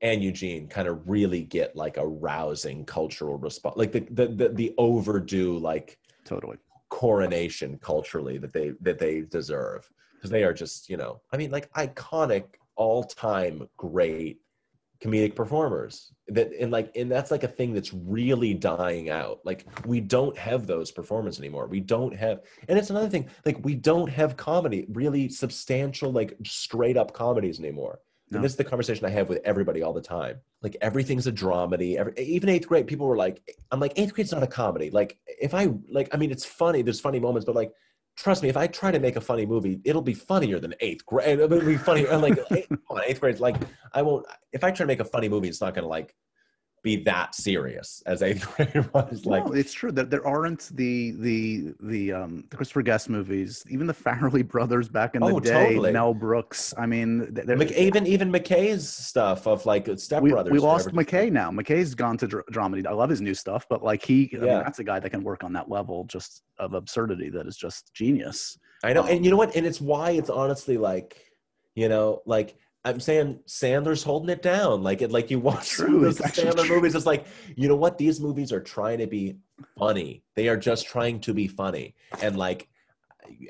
and 0.02 0.24
Eugene 0.24 0.68
kind 0.68 0.88
of 0.88 1.08
really 1.08 1.44
get 1.44 1.76
like 1.76 1.98
a 1.98 2.08
rousing 2.08 2.86
cultural 2.86 3.38
response, 3.38 3.78
like 3.78 3.92
the 3.92 4.02
the 4.12 4.28
the, 4.28 4.50
the 4.50 4.74
overdue 4.78 5.58
like 5.58 6.00
totally. 6.26 6.58
coronation 6.89 7.78
culturally 7.80 8.38
that 8.38 8.54
they 8.54 8.74
that 8.82 9.00
they 9.00 9.22
deserve 9.22 9.89
because 10.16 10.32
they 10.32 10.44
are 10.44 10.54
just 10.54 10.89
you 10.89 10.98
know 10.98 11.22
I 11.32 11.38
mean 11.38 11.52
like 11.52 11.72
iconic 11.74 12.46
all 12.76 13.04
time 13.04 13.68
great 13.78 14.39
comedic 15.04 15.36
performers 15.36 16.12
that 16.28 16.52
and 16.60 16.72
like 16.72 16.91
and 16.95 17.12
that's 17.12 17.32
like 17.32 17.43
a 17.43 17.47
thing 17.47 17.74
that's 17.74 17.93
really 17.93 18.54
dying 18.54 19.10
out. 19.10 19.39
Like 19.43 19.66
we 19.86 19.99
don't 19.99 20.38
have 20.38 20.68
those 20.68 20.91
performances 20.91 21.39
anymore. 21.39 21.68
We 21.68 21.80
don't 21.80 22.16
have 22.16 22.41
and 22.68 22.78
it's 22.78 22.91
another 22.91 23.10
thing 23.10 23.28
like 23.45 23.64
we 23.66 23.76
don't 23.76 24.10
have 24.10 24.38
comedy 24.38 24.86
really 24.89 25.28
substantial 25.30 26.12
like 26.12 26.38
straight 26.45 26.97
up 26.97 27.14
comedies 27.14 27.60
anymore. 27.60 27.99
No. 28.30 28.38
and 28.38 28.45
this 28.45 28.54
is 28.54 28.58
the 28.58 28.64
conversation 28.64 29.06
i 29.06 29.10
have 29.10 29.28
with 29.28 29.41
everybody 29.43 29.82
all 29.82 29.91
the 29.91 30.02
time. 30.02 30.38
Like 30.62 30.78
everything's 30.80 31.28
a 31.28 31.34
dramedy. 31.34 31.97
Every, 31.97 32.14
even 32.18 32.47
eighth 32.47 32.68
grade 32.68 32.88
people 32.88 33.08
were 33.08 33.18
like 33.18 33.41
i'm 33.72 33.80
like 33.80 33.93
eighth 33.95 34.14
grade's 34.14 34.32
not 34.32 34.43
a 34.43 34.47
comedy. 34.47 34.91
Like 34.91 35.18
if 35.26 35.54
i 35.54 35.74
like 35.89 36.10
i 36.14 36.18
mean 36.18 36.32
it's 36.32 36.45
funny 36.45 36.84
there's 36.84 37.02
funny 37.02 37.20
moments 37.20 37.45
but 37.45 37.56
like 37.56 37.72
trust 38.16 38.43
me, 38.43 38.49
if 38.49 38.57
I 38.57 38.68
try 38.68 38.91
to 38.91 38.99
make 38.99 39.16
a 39.16 39.22
funny 39.22 39.45
movie, 39.45 39.80
it'll 39.84 40.01
be 40.01 40.14
funnier 40.14 40.59
than 40.59 40.74
eighth 40.80 41.05
grade. 41.05 41.39
It'll 41.39 41.59
be 41.59 41.78
funnier. 41.78 42.18
Like, 42.18 42.39
eighth, 42.51 42.70
come 42.70 42.80
on, 42.89 43.01
eighth 43.05 43.22
grade. 43.22 43.39
Like, 43.39 43.57
I 43.93 44.01
won't. 44.01 44.26
If 44.51 44.64
I 44.64 44.72
try 44.72 44.84
to 44.84 44.88
make 44.88 44.99
a 44.99 45.05
funny 45.05 45.30
movie, 45.30 45.49
it's 45.49 45.62
not 45.62 45.74
going 45.74 45.84
to 45.84 45.89
like 45.89 46.16
be 46.84 46.96
that 47.04 47.36
serious 47.36 48.02
as 48.08 48.24
eighth 48.24 48.48
grade 48.56 48.90
was. 48.94 49.26
Like, 49.26 49.46
no, 49.46 49.54
it's 49.54 49.72
true 49.72 49.92
that 49.92 50.10
there 50.10 50.26
aren't 50.26 50.70
the 50.76 51.12
the 51.12 51.74
the 51.82 52.12
um 52.12 52.44
the 52.50 52.58
Christopher 52.58 52.82
Guest 52.82 53.08
movies, 53.10 53.64
even 53.70 53.86
the 53.86 53.94
Farrelly 53.94 54.48
brothers 54.56 54.90
back 54.90 55.14
in 55.16 55.22
the 55.22 55.28
Oh, 55.28 55.40
day, 55.40 55.70
totally. 55.70 55.92
Mel 55.92 56.14
Brooks. 56.14 56.74
I 56.78 56.86
mean, 56.88 57.32
Mc, 57.46 57.72
even 57.74 58.08
even 58.08 58.32
McKay's 58.32 58.88
stuff 58.90 59.46
of 59.48 59.66
like 59.66 59.88
Step 60.00 60.24
we, 60.24 60.32
Brothers. 60.32 60.52
we 60.52 60.60
lost. 60.60 60.90
McKay 60.90 61.32
now. 61.32 61.52
McKay's 61.52 61.94
gone 61.94 62.18
to 62.18 62.28
dr- 62.28 62.46
dramedy. 62.52 62.86
I 62.88 62.94
love 62.94 63.10
his 63.10 63.22
new 63.22 63.36
stuff, 63.36 63.68
but 63.70 63.84
like 63.84 64.04
he, 64.04 64.30
I 64.34 64.38
mean, 64.38 64.48
Yeah. 64.48 64.64
that's 64.64 64.80
a 64.80 64.84
guy 64.84 65.00
that 65.00 65.10
can 65.12 65.24
work 65.24 65.44
on 65.44 65.54
that 65.54 65.70
level 65.70 66.06
just 66.06 66.42
of 66.58 66.74
absurdity 66.74 67.30
that 67.30 67.46
is 67.48 67.58
just 67.58 67.94
genius. 67.94 68.58
I 68.84 68.94
know, 68.94 69.04
and 69.06 69.24
you 69.24 69.30
know 69.30 69.38
what? 69.38 69.56
And 69.56 69.66
it's 69.68 69.80
why 69.80 70.12
it's 70.12 70.32
honestly 70.32 70.78
like, 70.78 71.16
you 71.76 71.88
know, 71.90 72.22
like 72.26 72.56
I'm 72.84 73.00
saying 73.00 73.40
Sandler's 73.48 74.04
holding 74.04 74.30
it 74.30 74.42
down. 74.42 74.82
Like 74.82 75.02
it, 75.02 75.12
like 75.12 75.30
you 75.30 75.40
watch 75.40 75.70
True, 75.70 76.02
those 76.02 76.18
Sandler 76.20 76.66
true. 76.66 76.76
movies. 76.78 76.96
It's 76.96 77.06
like, 77.06 77.26
you 77.56 77.68
know 77.68 77.76
what? 77.76 77.98
These 77.98 78.20
movies 78.20 78.52
are 78.52 78.60
trying 78.62 78.98
to 79.00 79.08
be 79.08 79.38
funny. 79.78 80.24
They 80.36 80.48
are 80.48 80.58
just 80.58 80.88
trying 80.88 81.20
to 81.22 81.34
be 81.34 81.48
funny. 81.48 81.96
And 82.22 82.38
like, 82.38 82.68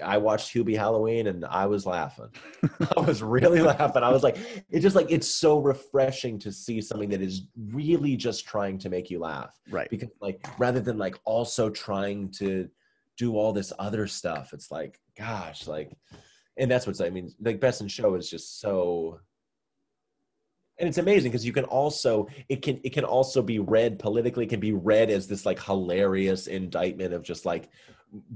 I 0.04 0.18
watched 0.18 0.54
Hubie 0.54 0.76
Halloween 0.78 1.28
and 1.28 1.46
I 1.46 1.66
was 1.66 1.86
laughing. 1.86 2.28
I 2.98 3.00
was 3.00 3.24
really 3.24 3.62
laughing. 3.62 4.04
I 4.04 4.10
was 4.12 4.22
like, 4.22 4.38
it's 4.70 4.84
just 4.84 4.96
like 4.98 5.10
it's 5.10 5.28
so 5.30 5.60
refreshing 5.60 6.38
to 6.40 6.52
see 6.52 6.82
something 6.82 7.10
that 7.10 7.22
is 7.22 7.48
really 7.72 8.16
just 8.18 8.46
trying 8.46 8.78
to 8.80 8.90
make 8.90 9.10
you 9.10 9.20
laugh 9.20 9.58
Right. 9.70 9.90
because 9.90 10.10
like 10.20 10.46
rather 10.60 10.82
than 10.82 10.98
like 10.98 11.18
also 11.26 11.70
trying 11.70 12.30
to 12.34 12.70
do 13.18 13.36
all 13.38 13.54
this 13.54 13.72
other 13.78 14.08
stuff 14.08 14.52
it's 14.54 14.72
like 14.72 15.00
gosh 15.18 15.68
like 15.68 15.92
and 16.58 16.70
that's 16.70 16.88
what's 16.88 17.02
i 17.02 17.10
mean 17.10 17.32
like 17.42 17.60
best 17.60 17.82
in 17.82 17.88
show 17.88 18.16
is 18.16 18.30
just 18.30 18.60
so 18.60 19.20
and 20.80 20.88
it's 20.88 20.98
amazing 20.98 21.32
because 21.32 21.46
you 21.46 21.54
can 21.54 21.66
also 21.66 22.28
it 22.50 22.62
can 22.62 22.80
it 22.84 22.92
can 22.92 23.04
also 23.04 23.42
be 23.42 23.60
read 23.60 24.00
politically 24.00 24.46
it 24.46 24.50
can 24.50 24.60
be 24.60 24.74
read 24.74 25.10
as 25.10 25.28
this 25.28 25.46
like 25.46 25.62
hilarious 25.62 26.48
indictment 26.48 27.14
of 27.14 27.24
just 27.24 27.46
like 27.46 27.70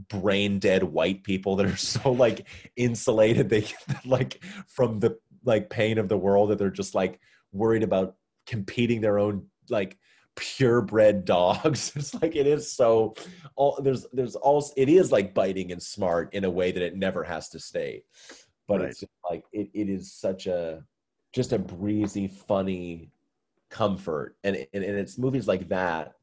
brain 0.10 0.60
dead 0.60 0.84
white 0.84 1.24
people 1.24 1.56
that 1.58 1.66
are 1.66 1.76
so 1.78 2.12
like 2.12 2.48
insulated. 2.76 3.50
They 3.50 3.66
like 4.06 4.44
from 4.68 5.00
the 5.00 5.18
like 5.44 5.70
pain 5.70 5.98
of 5.98 6.10
the 6.10 6.18
world 6.18 6.50
that 6.50 6.58
they're 6.58 6.70
just 6.70 6.96
like 6.96 7.20
worried 7.52 7.84
about 7.84 8.16
competing 8.48 9.02
their 9.02 9.20
own 9.20 9.48
like 9.70 9.98
purebred 10.36 11.26
dogs. 11.26 11.92
It's 11.96 12.14
like 12.22 12.36
it 12.36 12.48
is 12.48 12.72
so 12.72 13.16
all 13.56 13.80
there's 13.82 14.06
there's 14.14 14.36
also 14.36 14.74
it 14.78 14.90
is 14.90 15.12
like 15.12 15.34
biting 15.34 15.72
and 15.72 15.82
smart 15.82 16.34
in 16.34 16.44
a 16.44 16.50
way 16.50 16.72
that 16.72 16.84
it 16.84 16.96
never 16.96 17.24
has 17.24 17.50
to 17.50 17.60
stay. 17.60 18.04
But 18.68 18.82
Right. 18.82 18.90
it's 18.90 19.04
like 19.30 19.44
it, 19.52 19.70
it 19.74 19.90
is 19.90 20.12
such 20.12 20.48
a 20.48 20.84
just 21.34 21.54
a 21.54 21.60
breezy 21.60 22.28
funny 22.28 23.12
comfort. 23.70 24.36
And, 24.44 24.56
and 24.74 24.84
and 24.84 24.98
it's 24.98 25.18
movies 25.18 25.48
like 25.48 25.70
that 25.70 26.16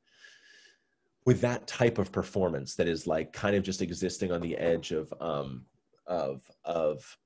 with 1.24 1.40
that 1.40 1.66
type 1.66 1.98
of 1.98 2.10
performance 2.10 2.74
that 2.74 2.88
is 2.88 3.06
like 3.06 3.32
kind 3.32 3.54
of 3.54 3.62
just 3.62 3.82
existing 3.82 4.32
on 4.32 4.40
the 4.40 4.56
edge 4.56 4.92
of 4.92 5.12
um 5.20 5.64
of 6.06 6.50
of 6.64 7.16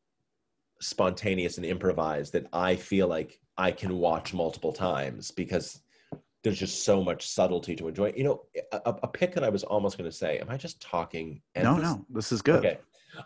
spontaneous 0.81 1.57
and 1.57 1.65
improvised 1.67 2.33
that 2.35 2.47
I 2.53 2.77
feel 2.77 3.09
like 3.09 3.41
I 3.57 3.73
can 3.73 3.97
watch 3.99 4.35
multiple 4.35 4.73
times 4.73 5.31
because 5.31 5.81
there's 6.47 6.61
just 6.61 6.85
so 6.85 7.03
much 7.03 7.27
subtlety 7.29 7.75
to 7.75 7.89
enjoy. 7.89 8.13
You 8.17 8.23
know, 8.23 8.43
a, 8.71 8.95
a- 9.03 9.09
pick 9.09 9.35
that 9.35 9.43
I 9.43 9.49
was 9.49 9.65
almost 9.65 9.99
going 9.99 10.09
to 10.09 10.17
say. 10.17 10.39
Am 10.39 10.49
I 10.49 10.57
just 10.57 10.81
talking? 10.81 11.43
No, 11.57 11.75
endless? 11.75 11.83
no, 11.83 12.07
this 12.09 12.31
is 12.31 12.41
good. 12.41 12.65
Okay. 12.65 12.79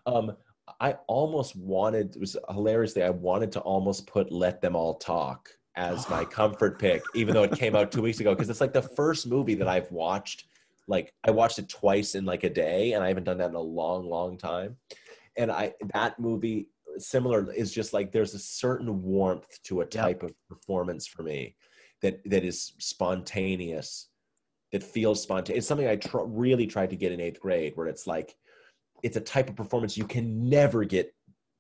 Um, 0.07 0.35
I 0.81 0.97
almost 1.07 1.55
wanted. 1.55 2.17
It 2.17 2.19
was 2.21 2.35
hilariously. 2.49 3.03
I 3.03 3.11
wanted 3.11 3.53
to 3.53 3.61
almost 3.61 4.07
put 4.07 4.33
"Let 4.33 4.63
Them 4.63 4.75
All 4.75 4.95
Talk" 4.95 5.51
as 5.77 6.09
my 6.09 6.25
comfort 6.41 6.79
pick, 6.79 7.03
even 7.15 7.35
though 7.35 7.43
it 7.43 7.53
came 7.53 7.77
out 7.77 7.93
two 7.93 8.01
weeks 8.01 8.21
ago, 8.21 8.35
because 8.35 8.49
it's 8.49 8.63
like 8.63 8.73
the 8.73 8.81
first 8.81 9.27
movie 9.27 9.55
that 9.57 9.69
I've 9.69 9.93
watched. 9.93 10.47
Like 10.89 11.13
I 11.23 11.31
watched 11.31 11.59
it 11.59 11.69
twice 11.69 12.15
in 12.15 12.25
like 12.25 12.45
a 12.45 12.51
day, 12.51 12.95
and 12.95 13.05
I 13.05 13.09
haven't 13.09 13.25
done 13.25 13.37
that 13.37 13.51
in 13.51 13.55
a 13.55 13.61
long, 13.61 14.09
long 14.09 14.39
time. 14.39 14.79
And 15.37 15.53
I 15.53 15.75
that 15.93 16.19
movie 16.19 16.69
similar 16.97 17.53
is 17.53 17.71
just 17.71 17.93
like 17.93 18.13
there's 18.13 18.33
a 18.33 18.39
certain 18.39 19.03
warmth 19.03 19.63
to 19.65 19.83
a 19.83 19.87
type 19.87 20.23
of 20.23 20.33
performance 20.49 21.07
for 21.07 21.23
me 21.23 21.55
that 22.03 22.21
that 22.25 22.45
is 22.45 22.73
spontaneous 22.79 24.09
that 24.73 24.83
feels 24.83 25.23
spontaneous. 25.23 25.59
It's 25.59 25.67
something 25.67 25.89
i 25.89 25.97
tr- 25.97 26.19
really 26.25 26.67
tried 26.67 26.91
to 26.91 26.97
get 26.97 27.13
in 27.13 27.21
eighth 27.21 27.41
grade 27.41 27.73
where 27.75 27.89
it's 27.89 28.07
like 28.07 28.37
it's 29.03 29.17
a 29.17 29.21
type 29.21 29.49
of 29.49 29.57
performance 29.57 29.97
you 29.97 30.07
can 30.07 30.49
never 30.49 30.85
get 30.85 31.15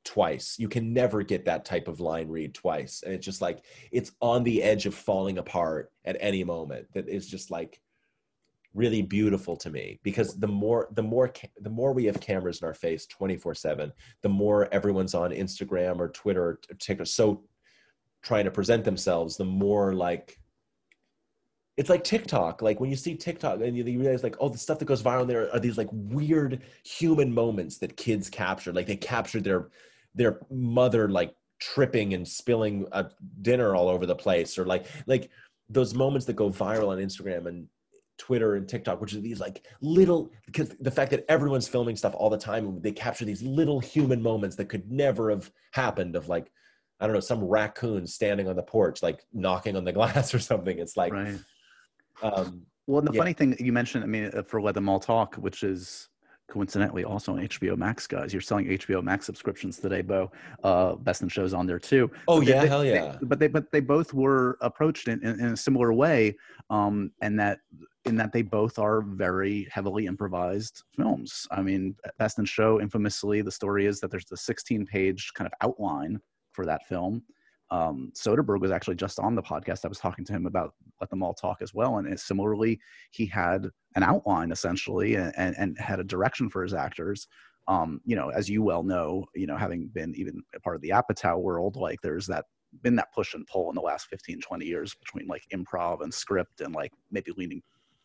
twice. 0.04 0.56
You 0.58 0.68
can 0.68 0.92
never 0.92 1.22
get 1.22 1.44
that 1.44 1.64
type 1.64 1.88
of 1.88 2.00
line 2.00 2.28
read 2.28 2.54
twice. 2.54 3.02
And 3.04 3.14
it's 3.14 3.24
just 3.24 3.42
like 3.42 3.64
it's 3.92 4.12
on 4.20 4.44
the 4.44 4.62
edge 4.62 4.86
of 4.86 4.94
falling 4.94 5.38
apart 5.38 5.92
at 6.04 6.16
any 6.20 6.44
moment 6.44 6.86
that 6.94 7.08
is 7.08 7.26
just 7.26 7.50
like 7.50 7.80
really 8.72 9.02
beautiful 9.02 9.56
to 9.56 9.68
me 9.68 9.98
because 10.04 10.38
the 10.38 10.46
more 10.46 10.88
the 10.92 11.02
more 11.02 11.28
ca- 11.28 11.50
the 11.60 11.70
more 11.70 11.92
we 11.92 12.04
have 12.04 12.20
cameras 12.20 12.62
in 12.62 12.68
our 12.68 12.74
face 12.74 13.04
24 13.06 13.52
7 13.52 13.92
the 14.22 14.28
more 14.28 14.72
everyone's 14.72 15.12
on 15.12 15.32
instagram 15.32 15.98
or 15.98 16.08
twitter 16.10 16.44
or 16.44 16.60
tiktok 16.78 17.08
so 17.08 17.42
trying 18.22 18.44
to 18.44 18.50
present 18.50 18.84
themselves 18.84 19.36
the 19.36 19.44
more 19.44 19.94
like 19.94 20.38
it's 21.76 21.88
like 21.88 22.04
tiktok. 22.04 22.60
Like 22.60 22.78
when 22.78 22.90
you 22.90 22.96
see 22.96 23.14
tiktok 23.14 23.60
and 23.62 23.76
you, 23.76 23.84
you 23.84 24.00
realize 24.00 24.22
like 24.22 24.36
oh 24.40 24.48
the 24.48 24.58
stuff 24.58 24.78
that 24.78 24.84
goes 24.84 25.02
viral 25.02 25.26
there 25.26 25.52
are 25.52 25.60
these 25.60 25.78
like 25.78 25.88
weird 25.92 26.62
human 26.84 27.32
moments 27.32 27.78
that 27.78 27.96
kids 27.96 28.28
capture. 28.28 28.72
Like 28.72 28.86
they 28.86 28.96
captured 28.96 29.44
their 29.44 29.68
their 30.14 30.40
mother 30.50 31.08
like 31.08 31.34
tripping 31.60 32.14
and 32.14 32.26
spilling 32.26 32.86
a 32.92 33.06
dinner 33.42 33.74
all 33.74 33.88
over 33.88 34.06
the 34.06 34.14
place 34.14 34.58
or 34.58 34.64
like 34.64 34.86
like 35.06 35.30
those 35.68 35.94
moments 35.94 36.26
that 36.26 36.34
go 36.34 36.50
viral 36.50 36.88
on 36.88 36.98
instagram 36.98 37.46
and 37.46 37.68
Twitter 38.20 38.56
and 38.56 38.68
TikTok, 38.68 39.00
which 39.00 39.14
are 39.14 39.20
these 39.20 39.40
like 39.40 39.66
little 39.80 40.30
because 40.44 40.68
the 40.78 40.90
fact 40.90 41.10
that 41.10 41.24
everyone's 41.28 41.66
filming 41.66 41.96
stuff 41.96 42.14
all 42.14 42.28
the 42.28 42.36
time, 42.36 42.80
they 42.82 42.92
capture 42.92 43.24
these 43.24 43.42
little 43.42 43.80
human 43.80 44.22
moments 44.22 44.56
that 44.56 44.68
could 44.68 44.92
never 44.92 45.30
have 45.30 45.50
happened 45.72 46.14
of 46.14 46.28
like, 46.28 46.52
I 47.00 47.06
don't 47.06 47.14
know, 47.14 47.20
some 47.20 47.42
raccoon 47.42 48.06
standing 48.06 48.48
on 48.48 48.56
the 48.56 48.62
porch, 48.62 49.02
like 49.02 49.24
knocking 49.32 49.76
on 49.76 49.84
the 49.84 49.92
glass 49.98 50.34
or 50.34 50.38
something. 50.38 50.78
It's 50.78 50.96
like, 50.96 51.12
right. 51.12 51.38
um, 52.22 52.62
Well, 52.86 52.98
and 52.98 53.08
the 53.08 53.12
Yeah. 53.14 53.18
funny 53.20 53.32
thing 53.32 53.56
you 53.58 53.72
mentioned, 53.72 54.04
I 54.04 54.06
mean, 54.06 54.30
uh, 54.34 54.42
for 54.42 54.60
Let 54.60 54.74
Them 54.74 54.88
All 54.88 55.00
Talk, 55.00 55.36
which 55.36 55.62
is 55.62 56.08
coincidentally 56.48 57.04
also 57.04 57.32
on 57.32 57.38
HBO 57.38 57.76
Max, 57.76 58.08
guys. 58.08 58.32
You're 58.34 58.40
selling 58.42 58.66
HBO 58.66 59.02
Max 59.02 59.24
subscriptions 59.24 59.78
today, 59.78 60.02
Bo. 60.02 60.32
Uh, 60.64 60.96
Best 60.96 61.22
in 61.22 61.28
Shows 61.28 61.54
on 61.54 61.64
there 61.66 61.78
too. 61.78 62.10
oh 62.28 62.40
yeah, 62.40 62.62
they- 62.62 62.68
hell 62.68 62.80
they- 62.82 62.92
yeah. 62.94 63.16
but 63.22 63.38
they 63.38 63.46
but 63.46 63.70
they 63.70 63.78
both 63.80 64.12
were 64.12 64.58
approached 64.60 65.06
in, 65.08 65.22
in, 65.24 65.38
in 65.40 65.46
a 65.52 65.56
similar 65.56 65.92
way, 65.92 66.36
um, 66.68 67.12
and 67.22 67.38
that 67.38 67.60
in 68.04 68.16
that 68.16 68.32
they 68.32 68.42
both 68.42 68.78
are 68.80 69.00
very 69.02 69.68
heavily 69.70 70.06
improvised 70.06 70.82
films. 70.96 71.46
I 71.52 71.62
mean, 71.62 71.94
Best 72.18 72.38
in 72.40 72.44
Show, 72.46 72.80
infamously, 72.80 73.42
the 73.42 73.52
story 73.52 73.86
is 73.86 74.00
that 74.00 74.10
there's 74.10 74.26
a 74.32 74.36
16 74.36 74.86
page 74.86 75.30
kind 75.34 75.46
of 75.46 75.52
outline 75.62 76.20
for 76.60 76.66
that 76.66 76.86
film. 76.86 77.22
Um, 77.70 78.12
Soderbergh 78.14 78.60
was 78.60 78.70
actually 78.70 78.96
just 78.96 79.18
on 79.18 79.34
the 79.34 79.42
podcast. 79.42 79.84
I 79.84 79.88
was 79.88 79.98
talking 79.98 80.24
to 80.26 80.32
him 80.32 80.44
about 80.44 80.74
Let 81.00 81.08
Them 81.08 81.22
All 81.22 81.32
Talk 81.32 81.62
as 81.62 81.72
well. 81.72 81.96
And 81.98 82.20
similarly, 82.20 82.78
he 83.12 83.24
had 83.24 83.68
an 83.96 84.02
outline 84.02 84.50
essentially 84.50 85.14
and, 85.14 85.32
and, 85.36 85.56
and 85.56 85.78
had 85.78 86.00
a 86.00 86.04
direction 86.04 86.50
for 86.50 86.62
his 86.62 86.74
actors. 86.74 87.28
Um, 87.66 88.00
you 88.04 88.16
know, 88.16 88.30
as 88.30 88.50
you 88.50 88.62
well 88.62 88.82
know, 88.82 89.24
you 89.34 89.46
know, 89.46 89.56
having 89.56 89.86
been 89.86 90.14
even 90.16 90.42
a 90.54 90.60
part 90.60 90.76
of 90.76 90.82
the 90.82 90.90
Apatow 90.90 91.40
world, 91.40 91.76
like 91.76 92.00
there's 92.02 92.26
that 92.26 92.44
been 92.82 92.96
that 92.96 93.12
push 93.14 93.34
and 93.34 93.46
pull 93.46 93.70
in 93.70 93.74
the 93.74 93.80
last 93.80 94.06
15, 94.08 94.40
20 94.40 94.66
years 94.66 94.94
between 94.94 95.26
like 95.26 95.42
improv 95.54 96.02
and 96.02 96.12
script 96.12 96.60
and 96.60 96.74
like 96.74 96.92
maybe 97.10 97.32
leaning 97.36 97.62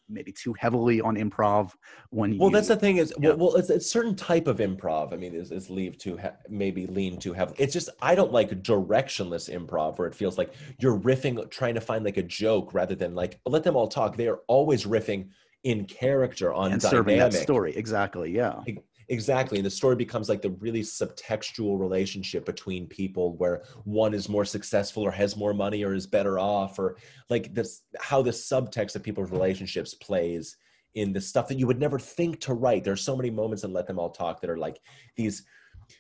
maybe 0.09 0.31
too 0.31 0.53
heavily 0.53 1.01
on 1.01 1.15
improv 1.15 1.71
when 2.09 2.37
well 2.37 2.49
you, 2.49 2.55
that's 2.55 2.67
the 2.67 2.75
thing 2.75 2.97
is 2.97 3.13
yeah. 3.19 3.29
well, 3.29 3.37
well 3.37 3.55
it's 3.55 3.69
a 3.69 3.79
certain 3.79 4.15
type 4.15 4.47
of 4.47 4.57
improv. 4.57 5.13
I 5.13 5.17
mean 5.17 5.33
is, 5.33 5.51
is 5.51 5.69
leave 5.69 5.97
to 5.99 6.17
ha- 6.17 6.33
maybe 6.49 6.87
lean 6.87 7.17
too 7.17 7.33
heavily. 7.33 7.57
It's 7.59 7.73
just 7.73 7.89
i 8.01 8.15
don't 8.15 8.31
like 8.31 8.49
directionless 8.63 9.49
improv 9.49 9.97
where 9.97 10.07
it 10.07 10.15
feels 10.15 10.37
like 10.37 10.53
you're 10.79 10.99
riffing 10.99 11.49
trying 11.49 11.75
to 11.75 11.81
find 11.81 12.05
like 12.05 12.17
a 12.17 12.23
joke 12.23 12.73
rather 12.73 12.95
than 12.95 13.15
like 13.15 13.39
let 13.45 13.63
them 13.63 13.75
all 13.75 13.87
talk. 13.87 14.15
They 14.17 14.27
are 14.27 14.39
always 14.47 14.85
riffing 14.85 15.29
in 15.63 15.85
character 15.85 16.53
on 16.53 16.71
and 16.71 16.81
dynamic. 16.81 16.91
serving 16.91 17.19
that 17.19 17.33
story. 17.33 17.75
Exactly. 17.75 18.31
Yeah 18.31 18.61
Exactly. 19.09 19.59
And 19.59 19.65
the 19.65 19.71
story 19.71 19.95
becomes 19.95 20.29
like 20.29 20.41
the 20.41 20.49
really 20.51 20.81
subtextual 20.81 21.79
relationship 21.79 22.45
between 22.45 22.87
people 22.87 23.35
where 23.37 23.63
one 23.83 24.13
is 24.13 24.27
more 24.29 24.45
successful 24.45 25.03
or 25.03 25.11
has 25.11 25.37
more 25.37 25.53
money 25.53 25.83
or 25.83 25.93
is 25.93 26.07
better 26.07 26.39
off, 26.39 26.79
or 26.79 26.97
like 27.29 27.53
this, 27.53 27.83
how 27.99 28.21
the 28.21 28.31
subtext 28.31 28.95
of 28.95 29.03
people's 29.03 29.31
relationships 29.31 29.93
plays 29.93 30.57
in 30.95 31.13
the 31.13 31.21
stuff 31.21 31.47
that 31.47 31.59
you 31.59 31.67
would 31.67 31.79
never 31.79 31.99
think 31.99 32.39
to 32.41 32.53
write. 32.53 32.83
There 32.83 32.93
are 32.93 32.97
so 32.97 33.15
many 33.15 33.29
moments 33.29 33.63
in 33.63 33.73
Let 33.73 33.85
Them 33.85 33.99
All 33.99 34.09
Talk 34.09 34.41
that 34.41 34.49
are 34.49 34.57
like 34.57 34.79
these 35.15 35.43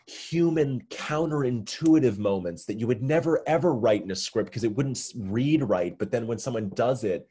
human 0.07 0.81
counterintuitive 0.89 2.17
moments 2.17 2.65
that 2.65 2.79
you 2.79 2.87
would 2.87 3.03
never 3.03 3.43
ever 3.47 3.73
write 3.73 4.01
in 4.01 4.09
a 4.09 4.15
script 4.15 4.49
because 4.49 4.63
it 4.63 4.75
wouldn't 4.75 4.99
read 5.15 5.63
right. 5.63 5.95
But 5.97 6.11
then 6.11 6.25
when 6.25 6.39
someone 6.39 6.69
does 6.69 7.03
it, 7.03 7.27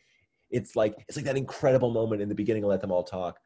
it's 0.50 0.76
like 0.76 1.04
it's 1.08 1.16
like 1.16 1.26
that 1.26 1.36
incredible 1.36 1.90
moment 1.90 2.22
in 2.22 2.28
the 2.28 2.34
beginning 2.34 2.62
of 2.62 2.70
Let 2.70 2.80
Them 2.80 2.92
All 2.92 3.02
Talk 3.02 3.40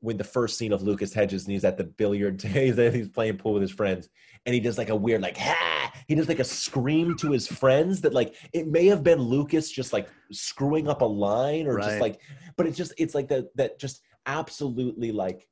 when 0.00 0.16
the 0.16 0.24
first 0.24 0.58
scene 0.58 0.72
of 0.72 0.82
Lucas 0.82 1.12
Hedges 1.14 1.44
and 1.44 1.52
he's 1.52 1.64
at 1.64 1.76
the 1.78 1.84
billiard 1.84 2.40
he's, 2.42 2.76
he's 2.76 3.08
playing 3.08 3.38
pool 3.38 3.54
with 3.54 3.62
his 3.62 3.70
friends 3.70 4.08
and 4.44 4.54
he 4.54 4.60
does 4.60 4.78
like 4.78 4.90
a 4.90 4.96
weird 4.96 5.22
like 5.22 5.36
ha 5.36 5.92
he 6.06 6.14
does 6.14 6.28
like 6.28 6.38
a 6.38 6.44
scream 6.44 7.16
to 7.16 7.30
his 7.32 7.46
friends 7.46 8.00
that 8.02 8.14
like 8.14 8.34
it 8.52 8.66
may 8.68 8.86
have 8.86 9.02
been 9.02 9.18
Lucas 9.20 9.70
just 9.70 9.92
like 9.92 10.08
screwing 10.30 10.88
up 10.88 11.02
a 11.02 11.04
line 11.04 11.66
or 11.66 11.74
Right. 11.76 11.84
just 11.86 12.00
like 12.00 12.20
but 12.56 12.66
it's 12.66 12.76
just 12.76 12.92
it's 12.98 13.14
like 13.14 13.28
that 13.28 13.46
that 13.56 13.78
just 13.78 14.02
absolutely 14.26 15.12
like 15.12 15.48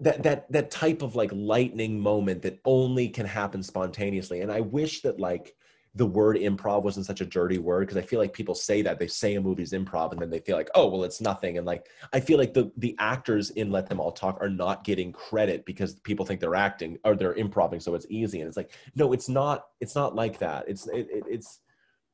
that 0.00 0.22
that 0.22 0.50
that 0.52 0.70
type 0.70 1.02
of 1.02 1.16
like 1.16 1.30
lightning 1.32 1.98
moment 2.00 2.42
that 2.42 2.58
only 2.64 3.08
can 3.08 3.26
happen 3.26 3.62
spontaneously 3.62 4.40
and 4.40 4.52
I 4.52 4.60
wish 4.60 5.02
that 5.02 5.18
like 5.20 5.54
the 5.96 6.06
word 6.06 6.36
improv 6.36 6.84
wasn't 6.84 7.06
such 7.06 7.20
a 7.20 7.26
dirty 7.26 7.58
word 7.58 7.80
because 7.80 7.96
I 7.96 8.06
feel 8.06 8.20
like 8.20 8.32
people 8.32 8.54
say 8.54 8.80
that 8.82 8.98
they 8.98 9.08
say 9.08 9.34
a 9.34 9.40
movie's 9.40 9.72
improv 9.72 10.12
and 10.12 10.20
then 10.20 10.30
they 10.30 10.38
feel 10.38 10.56
like 10.56 10.70
oh 10.76 10.88
well 10.88 11.02
it's 11.02 11.20
nothing 11.20 11.58
and 11.58 11.66
like 11.66 11.88
I 12.12 12.20
feel 12.20 12.38
like 12.38 12.54
the 12.54 12.70
the 12.76 12.94
actors 12.98 13.50
in 13.50 13.72
Let 13.72 13.88
Them 13.88 13.98
All 13.98 14.12
Talk 14.12 14.38
are 14.40 14.48
not 14.48 14.84
getting 14.84 15.10
credit 15.12 15.64
because 15.64 15.94
people 15.94 16.24
think 16.24 16.40
they're 16.40 16.54
acting 16.54 16.98
or 17.04 17.16
they're 17.16 17.34
improving 17.34 17.80
so 17.80 17.94
it's 17.94 18.06
easy 18.08 18.40
and 18.40 18.48
it's 18.48 18.56
like 18.56 18.72
no 18.94 19.12
it's 19.12 19.28
not 19.28 19.66
it's 19.80 19.94
not 19.94 20.14
like 20.14 20.38
that. 20.38 20.64
It's 20.68 20.86
it, 20.86 21.08
it, 21.10 21.24
it's 21.28 21.60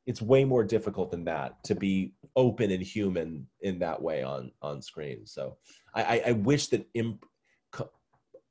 it's 0.07 0.23
way 0.23 0.45
more 0.45 0.63
difficult 0.65 1.11
than 1.11 1.25
that 1.25 1.63
to 1.65 1.75
be 1.75 2.13
open 2.37 2.71
and 2.71 2.83
human 2.83 3.47
in 3.61 3.81
that 3.81 4.01
way 4.01 4.23
on 4.23 4.53
on 4.63 4.81
screen. 4.81 5.27
So 5.27 5.57
I 5.95 6.03
I, 6.03 6.23
I 6.29 6.33
wish 6.33 6.69
that 6.69 6.87
imp, 6.95 7.25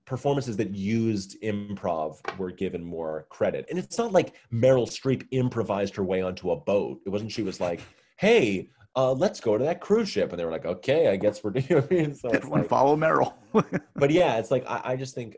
performances 0.05 0.57
that 0.57 0.73
used 0.75 1.41
improv 1.41 2.17
were 2.37 2.51
given 2.51 2.83
more 2.83 3.25
credit. 3.29 3.65
And 3.69 3.79
it's 3.79 3.97
not 3.97 4.11
like 4.11 4.35
Meryl 4.53 4.87
Streep 4.87 5.27
improvised 5.31 5.95
her 5.95 6.03
way 6.03 6.21
onto 6.21 6.51
a 6.51 6.55
boat. 6.55 7.01
It 7.05 7.09
wasn't 7.09 7.31
she 7.31 7.43
was 7.43 7.59
like, 7.59 7.81
"Hey, 8.17 8.69
uh, 8.95 9.11
let's 9.13 9.39
go 9.39 9.57
to 9.57 9.63
that 9.63 9.81
cruise 9.81 10.09
ship," 10.09 10.31
and 10.31 10.39
they 10.39 10.45
were 10.45 10.51
like, 10.51 10.65
"Okay, 10.65 11.09
I 11.09 11.15
guess 11.15 11.43
we're 11.43 11.51
doing." 11.51 12.13
so 12.15 12.29
everyone 12.29 12.61
like, 12.61 12.69
follow 12.69 12.95
Meryl 12.95 13.33
but 13.95 14.11
yeah, 14.11 14.37
it's 14.37 14.51
like 14.51 14.65
I, 14.67 14.81
I 14.83 14.95
just 14.95 15.15
think, 15.15 15.37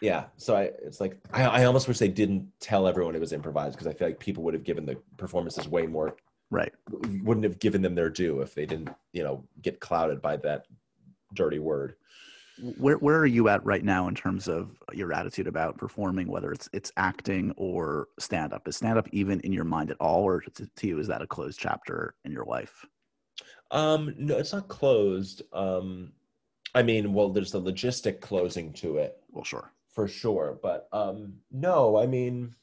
yeah. 0.00 0.24
So 0.36 0.56
I, 0.56 0.62
it's 0.82 1.00
like 1.00 1.18
I, 1.32 1.44
I 1.44 1.64
almost 1.64 1.88
wish 1.88 1.98
they 1.98 2.08
didn't 2.08 2.48
tell 2.60 2.86
everyone 2.86 3.14
it 3.14 3.20
was 3.20 3.32
improvised 3.32 3.76
because 3.76 3.86
I 3.86 3.92
feel 3.92 4.08
like 4.08 4.18
people 4.18 4.42
would 4.44 4.54
have 4.54 4.64
given 4.64 4.86
the 4.86 4.96
performances 5.16 5.68
way 5.68 5.86
more, 5.86 6.16
right 6.50 6.72
wouldn't 7.22 7.44
have 7.44 7.58
given 7.58 7.82
them 7.82 7.94
their 7.94 8.10
due 8.10 8.40
if 8.40 8.54
they 8.54 8.66
didn't, 8.66 8.90
you 9.12 9.22
know, 9.22 9.44
get 9.62 9.80
clouded 9.80 10.20
by 10.20 10.36
that 10.38 10.66
dirty 11.34 11.58
word. 11.58 11.94
Where 12.78 12.96
where 12.98 13.18
are 13.18 13.26
you 13.26 13.48
at 13.48 13.64
right 13.64 13.84
now 13.84 14.08
in 14.08 14.14
terms 14.14 14.48
of 14.48 14.78
your 14.92 15.12
attitude 15.12 15.46
about 15.46 15.78
performing 15.78 16.28
whether 16.28 16.52
it's 16.52 16.68
it's 16.72 16.92
acting 16.96 17.52
or 17.56 18.08
stand 18.18 18.52
up 18.52 18.68
is 18.68 18.76
stand 18.76 18.98
up 18.98 19.08
even 19.12 19.40
in 19.40 19.52
your 19.52 19.64
mind 19.64 19.90
at 19.90 19.96
all 20.00 20.22
or 20.22 20.40
to, 20.40 20.66
to 20.76 20.86
you 20.86 20.98
is 20.98 21.06
that 21.06 21.22
a 21.22 21.26
closed 21.26 21.58
chapter 21.58 22.14
in 22.24 22.32
your 22.32 22.44
life 22.44 22.84
Um, 23.70 24.14
no, 24.18 24.36
it's 24.36 24.52
not 24.52 24.68
closed. 24.68 25.42
Um, 25.52 26.12
I 26.74 26.82
mean, 26.82 27.14
well, 27.14 27.30
there's 27.30 27.52
the 27.52 27.60
logistic 27.60 28.20
closing 28.20 28.72
to 28.74 28.98
it 28.98 29.16
well 29.30 29.44
sure 29.44 29.72
for 29.88 30.08
sure, 30.08 30.58
but 30.62 30.88
um, 30.92 31.34
no, 31.50 31.98
I 31.98 32.06
mean, 32.06 32.54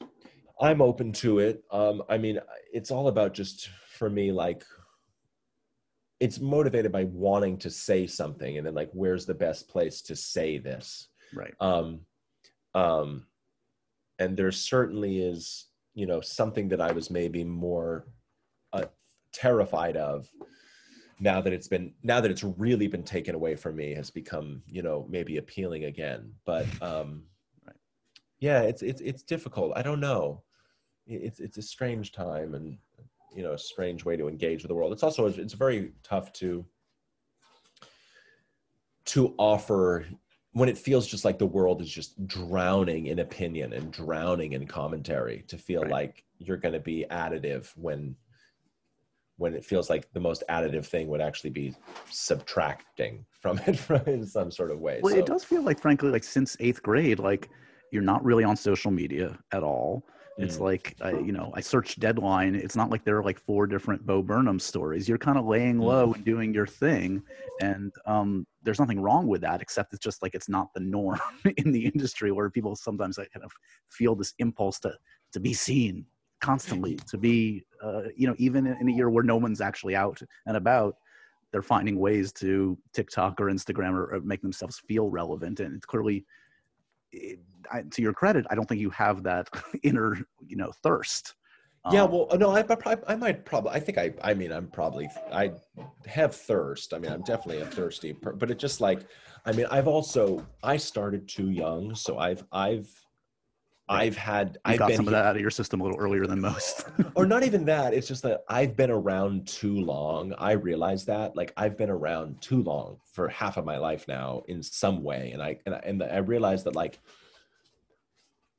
I'm 0.62 0.82
open 0.82 1.12
to 1.14 1.40
it. 1.40 1.64
Um, 1.72 2.02
I 2.10 2.18
mean, 2.18 2.40
it's 2.74 2.92
all 2.92 3.08
about 3.08 3.34
just 3.34 3.70
for 3.98 4.10
me, 4.10 4.32
like, 4.32 4.64
it's 6.20 6.40
motivated 6.40 6.92
by 6.92 7.06
wanting 7.06 7.58
to 7.60 7.70
say 7.70 8.06
something, 8.08 8.58
and 8.58 8.66
then 8.68 8.74
like, 8.76 8.90
where's 8.94 9.26
the 9.26 9.34
best 9.34 9.70
place 9.70 10.02
to 10.04 10.16
say 10.16 10.58
this? 10.58 11.08
right 11.34 11.54
um, 11.60 12.00
um, 12.76 13.26
and 14.20 14.36
there 14.38 14.52
certainly 14.52 15.22
is 15.22 15.68
you 15.94 16.06
know 16.06 16.22
something 16.22 16.68
that 16.70 16.82
i 16.82 16.92
was 16.92 17.10
maybe 17.10 17.44
more 17.44 18.08
uh, 18.74 18.86
terrified 19.34 19.98
of 19.98 20.30
now 21.20 21.42
that 21.42 21.52
it's 21.54 21.68
been 21.68 21.94
now 22.04 22.22
that 22.22 22.32
it's 22.32 22.44
really 22.44 22.88
been 22.88 23.04
taken 23.04 23.36
away 23.36 23.56
from 23.56 23.76
me 23.76 23.94
has 23.94 24.10
become 24.10 24.62
you 24.68 24.82
know 24.82 25.06
maybe 25.10 25.38
appealing 25.38 25.86
again 25.86 26.32
but 26.46 26.66
um 26.82 27.24
Right. 27.66 27.76
yeah 28.40 28.62
it's 28.62 28.82
it's 28.82 29.02
it's 29.02 29.24
difficult 29.24 29.74
i 29.76 29.82
don't 29.82 30.00
know 30.00 30.44
it's 31.08 31.40
it's 31.40 31.58
a 31.58 31.62
strange 31.62 32.12
time 32.12 32.54
and 32.54 32.78
you 33.36 33.44
know 33.44 33.54
a 33.54 33.58
strange 33.58 34.06
way 34.06 34.18
to 34.18 34.28
engage 34.28 34.64
with 34.64 34.70
the 34.70 34.76
world. 34.76 34.92
It's 34.92 35.04
also 35.04 35.26
it's 35.28 35.54
very 35.54 35.94
tough 36.04 36.34
to 36.34 36.66
to 39.06 39.34
offer 39.38 40.06
when 40.54 40.70
it 40.70 40.78
feels 40.78 41.08
just 41.08 41.26
like 41.26 41.38
the 41.40 41.46
world 41.46 41.82
is 41.82 41.90
just 41.90 42.26
drowning 42.28 43.08
in 43.08 43.20
opinion 43.20 43.74
and 43.74 43.92
drowning 43.92 44.54
in 44.54 44.68
commentary 44.68 45.44
to 45.48 45.58
feel 45.58 45.82
Right. 45.82 45.92
like 45.92 46.26
you're 46.38 46.58
going 46.58 46.74
to 46.74 46.80
be 46.80 47.06
additive 47.12 47.72
when 47.76 48.16
when 49.38 49.54
it 49.54 49.64
feels 49.64 49.90
like 49.90 50.12
the 50.12 50.20
most 50.20 50.44
additive 50.50 50.86
thing 50.86 51.08
would 51.08 51.22
actually 51.22 51.50
be 51.50 51.74
subtracting 52.10 53.26
from 53.42 53.58
it 53.68 53.78
from 53.88 54.02
in 54.06 54.26
some 54.26 54.52
sort 54.52 54.70
of 54.70 54.80
way. 54.80 55.00
Well 55.02 55.14
so, 55.14 55.20
it 55.20 55.26
does 55.26 55.44
feel 55.44 55.64
like 55.64 55.80
frankly 55.80 56.10
like 56.10 56.24
since 56.24 56.58
eighth 56.60 56.84
grade 56.84 57.20
like 57.20 57.50
you're 57.92 58.04
not 58.04 58.24
really 58.24 58.44
on 58.44 58.56
social 58.56 58.92
media 58.92 59.38
at 59.52 59.64
all 59.64 60.04
it's 60.40 60.58
Mm. 60.58 60.62
like 60.62 60.96
I, 61.02 61.12
you 61.12 61.32
know 61.32 61.52
i 61.54 61.60
searched 61.60 62.00
deadline 62.00 62.56
it's 62.56 62.76
not 62.76 62.90
like 62.90 63.04
there 63.04 63.18
are 63.18 63.24
like 63.24 63.40
four 63.40 63.68
different 63.68 64.06
bo 64.06 64.22
burnham 64.22 64.60
stories 64.60 65.08
you're 65.08 65.18
kind 65.18 65.38
of 65.38 65.46
laying 65.46 65.78
Mm. 65.78 65.84
low 65.84 66.14
and 66.14 66.26
doing 66.26 66.54
your 66.54 66.68
thing 66.68 67.22
and 67.62 67.92
um, 68.06 68.48
there's 68.64 68.80
nothing 68.80 69.02
wrong 69.02 69.28
with 69.28 69.42
that 69.42 69.62
except 69.62 69.94
it's 69.94 70.04
just 70.04 70.24
like 70.24 70.34
it's 70.34 70.48
not 70.50 70.74
the 70.74 70.80
norm 70.80 71.20
in 71.58 71.72
the 71.72 71.86
industry 71.86 72.32
where 72.32 72.50
people 72.50 72.76
sometimes 72.76 73.18
like 73.18 73.32
kind 73.32 73.44
of 73.44 73.52
feel 73.90 74.16
this 74.16 74.34
impulse 74.40 74.80
to 74.80 74.94
to 75.34 75.40
be 75.40 75.54
seen 75.54 76.06
constantly 76.42 76.98
to 77.10 77.18
be 77.18 77.64
uh, 77.84 78.04
you 78.16 78.26
know 78.28 78.36
even 78.38 78.66
in 78.66 78.88
a 78.88 78.92
year 78.92 79.10
where 79.10 79.24
no 79.24 79.36
one's 79.36 79.62
actually 79.62 79.96
out 79.96 80.22
and 80.46 80.56
about 80.56 80.96
they're 81.52 81.62
finding 81.62 82.00
ways 82.00 82.32
to 82.32 82.78
tiktok 82.94 83.42
or 83.42 83.46
instagram 83.46 83.92
or, 83.92 84.16
or 84.16 84.22
make 84.22 84.42
themselves 84.42 84.82
feel 84.88 85.10
relevant 85.10 85.60
and 85.60 85.76
it's 85.76 85.86
clearly 85.86 86.26
it, 87.12 87.39
I, 87.72 87.82
to 87.82 88.01
your 88.01 88.14
credit 88.14 88.45
i 88.49 88.55
don't 88.55 88.68
think 88.68 88.82
you 88.82 88.89
have 88.91 89.24
that 89.24 89.47
inner 89.84 90.18
you 90.45 90.55
know 90.55 90.72
thirst. 90.84 91.36
Yeah 91.91 92.03
Um, 92.03 92.12
well 92.12 92.28
no 92.38 92.49
I, 92.51 92.66
I, 92.86 92.97
I 93.07 93.16
might 93.16 93.45
probably 93.45 93.72
i 93.72 93.80
think 93.80 93.97
i 93.97 94.14
i 94.24 94.34
mean 94.34 94.51
i'm 94.51 94.68
probably 94.68 95.07
i 95.32 95.51
have 96.05 96.36
thirst. 96.36 96.93
I 96.93 96.99
mean 96.99 97.12
i'm 97.12 97.22
definitely 97.24 97.62
a 97.62 97.66
thirsty 97.66 98.14
per- 98.14 98.34
but 98.34 98.51
it 98.51 98.60
just 98.60 98.82
like 98.82 99.01
i 99.45 99.51
mean 99.51 99.66
i've 99.72 99.88
also 99.88 100.45
i 100.64 100.76
started 100.78 101.28
too 101.28 101.49
young 101.51 101.95
so 101.95 102.18
i've 102.18 102.43
i've 102.51 102.89
I've 103.90 104.16
had 104.16 104.58
i've 104.66 104.80
got 104.80 104.88
been 104.90 104.98
some 104.98 105.08
of 105.08 105.12
that 105.12 105.26
out 105.26 105.36
of 105.36 105.42
your 105.42 105.50
system 105.50 105.82
a 105.82 105.84
little 105.84 106.00
earlier 106.00 106.26
than 106.28 106.40
most. 106.40 106.86
Or 107.16 107.26
not 107.26 107.44
even 107.44 107.66
that 107.66 107.94
it's 107.94 108.08
just 108.08 108.22
that 108.24 108.44
i've 108.48 108.76
been 108.76 108.92
around 108.92 109.48
too 109.48 109.76
long. 109.76 110.34
I 110.38 110.54
realize 110.54 111.06
that 111.06 111.36
like 111.36 111.52
i've 111.58 111.78
been 111.78 111.90
around 111.90 112.42
too 112.42 112.62
long 112.64 112.98
for 113.12 113.28
half 113.28 113.58
of 113.58 113.66
my 113.66 113.78
life 113.78 114.08
now 114.08 114.44
in 114.48 114.62
some 114.64 115.04
way 115.04 115.32
and 115.32 115.42
i 115.42 115.58
and 115.66 115.76
i, 115.76 115.80
and 115.80 116.04
I 116.04 116.18
realized 116.18 116.66
that 116.66 116.76
like 116.76 117.00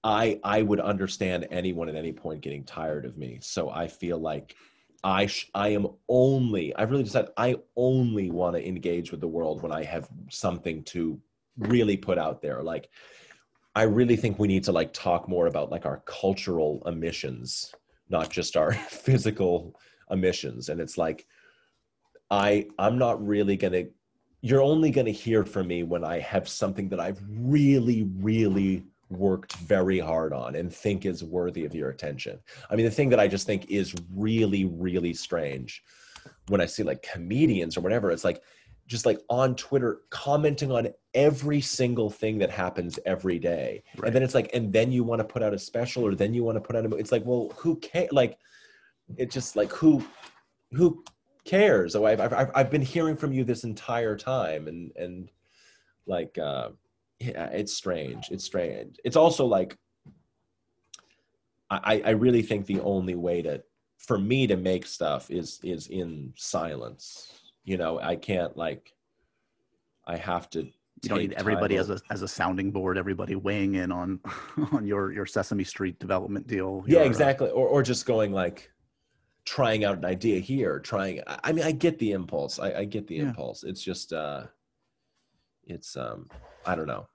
i 0.03 0.41
i 0.43 0.62
would 0.62 0.81
understand 0.81 1.47
anyone 1.51 1.89
at 1.89 1.95
any 1.95 2.12
point 2.12 2.41
getting 2.41 2.64
tired 2.64 3.05
of 3.05 3.16
me. 3.16 3.39
So 3.41 3.70
i 3.70 3.87
feel 3.87 4.18
like 4.18 4.57
I 5.03 5.26
sh- 5.26 5.51
I 5.55 5.68
am 5.68 5.87
only 6.09 6.74
I've 6.76 6.91
really 6.91 7.05
decided 7.05 7.31
I 7.37 7.57
only 7.76 8.31
want 8.31 8.57
to 8.57 8.66
engage 8.66 9.11
with 9.11 9.20
the 9.20 9.28
world 9.28 9.62
when 9.62 9.72
I 9.72 9.83
have 9.85 10.09
something 10.28 10.83
to 10.85 11.18
really 11.57 11.97
put 11.97 12.18
out 12.18 12.43
there. 12.43 12.62
Like 12.62 12.91
I 13.75 13.83
really 13.83 14.16
think 14.16 14.39
we 14.39 14.49
need 14.49 14.64
to 14.64 14.73
like 14.73 14.93
talk 14.93 15.29
more 15.29 15.47
about 15.47 15.71
like 15.71 15.87
our 15.87 16.03
cultural 16.07 16.83
emissions, 16.87 17.73
not 18.09 18.31
just 18.31 18.57
our 18.57 18.73
physical 18.89 19.79
emissions. 20.11 20.68
And 20.68 20.81
it's 20.81 20.99
like 20.99 21.27
I 22.31 22.66
I'm 22.79 22.99
not 22.99 23.25
really 23.25 23.57
to 23.73 23.89
you're 24.43 24.62
only 24.62 24.91
to 25.07 25.12
hear 25.12 25.45
from 25.45 25.68
me 25.68 25.83
when 25.83 26.03
I 26.03 26.18
have 26.21 26.49
something 26.49 26.89
that 26.89 27.01
I've 27.01 27.21
really 27.29 28.09
really 28.18 28.85
worked 29.11 29.55
very 29.57 29.99
hard 29.99 30.33
on 30.33 30.55
and 30.55 30.73
think 30.73 31.05
is 31.05 31.25
worthy 31.25 31.64
of 31.64 31.75
your 31.75 31.91
attention. 31.91 32.39
I 32.71 32.77
mean, 32.77 32.85
the 32.85 32.93
thing 32.93 33.09
that 33.11 33.21
I 33.21 33.27
just 33.27 33.47
think 33.47 33.68
is 33.68 33.95
really, 34.14 34.64
really 34.64 35.12
strange 35.14 35.83
when 36.49 36.61
I 36.61 36.66
see 36.66 36.83
like 36.83 37.03
comedians 37.03 37.77
or 37.77 37.81
whatever, 37.81 38.11
it's 38.11 38.25
like 38.25 38.43
just 38.91 39.07
like 39.07 39.20
on 39.30 39.55
Twitter 39.55 40.03
commenting 40.11 40.72
on 40.72 40.88
every 41.14 41.61
single 41.61 42.11
thing 42.11 42.38
that 42.38 42.51
happens 42.51 42.99
every 43.07 43.38
day. 43.38 43.82
Right. 43.97 44.09
And 44.09 44.14
then 44.16 44.22
it's 44.22 44.34
like, 44.34 44.51
and 44.53 44.72
then 44.72 44.91
you 44.91 45.05
want 45.05 45.20
to 45.20 45.24
put 45.24 45.43
out 45.43 45.55
a 45.55 45.59
special 45.59 46.05
or 46.05 46.14
then 46.14 46.34
you 46.34 46.43
want 46.43 46.57
to 46.57 46.61
put 46.61 46.74
out 46.74 46.84
a, 46.84 46.97
it's 46.97 47.12
like, 47.12 47.24
well, 47.24 47.53
who 47.57 47.76
cares? 47.76 48.11
Like, 48.12 48.36
it's 49.16 49.32
just 49.32 49.55
like, 49.55 49.72
who, 49.72 50.05
who 50.72 51.05
cares? 51.45 51.93
So 51.93 52.05
I've, 52.05 52.20
I've, 52.20 52.51
I've 52.55 52.70
been 52.70 52.82
hearing 52.82 53.16
from 53.16 53.32
you 53.32 53.45
this 53.45 53.62
entire 53.62 54.16
time 54.16 54.66
and, 54.66 54.91
and 54.97 55.30
like, 56.07 56.36
uh, 56.36 56.70
yeah, 57.20 57.47
it's 57.47 57.72
strange. 57.72 58.28
It's 58.32 58.45
strange. 58.45 58.99
It's 59.05 59.16
also 59.16 59.47
like 59.47 59.78
I, 61.70 62.03
I 62.05 62.11
really 62.11 62.43
think 62.43 62.66
the 62.66 62.80
only 62.80 63.14
way 63.14 63.43
to 63.43 63.62
for 63.99 64.18
me 64.18 64.47
to 64.47 64.57
make 64.57 64.86
stuff 64.86 65.30
is 65.30 65.61
is 65.62 65.86
in 65.88 66.32
silence. 66.36 67.32
You 67.65 67.77
know, 67.77 68.01
I 68.01 68.17
can't 68.17 68.57
like 68.57 68.95
I 70.07 70.17
have 70.17 70.49
to 70.51 70.63
You 70.63 71.09
don't 71.09 71.19
need 71.19 71.35
everybody 71.35 71.77
as 71.77 71.91
a 71.91 72.01
as 72.11 72.23
a 72.23 72.29
sounding 72.29 72.71
board, 72.71 72.99
everybody 72.99 73.37
weighing 73.37 73.75
in 73.77 73.93
on 73.93 74.21
on 74.73 74.87
your 74.87 75.13
your 75.13 75.27
Sesame 75.27 75.65
Street 75.65 75.99
development 75.99 76.47
deal. 76.47 76.85
yeah 76.87 77.01
uh, 77.01 77.05
exactly 77.05 77.51
or, 77.51 77.67
or 77.69 77.83
just 77.83 78.07
going 78.07 78.33
like 78.33 78.71
trying 79.45 79.85
out 79.85 79.97
an 79.97 80.05
idea 80.05 80.39
here 80.39 80.79
trying 80.79 81.21
i 81.27 81.39
I 81.45 81.53
mean 81.53 81.65
i 81.65 81.73
get 81.73 81.99
the 81.99 82.13
impulse 82.13 82.59
i, 82.59 82.73
I 82.81 82.85
get 82.85 83.07
the 83.07 83.17
Yeah. 83.17 83.23
impulse 83.29 83.65
it's 83.65 83.83
just 83.83 84.13
uh 84.13 84.45
it's 85.65 85.97
um 85.97 86.29
i 86.67 86.75
don't 86.75 86.87
know 86.87 87.09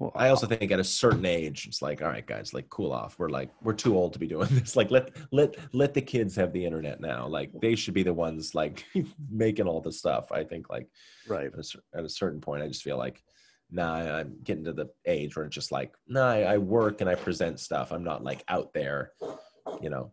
well, 0.00 0.10
i 0.16 0.28
also 0.28 0.46
think 0.48 0.72
at 0.72 0.80
a 0.80 0.84
certain 0.84 1.24
age 1.24 1.66
it's 1.68 1.80
like 1.80 2.02
all 2.02 2.08
right 2.08 2.26
guys 2.26 2.52
like 2.52 2.68
cool 2.68 2.90
off 2.90 3.16
we're 3.18 3.28
like 3.28 3.50
we're 3.62 3.72
too 3.72 3.96
old 3.96 4.12
to 4.12 4.18
be 4.18 4.26
doing 4.26 4.48
this 4.50 4.74
like 4.74 4.90
let 4.90 5.14
let 5.30 5.54
let 5.72 5.94
the 5.94 6.02
kids 6.02 6.34
have 6.34 6.52
the 6.52 6.64
internet 6.64 7.00
now 7.00 7.28
like 7.28 7.52
they 7.62 7.76
should 7.76 7.94
be 7.94 8.02
the 8.02 8.12
ones 8.12 8.54
like 8.54 8.84
making 9.30 9.68
all 9.68 9.80
the 9.80 9.92
stuff 9.92 10.32
i 10.32 10.42
think 10.42 10.68
like 10.68 10.88
right. 11.30 11.46
at 11.46 11.58
a, 11.58 11.98
at 11.98 12.04
a 12.04 12.08
certain 12.08 12.40
point, 12.40 12.62
I 12.62 12.68
just 12.68 12.82
feel 12.82 12.98
like, 12.98 13.22
nah, 13.70 13.94
I'm 13.94 14.36
getting 14.44 14.64
to 14.64 14.72
the 14.72 14.90
age 15.06 15.36
where 15.36 15.46
it's 15.46 15.54
just 15.54 15.72
like, 15.72 15.94
nah, 16.08 16.28
I, 16.28 16.40
I 16.40 16.58
work 16.58 17.00
and 17.00 17.08
I 17.08 17.14
present 17.14 17.60
stuff. 17.60 17.92
I'm 17.92 18.04
not 18.04 18.24
like 18.24 18.44
out 18.48 18.72
there, 18.74 19.12
you 19.80 19.90
know, 19.90 20.12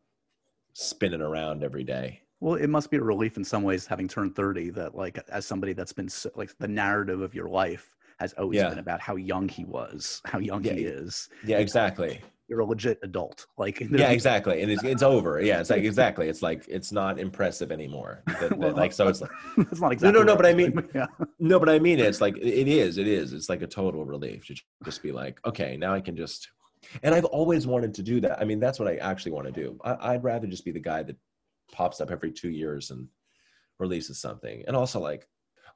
spinning 0.74 1.22
around 1.22 1.64
every 1.64 1.84
day. 1.84 2.22
Well, 2.40 2.56
it 2.56 2.68
must 2.68 2.92
be 2.92 2.98
a 2.98 3.04
relief 3.04 3.38
in 3.38 3.44
some 3.44 3.64
ways 3.64 3.88
having 3.88 4.08
turned 4.08 4.36
30 4.36 4.70
that 4.72 4.94
like 4.94 5.18
as 5.30 5.46
somebody 5.46 5.74
that's 5.74 5.94
been 5.94 6.08
so, 6.08 6.30
like 6.36 6.56
the 6.60 6.68
narrative 6.68 7.22
of 7.22 7.34
your 7.34 7.50
life 7.50 7.96
has 8.20 8.34
always 8.34 8.58
Yeah. 8.58 8.70
been 8.70 8.80
about 8.80 9.00
how 9.00 9.16
young 9.16 9.48
he 9.48 9.64
was, 9.66 10.22
how 10.26 10.40
young 10.40 10.64
Yeah, 10.64 10.74
he 10.74 10.86
is. 10.86 11.30
Yeah, 11.46 11.60
exactly. 11.60 12.22
You're 12.48 12.62
a 12.62 12.66
legit 12.66 12.98
adult. 13.04 13.46
Like 13.58 13.80
Yeah, 13.82 14.10
exactly. 14.12 14.62
And 14.62 14.72
it's, 14.72 14.84
it's 14.84 15.04
over. 15.04 15.42
Yeah, 15.42 15.60
it's 15.60 15.70
like 15.70 15.84
exactly. 15.84 16.30
It's 16.30 16.42
like 16.42 16.66
it's 16.68 16.92
not 16.92 17.20
impressive 17.20 17.72
anymore. 17.72 18.24
Well, 18.58 18.74
like 18.74 18.94
so, 18.94 19.08
it's 19.10 19.22
like 19.22 19.32
that's 19.58 19.82
not 19.82 19.92
exactly. 19.92 20.24
no, 20.24 20.26
what 20.34 20.38
but 20.38 20.46
I 20.46 20.54
mean- 20.54 20.90
yeah. 20.96 21.08
no, 21.40 21.60
but 21.60 21.70
I 21.70 21.78
mean, 21.80 22.00
it's 22.00 22.22
like 22.22 22.38
it 22.38 22.68
is. 22.68 22.98
It 22.98 23.08
is. 23.08 23.34
It's 23.34 23.50
like 23.50 23.62
a 23.62 23.68
total 23.68 24.06
relief 24.06 24.46
to 24.48 24.56
just 24.86 25.04
be 25.04 25.12
like, 25.12 25.40
okay, 25.46 25.78
now 25.78 25.94
I 25.94 26.00
can 26.02 26.16
just. 26.16 26.50
And 27.04 27.14
I've 27.14 27.26
always 27.26 27.68
wanted 27.68 27.94
to 27.96 28.04
do 28.04 28.22
that. 28.22 28.40
I 28.40 28.46
mean, 28.46 28.60
that's 28.60 28.80
what 28.80 28.88
I 28.88 28.96
actually 28.98 29.34
want 29.34 29.48
to 29.48 29.52
do. 29.52 29.78
I, 29.84 30.14
I'd 30.14 30.24
rather 30.24 30.48
just 30.48 30.64
be 30.64 30.72
the 30.72 30.80
guy 30.80 31.04
that 31.04 31.18
pops 31.72 32.00
up 32.00 32.12
every 32.12 32.32
two 32.32 32.50
years 32.50 32.92
and 32.92 33.08
releases 33.80 34.20
something. 34.20 34.64
And 34.68 34.76
also, 34.76 35.00
like, 35.02 35.28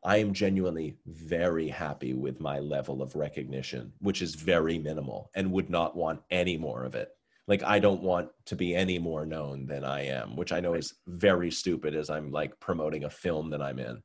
I 0.03 0.17
am 0.17 0.33
genuinely 0.33 0.97
very 1.05 1.67
happy 1.67 2.13
with 2.13 2.39
my 2.39 2.59
level 2.59 3.01
of 3.01 3.15
recognition, 3.15 3.93
which 3.99 4.21
is 4.21 4.35
very 4.35 4.79
minimal, 4.79 5.29
and 5.35 5.51
would 5.51 5.69
not 5.69 5.95
want 5.95 6.21
any 6.31 6.57
more 6.57 6.83
of 6.83 6.95
it. 6.95 7.09
Like, 7.47 7.63
I 7.63 7.79
don't 7.79 8.01
want 8.01 8.29
to 8.45 8.55
be 8.55 8.75
any 8.75 8.97
more 8.97 9.25
known 9.25 9.65
than 9.65 9.83
I 9.83 10.05
am, 10.05 10.35
which 10.35 10.51
I 10.51 10.59
know 10.59 10.73
is 10.73 10.93
very 11.07 11.51
stupid 11.51 11.95
as 11.95 12.09
I'm 12.09 12.31
like 12.31 12.59
promoting 12.59 13.03
a 13.03 13.09
film 13.09 13.49
that 13.51 13.61
I'm 13.61 13.79
in 13.79 14.01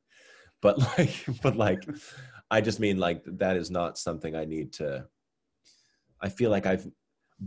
but 0.61 0.77
like 0.97 1.25
but 1.41 1.55
like 1.55 1.83
i 2.51 2.61
just 2.61 2.79
mean 2.79 2.97
like 2.97 3.21
that 3.25 3.57
is 3.57 3.69
not 3.69 3.97
something 3.97 4.35
i 4.35 4.45
need 4.45 4.73
to 4.73 5.05
i 6.21 6.29
feel 6.29 6.49
like 6.51 6.65
i've 6.65 6.87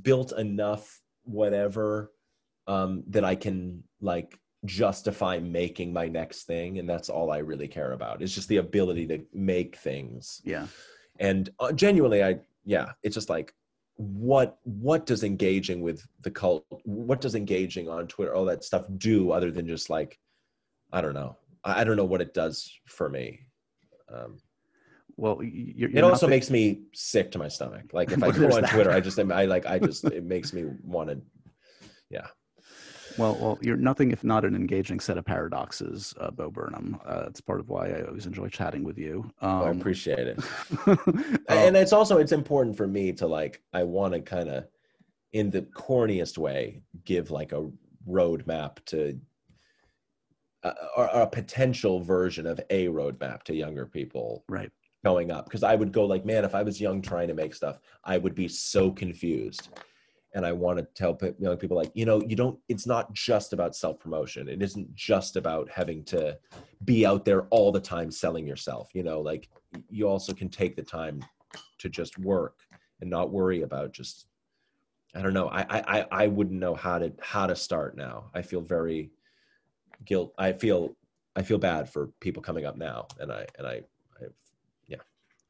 built 0.02 0.32
enough 0.32 1.00
whatever 1.24 2.12
um 2.66 3.02
that 3.08 3.24
i 3.24 3.34
can 3.34 3.82
like 4.00 4.38
justify 4.64 5.38
making 5.38 5.92
my 5.92 6.06
next 6.06 6.44
thing 6.44 6.78
and 6.78 6.88
that's 6.88 7.08
all 7.08 7.30
i 7.30 7.38
really 7.38 7.68
care 7.68 7.92
about. 7.92 8.20
It's 8.22 8.34
just 8.34 8.48
the 8.48 8.58
ability 8.58 9.06
to 9.08 9.24
make 9.32 9.76
things. 9.76 10.42
Yeah. 10.44 10.66
and 11.18 11.48
uh, 11.60 11.72
genuinely 11.72 12.22
i 12.22 12.38
yeah 12.64 12.88
it's 13.02 13.14
just 13.14 13.30
like 13.30 13.54
what 13.96 14.58
what 14.64 15.06
does 15.06 15.24
engaging 15.24 15.80
with 15.82 16.06
the 16.22 16.30
cult 16.30 16.64
what 16.84 17.20
does 17.20 17.34
engaging 17.34 17.88
on 17.88 18.06
twitter 18.06 18.34
all 18.34 18.44
that 18.46 18.64
stuff 18.64 18.84
do 18.98 19.30
other 19.32 19.50
than 19.50 19.66
just 19.66 19.88
like 19.90 20.18
i 20.92 21.00
don't 21.00 21.14
know. 21.14 21.36
I, 21.64 21.80
I 21.80 21.84
don't 21.84 21.96
know 21.96 22.04
what 22.12 22.20
it 22.22 22.32
does 22.34 22.56
for 22.86 23.08
me. 23.08 23.40
Um, 24.14 24.40
Well, 25.16 25.42
you're, 25.42 25.88
it 25.90 25.94
you're 25.96 26.04
also 26.04 26.26
nothing- 26.26 26.30
makes 26.36 26.50
me 26.50 26.62
sick 26.94 27.30
to 27.32 27.38
my 27.38 27.48
stomach. 27.48 27.86
Like 27.92 28.10
if 28.12 28.22
i 28.22 28.30
go 28.38 28.44
on 28.56 28.62
that. 28.62 28.70
twitter 28.70 28.90
i 28.90 29.00
just 29.00 29.18
i 29.42 29.44
like 29.46 29.64
i 29.66 29.78
just 29.78 30.04
it 30.04 30.24
makes 30.24 30.52
me 30.52 30.62
want 30.82 31.08
to 31.10 31.18
Well, 33.18 33.36
well, 33.40 33.58
you're 33.60 33.76
nothing 33.76 34.12
if 34.12 34.24
not 34.24 34.44
an 34.44 34.54
engaging 34.54 35.00
set 35.00 35.18
of 35.18 35.24
paradoxes, 35.24 36.14
uh, 36.20 36.30
Bo 36.30 36.50
Burnham. 36.50 36.98
Uh, 37.04 37.24
it's 37.26 37.40
part 37.40 37.60
of 37.60 37.68
why 37.68 37.88
I 37.88 38.02
always 38.06 38.26
enjoy 38.26 38.48
chatting 38.48 38.84
with 38.84 38.98
you. 38.98 39.30
Um, 39.40 39.62
i 39.62 39.70
appreciate 39.70 40.26
it 40.26 40.38
and 41.48 41.76
it's 41.76 41.92
also 41.92 42.18
it's 42.18 42.32
important 42.32 42.76
for 42.76 42.86
me 42.86 43.12
to 43.12 43.26
like 43.26 43.62
i 43.72 43.82
want 43.82 44.12
to 44.14 44.20
kind 44.20 44.48
of 44.48 44.66
in 45.32 45.50
the 45.50 45.62
corniest 45.62 46.38
way 46.38 46.82
give 47.04 47.30
like 47.30 47.52
a 47.52 47.68
roadmap 48.08 48.84
to 48.86 49.18
uh, 50.62 50.72
or, 50.96 51.14
or 51.14 51.22
a 51.22 51.26
potential 51.26 52.00
version 52.00 52.46
of 52.46 52.60
a 52.70 52.86
roadmap 52.88 53.42
to 53.44 53.54
younger 53.54 53.86
people 53.86 54.44
right. 54.48 54.70
going 55.04 55.30
up 55.30 55.46
because 55.46 55.62
i 55.62 55.74
would 55.74 55.92
go 55.92 56.04
like 56.04 56.24
man 56.24 56.44
if 56.44 56.54
i 56.54 56.62
was 56.62 56.80
young 56.80 57.00
trying 57.00 57.28
to 57.28 57.34
make 57.34 57.54
stuff 57.54 57.78
i 58.04 58.18
would 58.18 58.34
be 58.34 58.48
so 58.48 58.90
confused 58.90 59.70
and 60.34 60.46
i 60.46 60.52
want 60.52 60.78
to 60.78 60.84
tell 60.94 61.18
young 61.38 61.56
people 61.56 61.76
like 61.76 61.90
you 61.94 62.04
know 62.04 62.20
you 62.26 62.36
don't 62.36 62.58
it's 62.68 62.86
not 62.86 63.12
just 63.12 63.52
about 63.52 63.74
self 63.74 63.98
promotion 63.98 64.48
it 64.48 64.62
isn't 64.62 64.92
just 64.94 65.36
about 65.36 65.68
having 65.70 66.04
to 66.04 66.36
be 66.84 67.04
out 67.04 67.24
there 67.24 67.42
all 67.50 67.72
the 67.72 67.80
time 67.80 68.10
selling 68.10 68.46
yourself 68.46 68.90
you 68.94 69.02
know 69.02 69.20
like 69.20 69.48
you 69.88 70.08
also 70.08 70.32
can 70.32 70.48
take 70.48 70.76
the 70.76 70.82
time 70.82 71.24
to 71.78 71.88
just 71.88 72.18
work 72.18 72.60
and 73.00 73.10
not 73.10 73.30
worry 73.30 73.62
about 73.62 73.92
just 73.92 74.26
i 75.14 75.22
don't 75.22 75.34
know 75.34 75.48
i 75.48 75.62
i 75.62 75.98
I- 76.00 76.06
i 76.12 76.26
wouldn't 76.26 76.60
know 76.60 76.74
how 76.74 76.98
to 76.98 77.12
how 77.20 77.46
to 77.46 77.56
start 77.56 77.96
now. 77.96 78.30
I 78.34 78.42
feel 78.42 78.60
very 78.60 79.10
guilt 80.04 80.32
i 80.38 80.52
feel 80.52 80.96
i 81.36 81.42
feel 81.42 81.58
bad 81.58 81.88
for 81.88 82.10
people 82.20 82.42
coming 82.42 82.64
up 82.64 82.76
now 82.76 83.06
and 83.18 83.30
i 83.32 83.46
and 83.58 83.66
i 83.66 83.82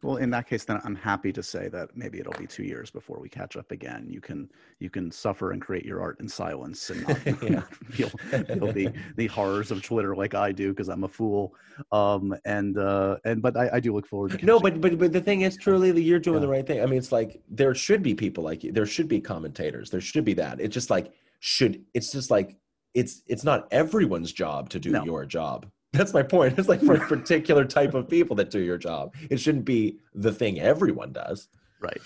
Well, 0.03 0.17
in 0.17 0.31
that 0.31 0.47
case, 0.47 0.65
then 0.65 0.81
I'm 0.85 0.95
happy 0.95 1.31
to 1.33 1.43
say 1.43 1.69
that 1.69 1.95
maybe 1.95 2.21
it'll 2.21 2.33
be 2.39 2.47
two 2.47 2.63
years 2.63 2.91
before 2.91 3.19
we 3.21 3.29
catch 3.29 3.57
up 3.57 3.71
again. 3.71 4.07
You 4.09 4.21
can 4.21 4.51
you 4.79 4.89
can 4.89 5.11
suffer 5.11 5.53
and 5.53 5.61
create 5.61 5.85
your 5.85 6.01
art 6.01 6.19
in 6.21 6.29
silence 6.29 6.89
and 6.89 7.03
not, 7.07 7.27
not 7.51 7.75
feel, 7.75 8.09
feel 8.09 8.73
the 8.73 8.91
the 9.17 9.27
horrors 9.27 9.71
of 9.71 9.83
Twitter 9.83 10.17
like 10.17 10.35
I 10.35 10.53
do 10.53 10.71
because 10.71 10.89
I'm 10.89 11.05
a 11.05 11.09
fool. 11.09 11.55
Um, 11.93 12.35
and 12.47 12.79
uh, 12.79 13.19
and 13.27 13.43
but 13.43 13.57
I, 13.59 13.69
I 13.75 13.81
do 13.81 13.95
look 13.95 14.07
forward 14.07 14.39
to 14.39 14.47
No, 14.47 14.59
but 14.59 14.81
but 14.81 14.99
but 14.99 15.13
the 15.13 15.21
thing 15.21 15.43
is, 15.43 15.57
truly, 15.59 16.01
you're 16.03 16.19
doing 16.19 16.37
Yeah. 16.37 16.41
the 16.47 16.49
right 16.49 16.67
thing. 16.67 16.81
I 16.83 16.87
mean, 16.87 16.99
it's 16.99 17.13
like 17.13 17.43
there 17.51 17.75
should 17.75 18.03
be 18.03 18.15
people 18.15 18.43
like 18.43 18.65
you. 18.65 18.73
There 18.73 18.87
should 18.87 19.09
be 19.09 19.21
commentators. 19.21 19.91
There 19.91 20.01
should 20.01 20.25
be 20.25 20.35
that. 20.35 20.61
It's 20.61 20.73
just 20.73 20.89
like 20.89 21.13
should. 21.41 21.85
It's 21.93 22.11
just 22.11 22.31
like 22.31 22.57
it's 22.95 23.23
it's 23.27 23.45
not 23.45 23.69
everyone's 23.71 24.33
job 24.33 24.71
to 24.71 24.79
do 24.81 24.91
No. 24.93 25.05
your 25.05 25.27
job. 25.27 25.67
That's 25.93 26.15
my 26.15 26.23
point. 26.23 26.59
It's 26.59 26.69
like 26.69 26.83
for 26.83 26.95
a 26.95 27.01
particular 27.01 27.65
type 27.65 27.95
of 27.95 28.09
people 28.09 28.37
that 28.37 28.51
do 28.51 28.61
your 28.61 28.79
job. 28.79 29.15
It 29.29 29.41
shouldn't 29.41 29.65
be 29.65 29.99
the 30.15 30.33
thing 30.33 30.61
everyone 30.61 31.13
does. 31.13 31.49
Right. 31.81 32.01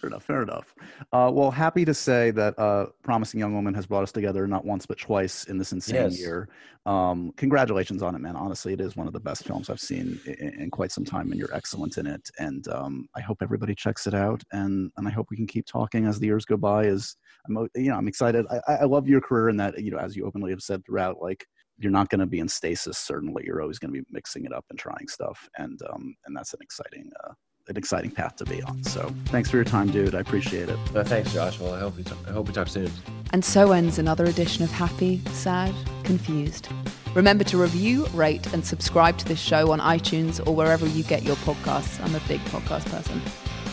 Fair 0.00 0.08
enough. 0.08 0.24
Fair 0.24 0.42
enough. 0.42 0.74
Uh, 1.12 1.30
well, 1.32 1.50
happy 1.50 1.84
to 1.84 1.92
say 1.92 2.30
that 2.30 2.58
uh, 2.58 2.86
Promising 3.02 3.38
Young 3.38 3.54
Woman 3.54 3.74
has 3.74 3.86
brought 3.86 4.02
us 4.02 4.12
together 4.12 4.46
not 4.46 4.64
once 4.64 4.86
but 4.86 4.98
twice 4.98 5.44
in 5.44 5.58
this 5.58 5.72
insane 5.72 5.96
Yes. 5.96 6.18
year. 6.18 6.48
Um, 6.86 7.32
congratulations 7.36 8.02
on 8.02 8.14
it, 8.14 8.20
man. 8.20 8.34
Honestly, 8.34 8.72
it 8.72 8.80
is 8.80 8.96
one 8.96 9.06
of 9.06 9.12
the 9.12 9.20
best 9.20 9.44
films 9.44 9.68
I've 9.68 9.80
seen 9.80 10.18
in, 10.24 10.60
in 10.60 10.70
quite 10.70 10.90
some 10.90 11.04
time, 11.04 11.30
and 11.30 11.38
you're 11.38 11.54
excellent 11.54 11.98
in 11.98 12.06
it. 12.06 12.30
And 12.38 12.66
um, 12.68 13.08
I 13.14 13.20
hope 13.20 13.42
everybody 13.42 13.74
checks 13.74 14.06
it 14.06 14.14
out, 14.14 14.42
and 14.52 14.90
and 14.96 15.06
I 15.06 15.10
hope 15.10 15.26
we 15.30 15.36
can 15.36 15.46
keep 15.46 15.66
talking 15.66 16.06
as 16.06 16.18
the 16.18 16.26
years 16.26 16.46
go 16.46 16.56
by. 16.56 16.86
As 16.86 17.14
I'm, 17.46 17.68
you 17.74 17.90
know, 17.90 17.96
I'm 17.96 18.08
excited. 18.08 18.46
I, 18.66 18.76
I 18.76 18.84
love 18.84 19.06
your 19.06 19.20
career 19.20 19.50
in 19.50 19.58
that, 19.58 19.78
you 19.82 19.90
know, 19.90 19.98
as 19.98 20.16
you 20.16 20.24
openly 20.24 20.50
have 20.50 20.62
said 20.62 20.82
throughout, 20.86 21.20
like 21.20 21.46
you're 21.80 21.90
not 21.90 22.08
going 22.10 22.20
to 22.20 22.26
be 22.26 22.38
in 22.38 22.48
stasis. 22.48 22.98
Certainly, 22.98 23.44
you're 23.46 23.62
always 23.62 23.78
going 23.78 23.92
to 23.92 24.00
be 24.00 24.06
mixing 24.10 24.44
it 24.44 24.52
up 24.52 24.64
and 24.70 24.78
trying 24.78 25.08
stuff, 25.08 25.48
and 25.58 25.80
um, 25.92 26.14
and 26.26 26.36
that's 26.36 26.52
an 26.52 26.60
exciting 26.62 27.10
uh, 27.24 27.32
an 27.68 27.76
exciting 27.76 28.10
path 28.10 28.36
to 28.36 28.44
be 28.44 28.62
on. 28.62 28.82
So 28.84 29.12
thanks 29.26 29.50
for 29.50 29.56
your 29.56 29.64
time, 29.64 29.90
dude. 29.90 30.14
I 30.14 30.20
appreciate 30.20 30.68
it. 30.68 30.78
Uh, 30.94 31.04
thanks, 31.04 31.32
Josh. 31.32 31.58
Well, 31.58 31.72
I 31.72 31.78
hope 31.78 31.96
we 31.96 32.02
talk, 32.02 32.18
I 32.26 32.32
hope 32.32 32.48
we 32.48 32.52
talk 32.52 32.68
soon. 32.68 32.90
And 33.32 33.44
so 33.44 33.72
ends 33.72 33.98
another 33.98 34.24
edition 34.24 34.64
of 34.64 34.70
Happy, 34.70 35.22
Sad, 35.32 35.74
Confused. 36.02 36.68
Remember 37.14 37.44
to 37.44 37.58
review, 37.58 38.06
rate, 38.06 38.52
and 38.52 38.64
subscribe 38.64 39.18
to 39.18 39.24
this 39.24 39.40
show 39.40 39.72
on 39.72 39.78
iTunes 39.80 40.44
or 40.46 40.54
wherever 40.54 40.86
you 40.86 41.04
get 41.04 41.22
your 41.22 41.36
podcasts. 41.36 42.02
I'm 42.02 42.14
a 42.14 42.20
big 42.28 42.40
podcast 42.46 42.86
person. 42.90 43.20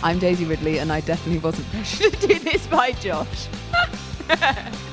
I'm 0.04 0.20
Daisy 0.20 0.46
Ridley, 0.46 0.78
and 0.78 0.92
I 0.92 1.02
definitely 1.02 1.40
wasn't 1.40 1.68
pressured 1.72 2.14
to 2.14 2.28
do 2.28 2.40
this 2.40 2.68
by 2.68 2.92
Josh. 2.92 3.48